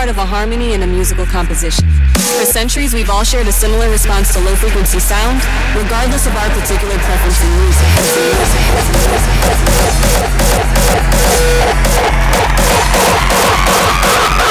Part 0.00 0.08
of 0.08 0.16
a 0.16 0.24
harmony 0.24 0.72
in 0.72 0.82
a 0.82 0.86
musical 0.86 1.26
composition. 1.26 1.84
For 2.38 2.46
centuries, 2.46 2.94
we've 2.94 3.10
all 3.10 3.22
shared 3.22 3.46
a 3.48 3.52
similar 3.52 3.90
response 3.90 4.32
to 4.32 4.40
low 4.40 4.56
frequency 4.56 4.98
sound, 4.98 5.42
regardless 5.76 6.26
of 6.26 6.34
our 6.36 6.48
particular 6.56 6.96
preference 7.04 7.36
in 7.44 7.50
music. 7.60 7.84
Across 14.30 14.49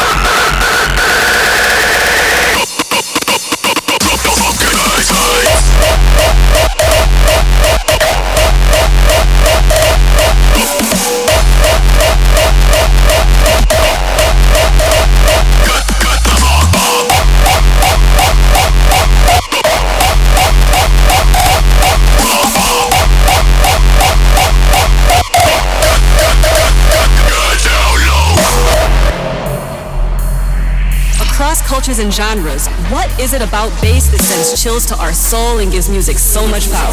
cultures 31.79 31.99
and 31.99 32.13
genres, 32.13 32.67
what 32.91 33.07
is 33.21 33.31
it 33.33 33.41
about 33.41 33.69
bass 33.81 34.09
that 34.09 34.19
sends 34.19 34.61
chills 34.61 34.85
to 34.85 34.93
our 34.99 35.13
soul 35.13 35.59
and 35.59 35.71
gives 35.71 35.89
music 35.89 36.17
so 36.17 36.45
much 36.45 36.69
power? 36.69 36.91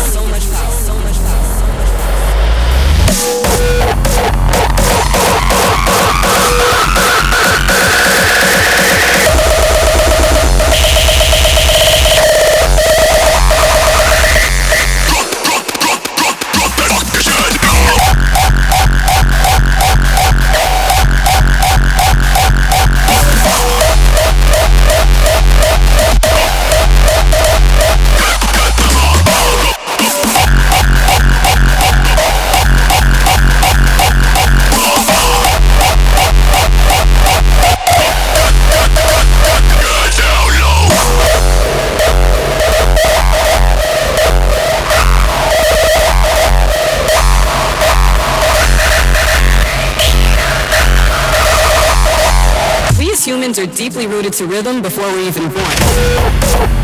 Deeply 53.88 54.08
rooted 54.08 54.32
to 54.32 54.46
rhythm 54.46 54.82
before 54.82 55.04
we're 55.12 55.28
even 55.28 55.48
born. 55.48 56.75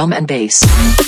Drum 0.00 0.14
and 0.14 0.26
bass. 0.26 0.99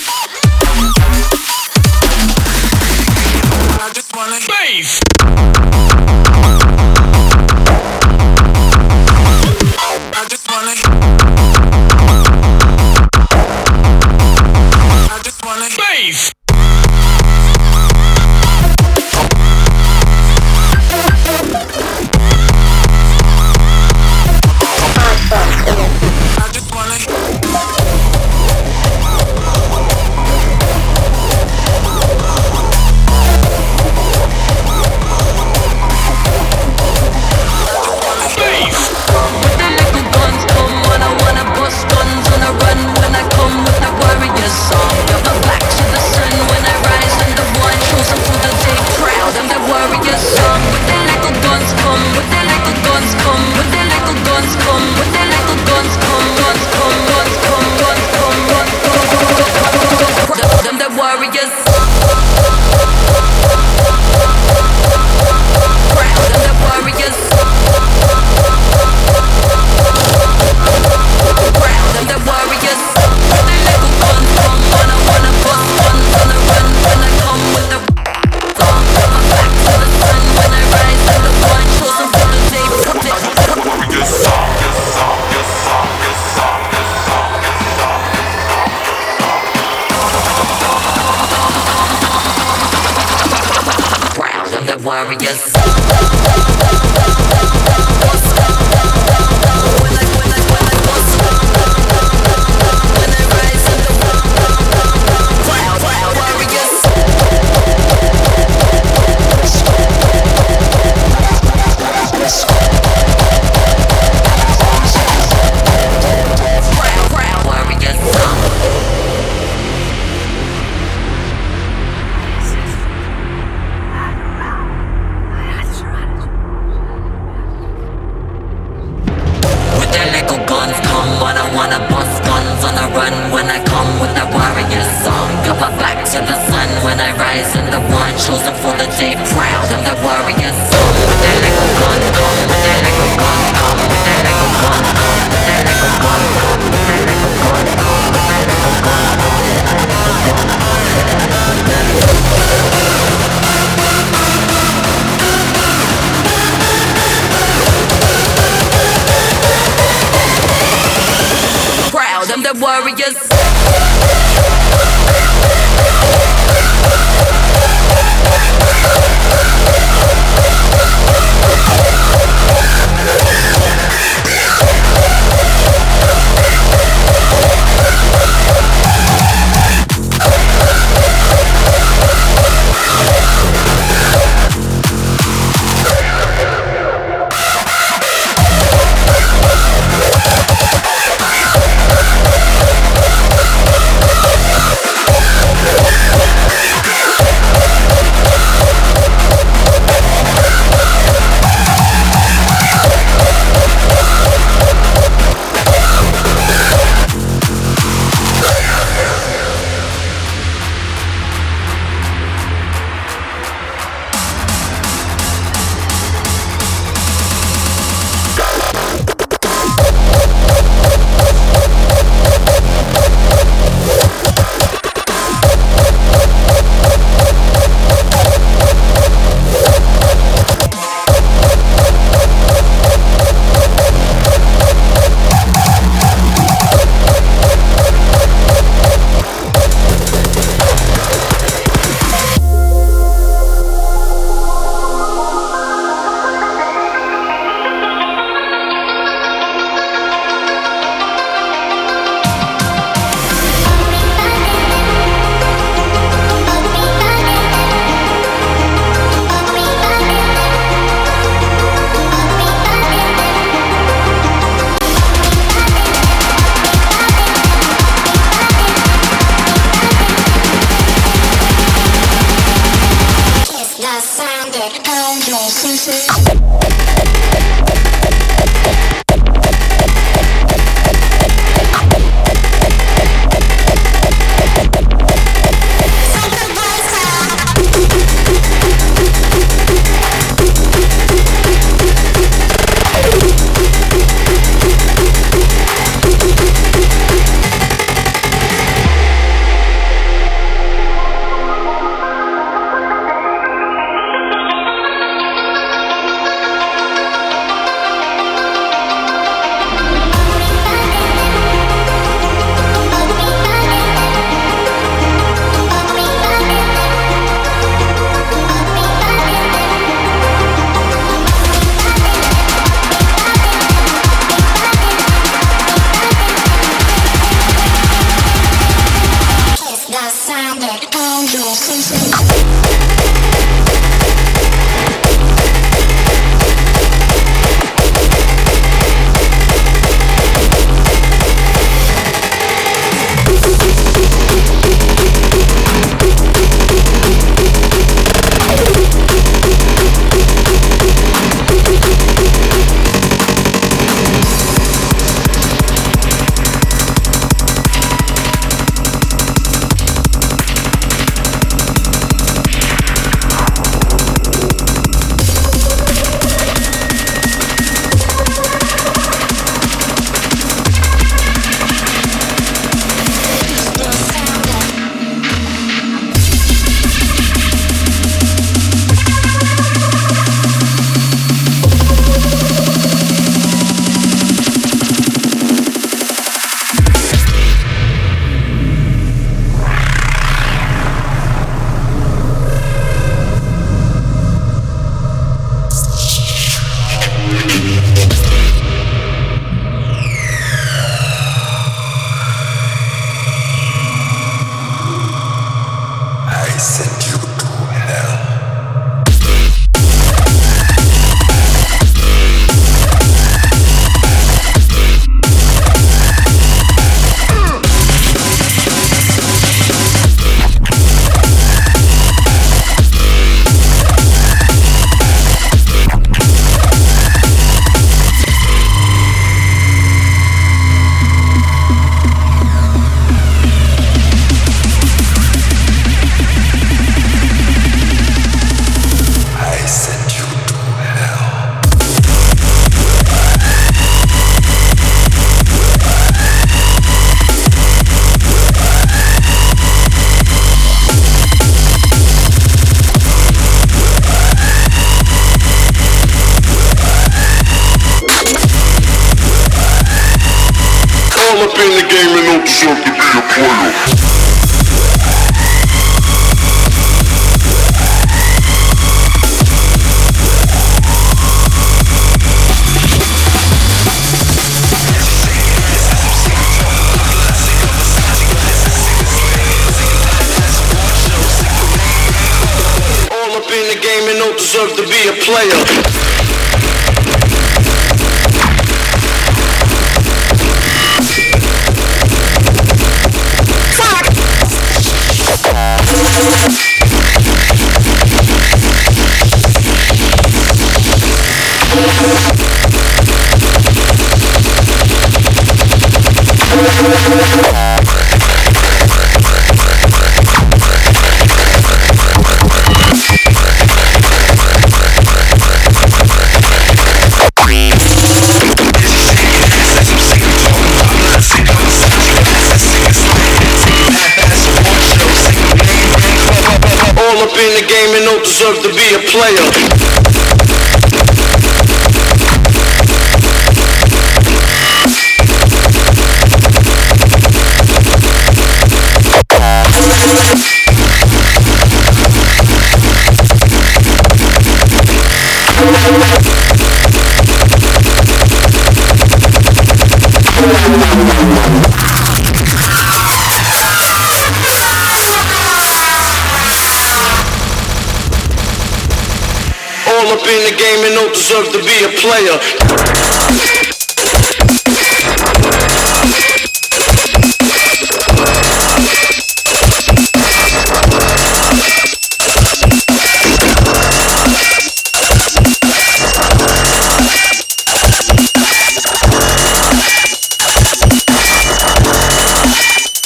All 560.03 560.09
up 560.09 560.27
in 560.27 560.43
the 560.43 560.57
game 560.59 560.85
and 560.85 560.95
don't 560.97 561.15
deserve 561.15 561.47
to 561.53 561.59
be 561.59 561.85
a 561.85 561.89
player. 562.01 562.37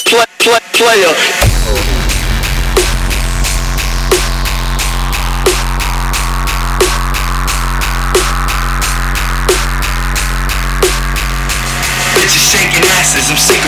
Play, 0.07 0.25
play, 0.39 0.61
player. 0.73 1.46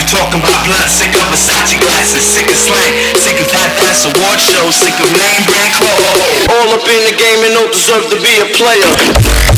Talking 0.09 0.41
about 0.41 0.65
blood, 0.65 0.89
sick 0.89 1.13
of 1.13 1.21
Versace 1.29 1.77
glasses, 1.77 2.25
sick 2.25 2.49
of 2.49 2.57
slang, 2.57 2.93
sick 3.21 3.37
of 3.37 3.49
that 3.53 3.71
press 3.77 4.09
award 4.09 4.41
shows, 4.41 4.75
sick 4.81 4.97
of 4.97 5.09
name 5.13 5.43
brand 5.45 5.73
clothes. 5.77 6.49
All 6.49 6.69
up 6.73 6.87
in 6.89 7.03
the 7.05 7.17
game 7.17 7.45
and 7.45 7.53
don't 7.53 7.73
deserve 7.73 8.09
to 8.09 8.17
be 8.17 8.33
a 8.41 8.49
player. 8.57 9.58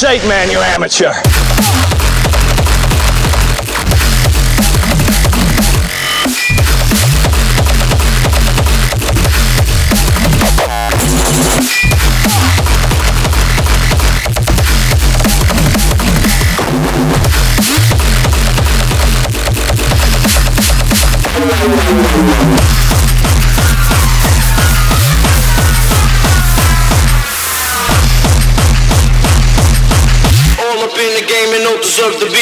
sake, 0.00 0.22
man, 0.26 0.50
you 0.50 0.58
amateur! 0.60 1.39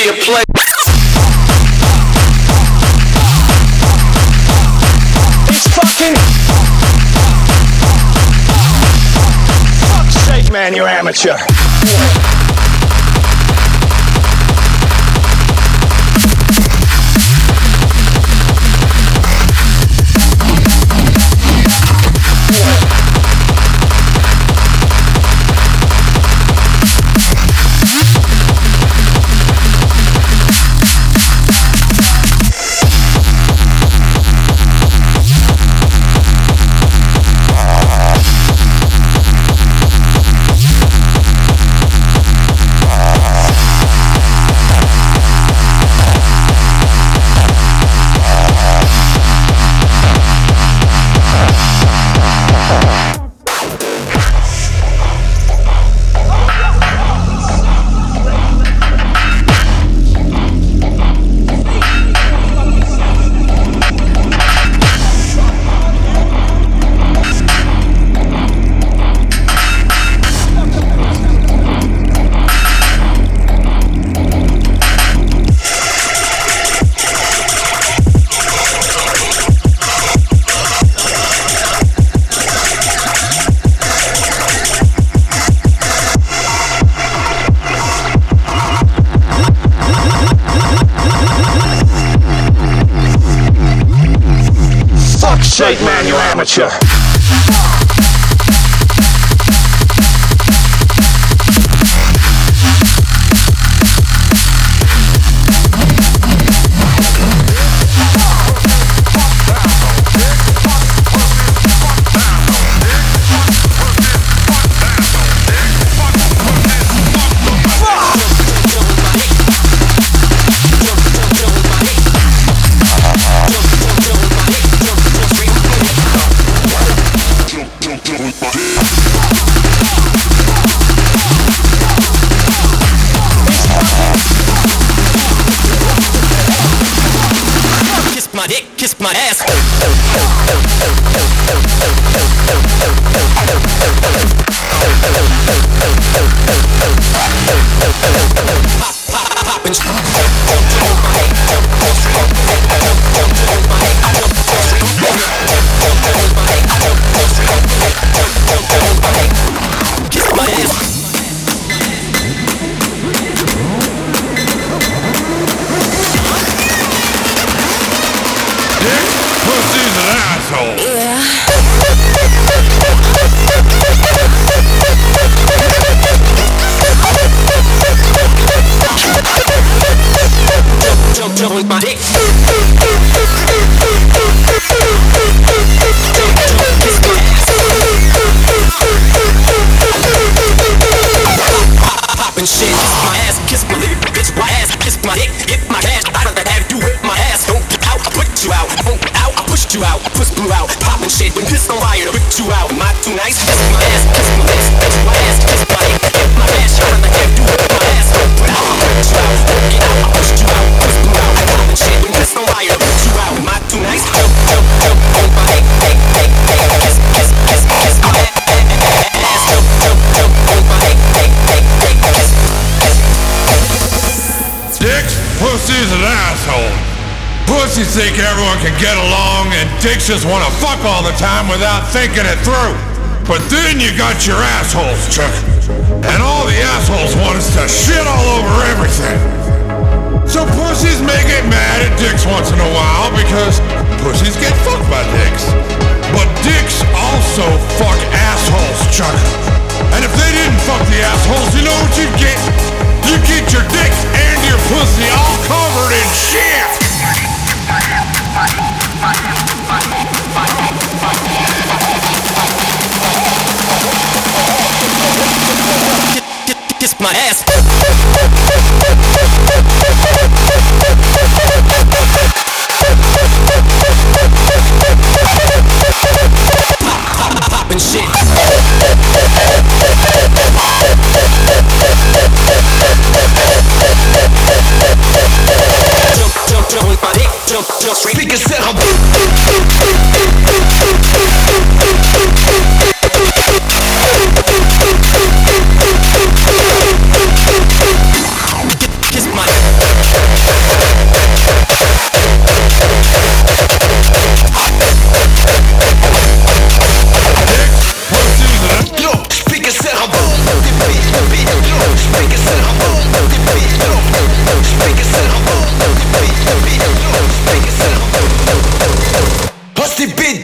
a 0.09 0.13
play. 0.13 0.43
It's 5.49 5.67
fucking. 5.75 6.15
Fuck's 9.89 10.15
sake, 10.25 10.53
man, 10.53 10.75
you're 10.75 10.89
amateur. 10.89 11.37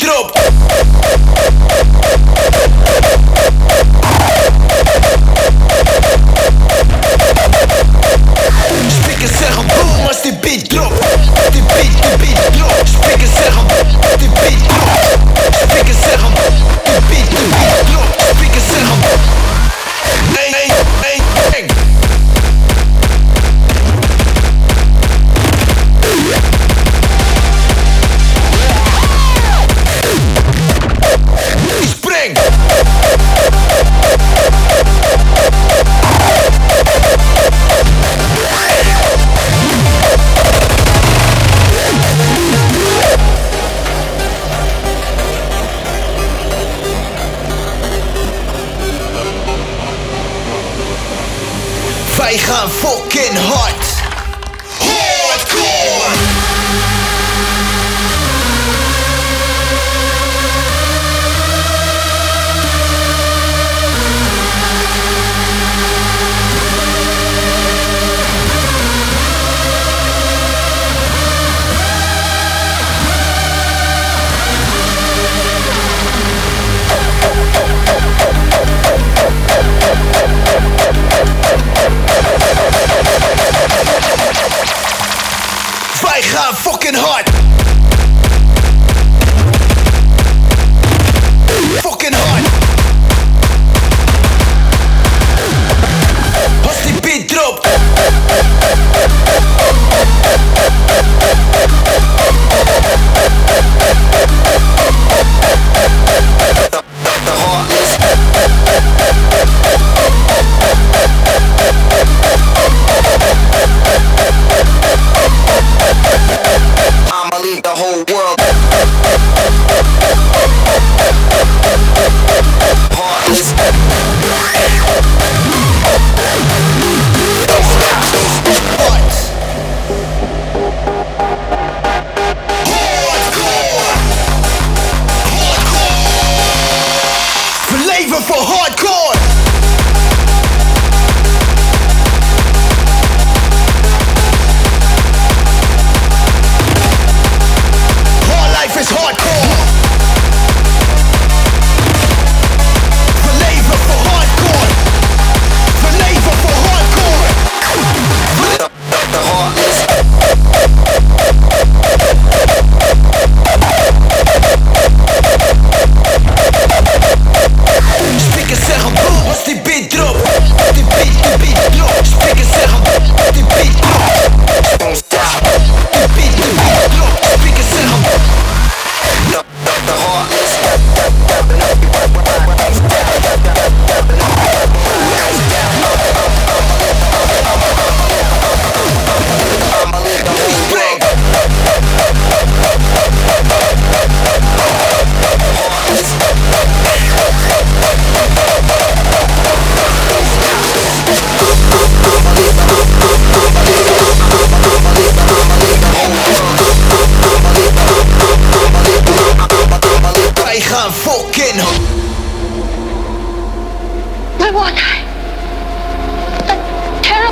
тропки 0.04 0.43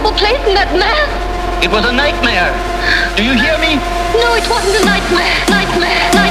horrible 0.03 0.19
place 0.19 0.43
in 0.49 0.55
that? 0.55 1.63
It 1.63 1.71
was 1.71 1.87
a 1.87 1.93
nightmare. 1.93 2.51
Do 3.15 3.23
you 3.23 3.39
hear 3.39 3.55
me? 3.59 3.79
No, 4.19 4.35
it 4.35 4.47
wasn't 4.51 4.83
a 4.83 4.85
nightmare. 4.85 5.39
Nightmare. 5.49 6.11
nightmare. 6.11 6.22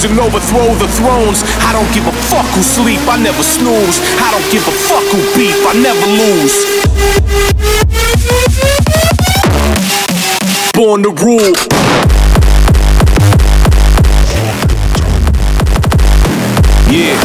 Kings 0.00 0.10
and 0.10 0.20
overthrow 0.20 0.74
the 0.76 0.88
thrones. 0.88 1.42
I 1.60 1.72
don't 1.72 1.92
give 1.94 2.06
a 2.06 2.12
fuck 2.28 2.46
who 2.54 2.62
sleep, 2.62 3.00
I 3.08 3.20
never 3.22 3.42
snooze. 3.42 4.00
I 4.20 4.30
don't 4.30 4.50
give 4.52 4.66
a 4.66 4.70
fuck 4.70 5.04
who 5.12 5.18
beef, 5.36 5.56
I 5.66 5.74
never 5.80 6.06
lose. 6.06 6.54
Born 10.74 11.02
to 11.02 11.10
rule. 11.10 11.54
Yeah. 16.88 17.16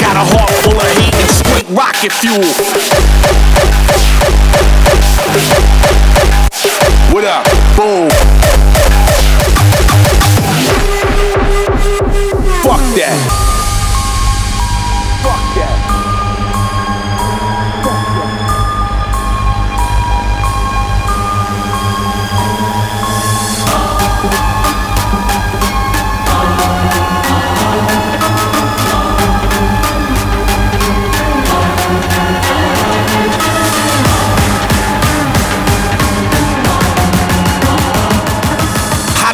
Got 0.00 0.16
a 0.16 0.24
heart 0.24 0.50
full 0.62 0.80
of 0.80 0.86
hate 0.98 1.14
and 1.14 1.30
straight 1.30 1.68
rocket 1.70 2.12
fuel. 2.12 2.52
What 7.12 7.24
up? 7.24 7.46
Boom. 7.76 8.39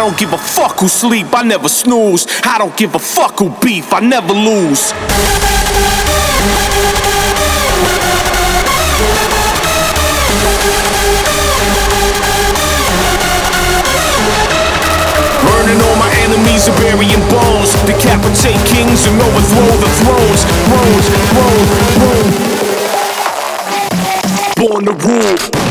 Don't 0.07 0.19
give 0.19 0.33
a 0.33 0.39
fuck 0.39 0.79
who 0.79 0.87
sleep, 0.87 1.27
I 1.33 1.43
never 1.43 1.69
snooze. 1.69 2.29
I 2.45 2.59
don't 2.59 2.77
give 2.77 2.95
a 2.95 2.99
fuck 2.99 3.41
who 3.41 3.51
beef, 3.61 3.93
I 3.93 3.99
never 3.99 4.33
lose. 4.33 4.93
Burning 15.43 15.81
all 15.83 15.97
my 15.99 16.13
enemies 16.23 16.69
and 16.69 16.77
burying 16.79 17.27
bones. 17.27 17.75
Decapitate 17.83 18.63
kings 18.71 19.07
and 19.11 19.21
overthrow 19.21 19.75
the 19.83 19.91
thrones. 19.99 20.45
Thrones, 20.71 21.07
throne, 21.35 21.67
throne. 21.99 22.31
Born 24.55 24.85
to 24.85 24.93
rule. 25.05 25.66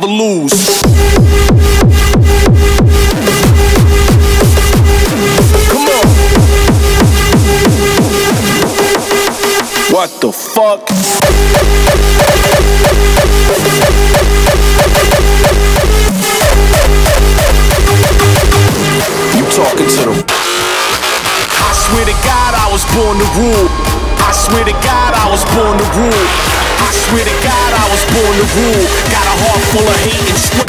Never 0.00 0.12
lose. 0.12 0.89
Full 29.72 29.86
of 29.86 29.96
hate 30.02 30.30
and 30.30 30.59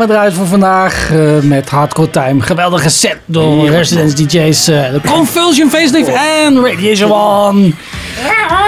gaan 0.00 0.08
we 0.08 0.14
eruit 0.14 0.34
voor 0.34 0.46
vandaag 0.46 1.10
eh, 1.12 1.38
met 1.42 1.70
Hardcore 1.70 2.10
Time. 2.10 2.40
Geweldige 2.42 2.88
set 2.88 3.16
door 3.24 3.68
Residence 3.68 4.14
DJ's. 4.14 4.68
eh, 4.68 4.92
de 4.92 5.00
Convulsion 5.06 5.70
Facelift 5.70 6.08
en 6.08 6.60
Radiation 6.64 7.12
One. 7.12 7.72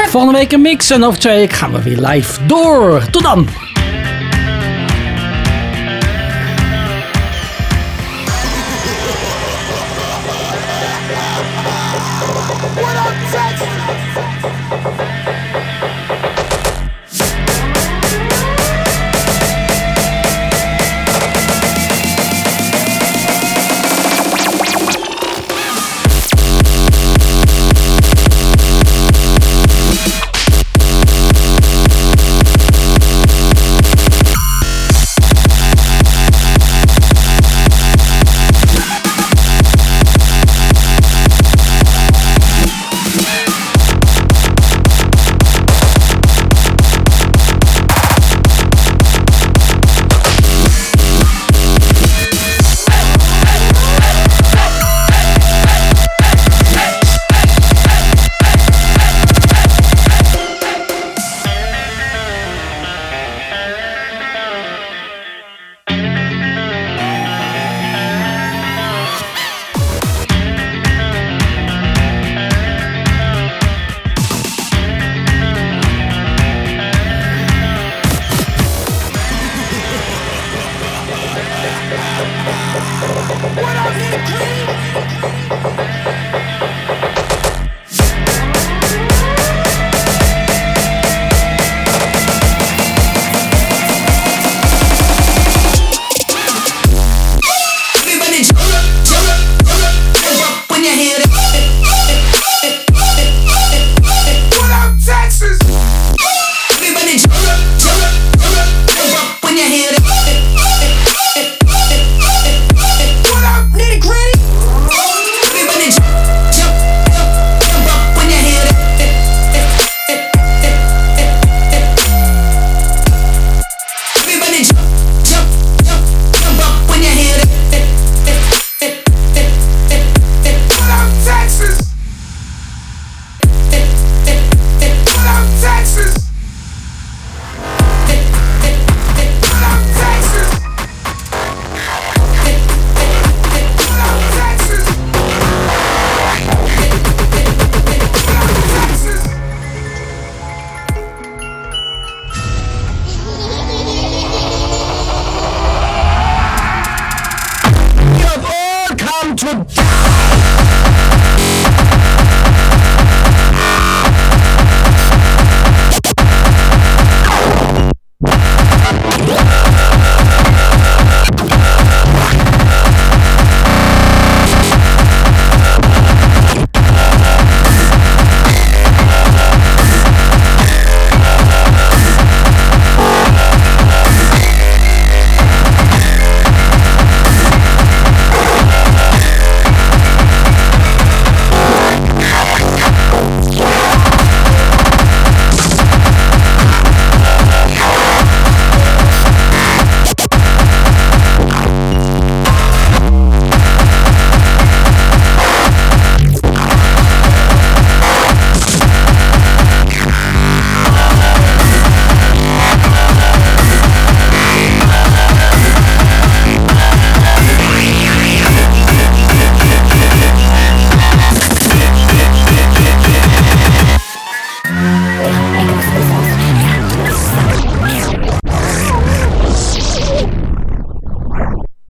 Volgende 0.09 0.39
week 0.39 0.53
een 0.53 0.61
mix 0.61 0.91
en 0.91 1.05
over 1.05 1.19
twee 1.19 1.37
weken 1.37 1.57
gaan 1.57 1.73
we 1.73 1.83
weer 1.83 1.99
live 1.99 2.47
door. 2.47 3.03
Tot 3.11 3.23
dan. 3.23 3.49